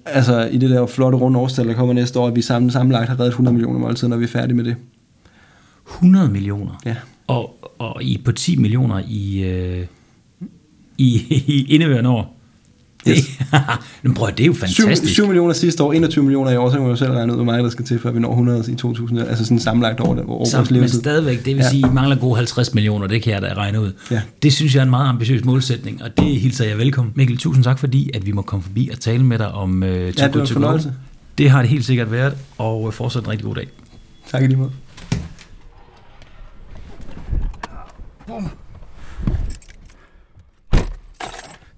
altså 0.05 0.45
i 0.47 0.59
det 0.59 0.71
der 0.71 0.87
flotte 0.87 1.19
runde 1.19 1.39
årstal, 1.39 1.69
der 1.69 1.75
kommer 1.75 1.95
næste 1.95 2.19
år, 2.19 2.27
at 2.27 2.37
vi 2.37 2.43
sammen, 2.43 2.71
sammenlagt 2.71 3.09
har 3.09 3.21
reddet 3.21 3.31
100 3.31 3.55
millioner 3.55 3.79
måltider, 3.79 4.09
når 4.09 4.17
vi 4.17 4.25
er 4.25 4.29
færdige 4.29 4.57
med 4.57 4.65
det. 4.65 4.77
100 5.89 6.29
millioner? 6.29 6.81
Ja. 6.87 6.97
Og, 7.27 7.73
og 7.79 8.03
I 8.03 8.23
på 8.25 8.33
10 8.33 8.57
millioner 8.57 9.03
i, 9.09 9.43
øh, 9.43 9.87
i, 10.99 11.15
i 11.47 11.67
indeværende 11.75 12.11
år. 12.11 12.38
Det, 13.09 13.17
yes. 13.17 14.15
prøv, 14.17 14.29
det 14.31 14.41
er 14.41 14.47
jo 14.47 14.53
fantastisk. 14.53 15.03
7, 15.03 15.15
7 15.15 15.27
millioner 15.27 15.53
sidste 15.53 15.83
år, 15.83 15.93
21 15.93 16.25
millioner 16.25 16.51
i 16.51 16.57
år, 16.57 16.69
så 16.69 16.73
kan 16.73 16.83
man 16.83 16.91
jo 16.91 16.97
selv 16.97 17.13
regne 17.13 17.33
ud, 17.33 17.37
hvor 17.37 17.45
meget 17.45 17.65
der 17.65 17.71
skal 17.71 17.85
til, 17.85 17.99
før 17.99 18.11
vi 18.11 18.21
når 18.21 18.31
100 18.31 18.73
i 18.73 18.75
2000, 18.75 19.21
altså 19.21 19.45
sådan 19.45 19.59
sammenlagt 19.59 20.01
over, 20.01 20.25
over 20.27 20.45
så, 20.45 20.57
vores 20.57 20.71
levetid. 20.71 20.99
Men 20.99 21.03
stadigvæk, 21.03 21.45
det 21.45 21.57
vil 21.57 21.63
ja. 21.63 21.71
sige, 21.71 21.85
at 21.85 21.91
I 21.91 21.95
mangler 21.95 22.17
gode 22.17 22.37
50 22.37 22.75
millioner, 22.75 23.07
det 23.07 23.23
kan 23.23 23.33
jeg 23.33 23.43
da 23.43 23.53
regne 23.57 23.81
ud. 23.81 23.93
Ja. 24.11 24.21
Det 24.43 24.53
synes 24.53 24.75
jeg 24.75 24.81
er 24.81 24.85
en 24.85 24.91
meget 24.91 25.09
ambitiøs 25.09 25.45
målsætning, 25.45 26.03
og 26.03 26.17
det 26.17 26.41
hilser 26.41 26.65
jeg 26.65 26.79
velkommen. 26.79 27.13
Mikkel, 27.17 27.37
tusind 27.37 27.65
tak 27.65 27.79
fordi, 27.79 28.11
at 28.15 28.27
vi 28.27 28.33
må 28.33 28.43
komme 28.43 28.63
forbi 28.63 28.89
og 28.93 29.01
tale 29.01 29.25
med 29.25 29.39
dig 29.39 29.49
om 29.53 29.83
uh, 29.83 29.89
ja, 29.89 30.05
det 30.07 30.35
var 30.35 30.41
en 30.41 30.47
fornøjelse. 30.47 30.93
Det 31.39 31.51
har 31.51 31.61
det 31.63 31.71
helt 31.71 31.85
sikkert 31.85 32.13
været, 32.13 32.37
og 32.59 32.95
fortsat 32.95 33.23
en 33.23 33.29
rigtig 33.29 33.47
god 33.47 33.55
dag. 33.55 33.69
Tak 34.31 34.43
i 34.43 34.47
lige 34.47 34.59
måde. 34.59 34.71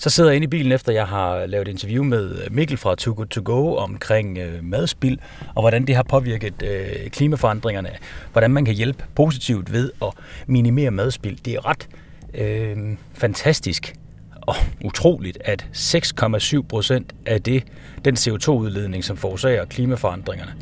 Så 0.00 0.10
sidder 0.10 0.30
jeg 0.30 0.36
inde 0.36 0.44
i 0.44 0.48
bilen, 0.48 0.72
efter 0.72 0.92
jeg 0.92 1.06
har 1.06 1.46
lavet 1.46 1.68
et 1.68 1.70
interview 1.70 2.04
med 2.04 2.30
øh, 2.30 2.54
Mikkel 2.54 2.76
fra 2.76 2.94
Too 2.94 3.14
Good 3.14 3.26
To 3.26 3.40
Go 3.44 3.74
omkring 3.74 4.38
øh, 4.38 4.64
madspild, 4.64 5.18
og 5.54 5.62
hvordan 5.62 5.86
det 5.86 5.96
har 5.96 6.02
påvirket 6.02 6.62
øh, 6.62 7.10
klimaforandringerne. 7.10 7.90
Hvordan 8.32 8.50
man 8.50 8.64
kan 8.64 8.74
hjælpe 8.74 9.04
positivt 9.14 9.72
ved 9.72 9.90
at 10.02 10.08
minimere 10.46 10.90
madspild. 10.90 11.36
Det 11.44 11.54
er 11.54 11.66
ret 11.66 11.88
øh, 12.34 12.96
fantastisk 13.14 13.94
og 14.40 14.54
utroligt, 14.84 15.38
at 15.44 15.66
6,7 15.74 16.62
procent 16.62 17.14
af 17.26 17.42
det, 17.42 17.64
den 18.04 18.14
CO2-udledning, 18.16 19.04
som 19.04 19.16
forårsager 19.16 19.64
klimaforandringerne, 19.64 20.52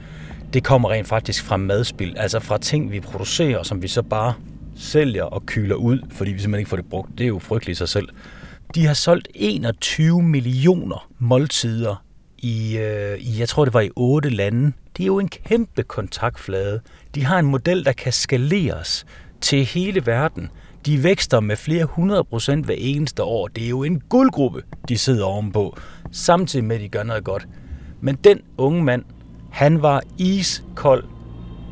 det 0.53 0.65
kommer 0.65 0.91
rent 0.91 1.09
faktisk 1.09 1.45
fra 1.45 1.57
madspild, 1.57 2.17
Altså 2.17 2.41
fra 2.41 2.59
ting, 2.59 2.93
vi 2.93 3.01
producerer, 3.01 3.63
som 3.63 3.83
vi 3.83 3.89
så 3.89 4.03
bare 4.03 4.35
sælger 4.77 5.25
og 5.25 5.47
kyler 5.47 5.75
ud, 5.75 5.99
fordi 6.11 6.33
vi 6.33 6.39
simpelthen 6.39 6.59
ikke 6.59 6.69
får 6.69 6.77
det 6.77 6.87
brugt. 6.91 7.11
Det 7.19 7.25
er 7.25 7.29
jo 7.29 7.39
frygteligt 7.39 7.77
i 7.77 7.79
sig 7.79 7.89
selv. 7.89 8.09
De 8.75 8.87
har 8.87 8.95
solgt 8.95 9.29
21 9.35 10.23
millioner 10.23 11.09
måltider 11.19 12.05
i, 12.39 12.77
øh, 12.79 13.19
i, 13.19 13.39
jeg 13.39 13.49
tror 13.49 13.65
det 13.65 13.75
var 13.75 13.81
i 13.81 13.91
otte 13.97 14.31
lande. 14.31 14.73
Det 14.97 15.03
er 15.03 15.07
jo 15.07 15.19
en 15.19 15.29
kæmpe 15.29 15.83
kontaktflade. 15.83 16.81
De 17.15 17.25
har 17.25 17.39
en 17.39 17.47
model, 17.47 17.85
der 17.85 17.93
kan 17.93 18.13
skaleres 18.13 19.07
til 19.41 19.65
hele 19.65 20.07
verden. 20.07 20.51
De 20.87 21.03
vækster 21.03 21.41
med 21.41 21.57
flere 21.57 21.85
hundrede 21.85 22.25
procent 22.25 22.65
hver 22.65 22.75
eneste 22.79 23.23
år. 23.23 23.49
Det 23.49 23.65
er 23.65 23.69
jo 23.69 23.83
en 23.83 24.01
guldgruppe, 24.01 24.63
de 24.89 24.99
sidder 24.99 25.25
ovenpå, 25.25 25.77
samtidig 26.13 26.65
med, 26.65 26.77
at 26.77 26.83
de 26.83 26.89
gør 26.89 27.03
noget 27.03 27.25
godt. 27.25 27.49
Men 28.01 28.15
den 28.25 28.41
unge 28.59 28.85
mand, 28.85 29.05
han 29.51 29.83
var 29.83 30.03
iskold 30.19 31.05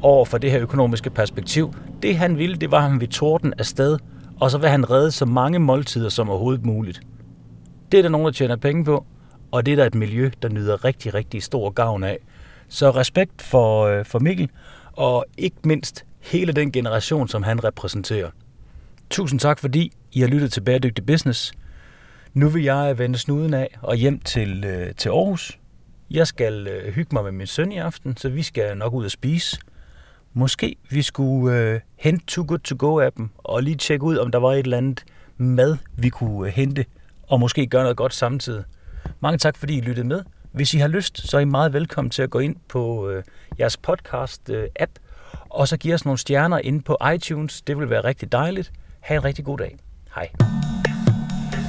over 0.03 0.25
for 0.25 0.39
det 0.39 0.51
her 0.51 0.61
økonomiske 0.61 1.11
perspektiv. 1.11 1.75
Det 2.03 2.17
han 2.17 2.39
ville, 2.39 2.57
det 2.57 2.71
var, 2.71 2.79
at 2.79 2.91
han 2.91 3.01
ville 3.01 3.13
torden 3.13 3.55
afsted 3.59 3.99
og 4.41 4.51
så 4.51 4.59
vil 4.59 4.69
han 4.69 4.91
redde 4.91 5.11
så 5.11 5.27
mange 5.27 5.59
måltider 5.59 6.09
som 6.09 6.31
overhovedet 6.31 6.67
muligt. 6.67 7.01
Det 7.93 7.99
er 7.99 8.03
der 8.03 8.09
nogen, 8.09 8.25
der 8.25 8.33
tjener 8.33 8.57
penge 8.57 8.85
på, 8.85 9.07
og 9.51 9.67
det 9.67 9.73
er 9.73 9.77
der 9.77 9.87
et 9.87 9.95
miljø, 9.95 10.31
der 10.43 10.49
nyder 10.49 10.85
rigtig, 10.85 11.15
rigtig 11.15 11.43
stor 11.43 11.71
gavn 11.71 12.05
af. 12.05 12.19
Så 12.69 12.91
respekt 12.91 13.43
for, 13.43 13.87
øh, 13.87 14.05
for 14.05 14.19
Mikkel, 14.19 14.51
og 14.93 15.25
ikke 15.39 15.57
mindst 15.65 16.05
hele 16.21 16.53
den 16.53 16.73
generation, 16.73 17.29
som 17.29 17.43
han 17.43 17.65
repræsenterer. 17.65 18.31
Tusind 19.11 19.41
tak, 19.41 19.59
fordi 19.59 19.93
I 20.13 20.21
har 20.21 20.29
lyttet 20.29 20.53
til 20.53 20.61
Bæredygtig 20.61 21.07
Business. 21.07 21.53
Nu 22.35 22.49
vil 22.49 22.63
jeg 22.63 22.99
vende 22.99 23.19
snuden 23.19 23.55
af 23.55 23.79
og 23.83 23.97
hjem 23.97 24.21
til, 24.21 24.65
øh, 24.65 24.95
til 24.95 25.09
Aarhus. 25.09 25.59
Jeg 26.11 26.27
skal 26.27 26.69
øh, 26.69 26.93
hygge 26.93 27.11
mig 27.13 27.25
med 27.25 27.33
min 27.33 27.47
søn 27.47 27.73
i 27.73 27.79
aften, 27.79 28.17
så 28.17 28.29
vi 28.29 28.43
skal 28.43 28.77
nok 28.77 28.93
ud 28.93 29.05
og 29.05 29.11
spise. 29.11 29.59
Måske 30.39 30.77
vi 30.91 31.03
skulle 31.03 31.59
øh, 31.59 31.81
hente 31.97 32.27
Too 32.27 32.45
Good 32.49 32.59
To 32.59 32.77
Go-appen 32.83 33.29
og 33.39 33.63
lige 33.63 33.77
tjekke 33.77 34.05
ud, 34.05 34.17
om 34.17 34.31
der 34.31 34.39
var 34.39 34.53
et 34.53 34.59
eller 34.59 34.77
andet 34.77 35.05
mad, 35.37 35.77
vi 35.97 36.09
kunne 36.09 36.49
øh, 36.49 36.55
hente, 36.55 36.85
og 37.29 37.41
måske 37.41 37.67
gøre 37.67 37.83
noget 37.83 37.97
godt 37.97 38.15
samtidig. 38.15 38.65
Mange 39.21 39.39
tak, 39.39 39.57
fordi 39.57 39.79
I 39.79 39.81
lyttede 39.81 40.07
med. 40.07 40.23
Hvis 40.53 40.75
I 40.75 40.79
har 40.79 40.89
lyst, 40.89 41.29
så 41.29 41.37
er 41.37 41.41
I 41.41 41.45
meget 41.45 41.73
velkommen 41.73 42.11
til 42.11 42.23
at 42.23 42.31
gå 42.31 42.39
ind 42.39 42.57
på 42.69 43.11
øh, 43.11 43.23
jeres 43.59 43.79
podcast-app, 43.89 44.53
øh, 44.53 45.41
og 45.49 45.69
så 45.69 45.77
give 45.77 45.95
os 45.95 46.05
nogle 46.05 46.19
stjerner 46.19 46.59
ind 46.59 46.83
på 46.83 46.97
iTunes. 47.15 47.63
Det 47.63 47.79
vil 47.79 47.91
være 47.91 48.05
rigtig 48.05 48.33
dejligt. 48.33 48.73
Ha' 49.01 49.15
en 49.15 49.25
rigtig 49.25 49.45
god 49.45 49.59
dag. 49.59 49.77
Hej. 50.15 50.31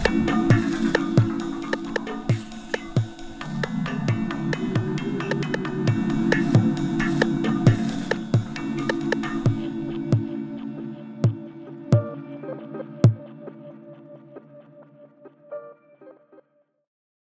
thank 0.03 0.51
you 0.51 0.56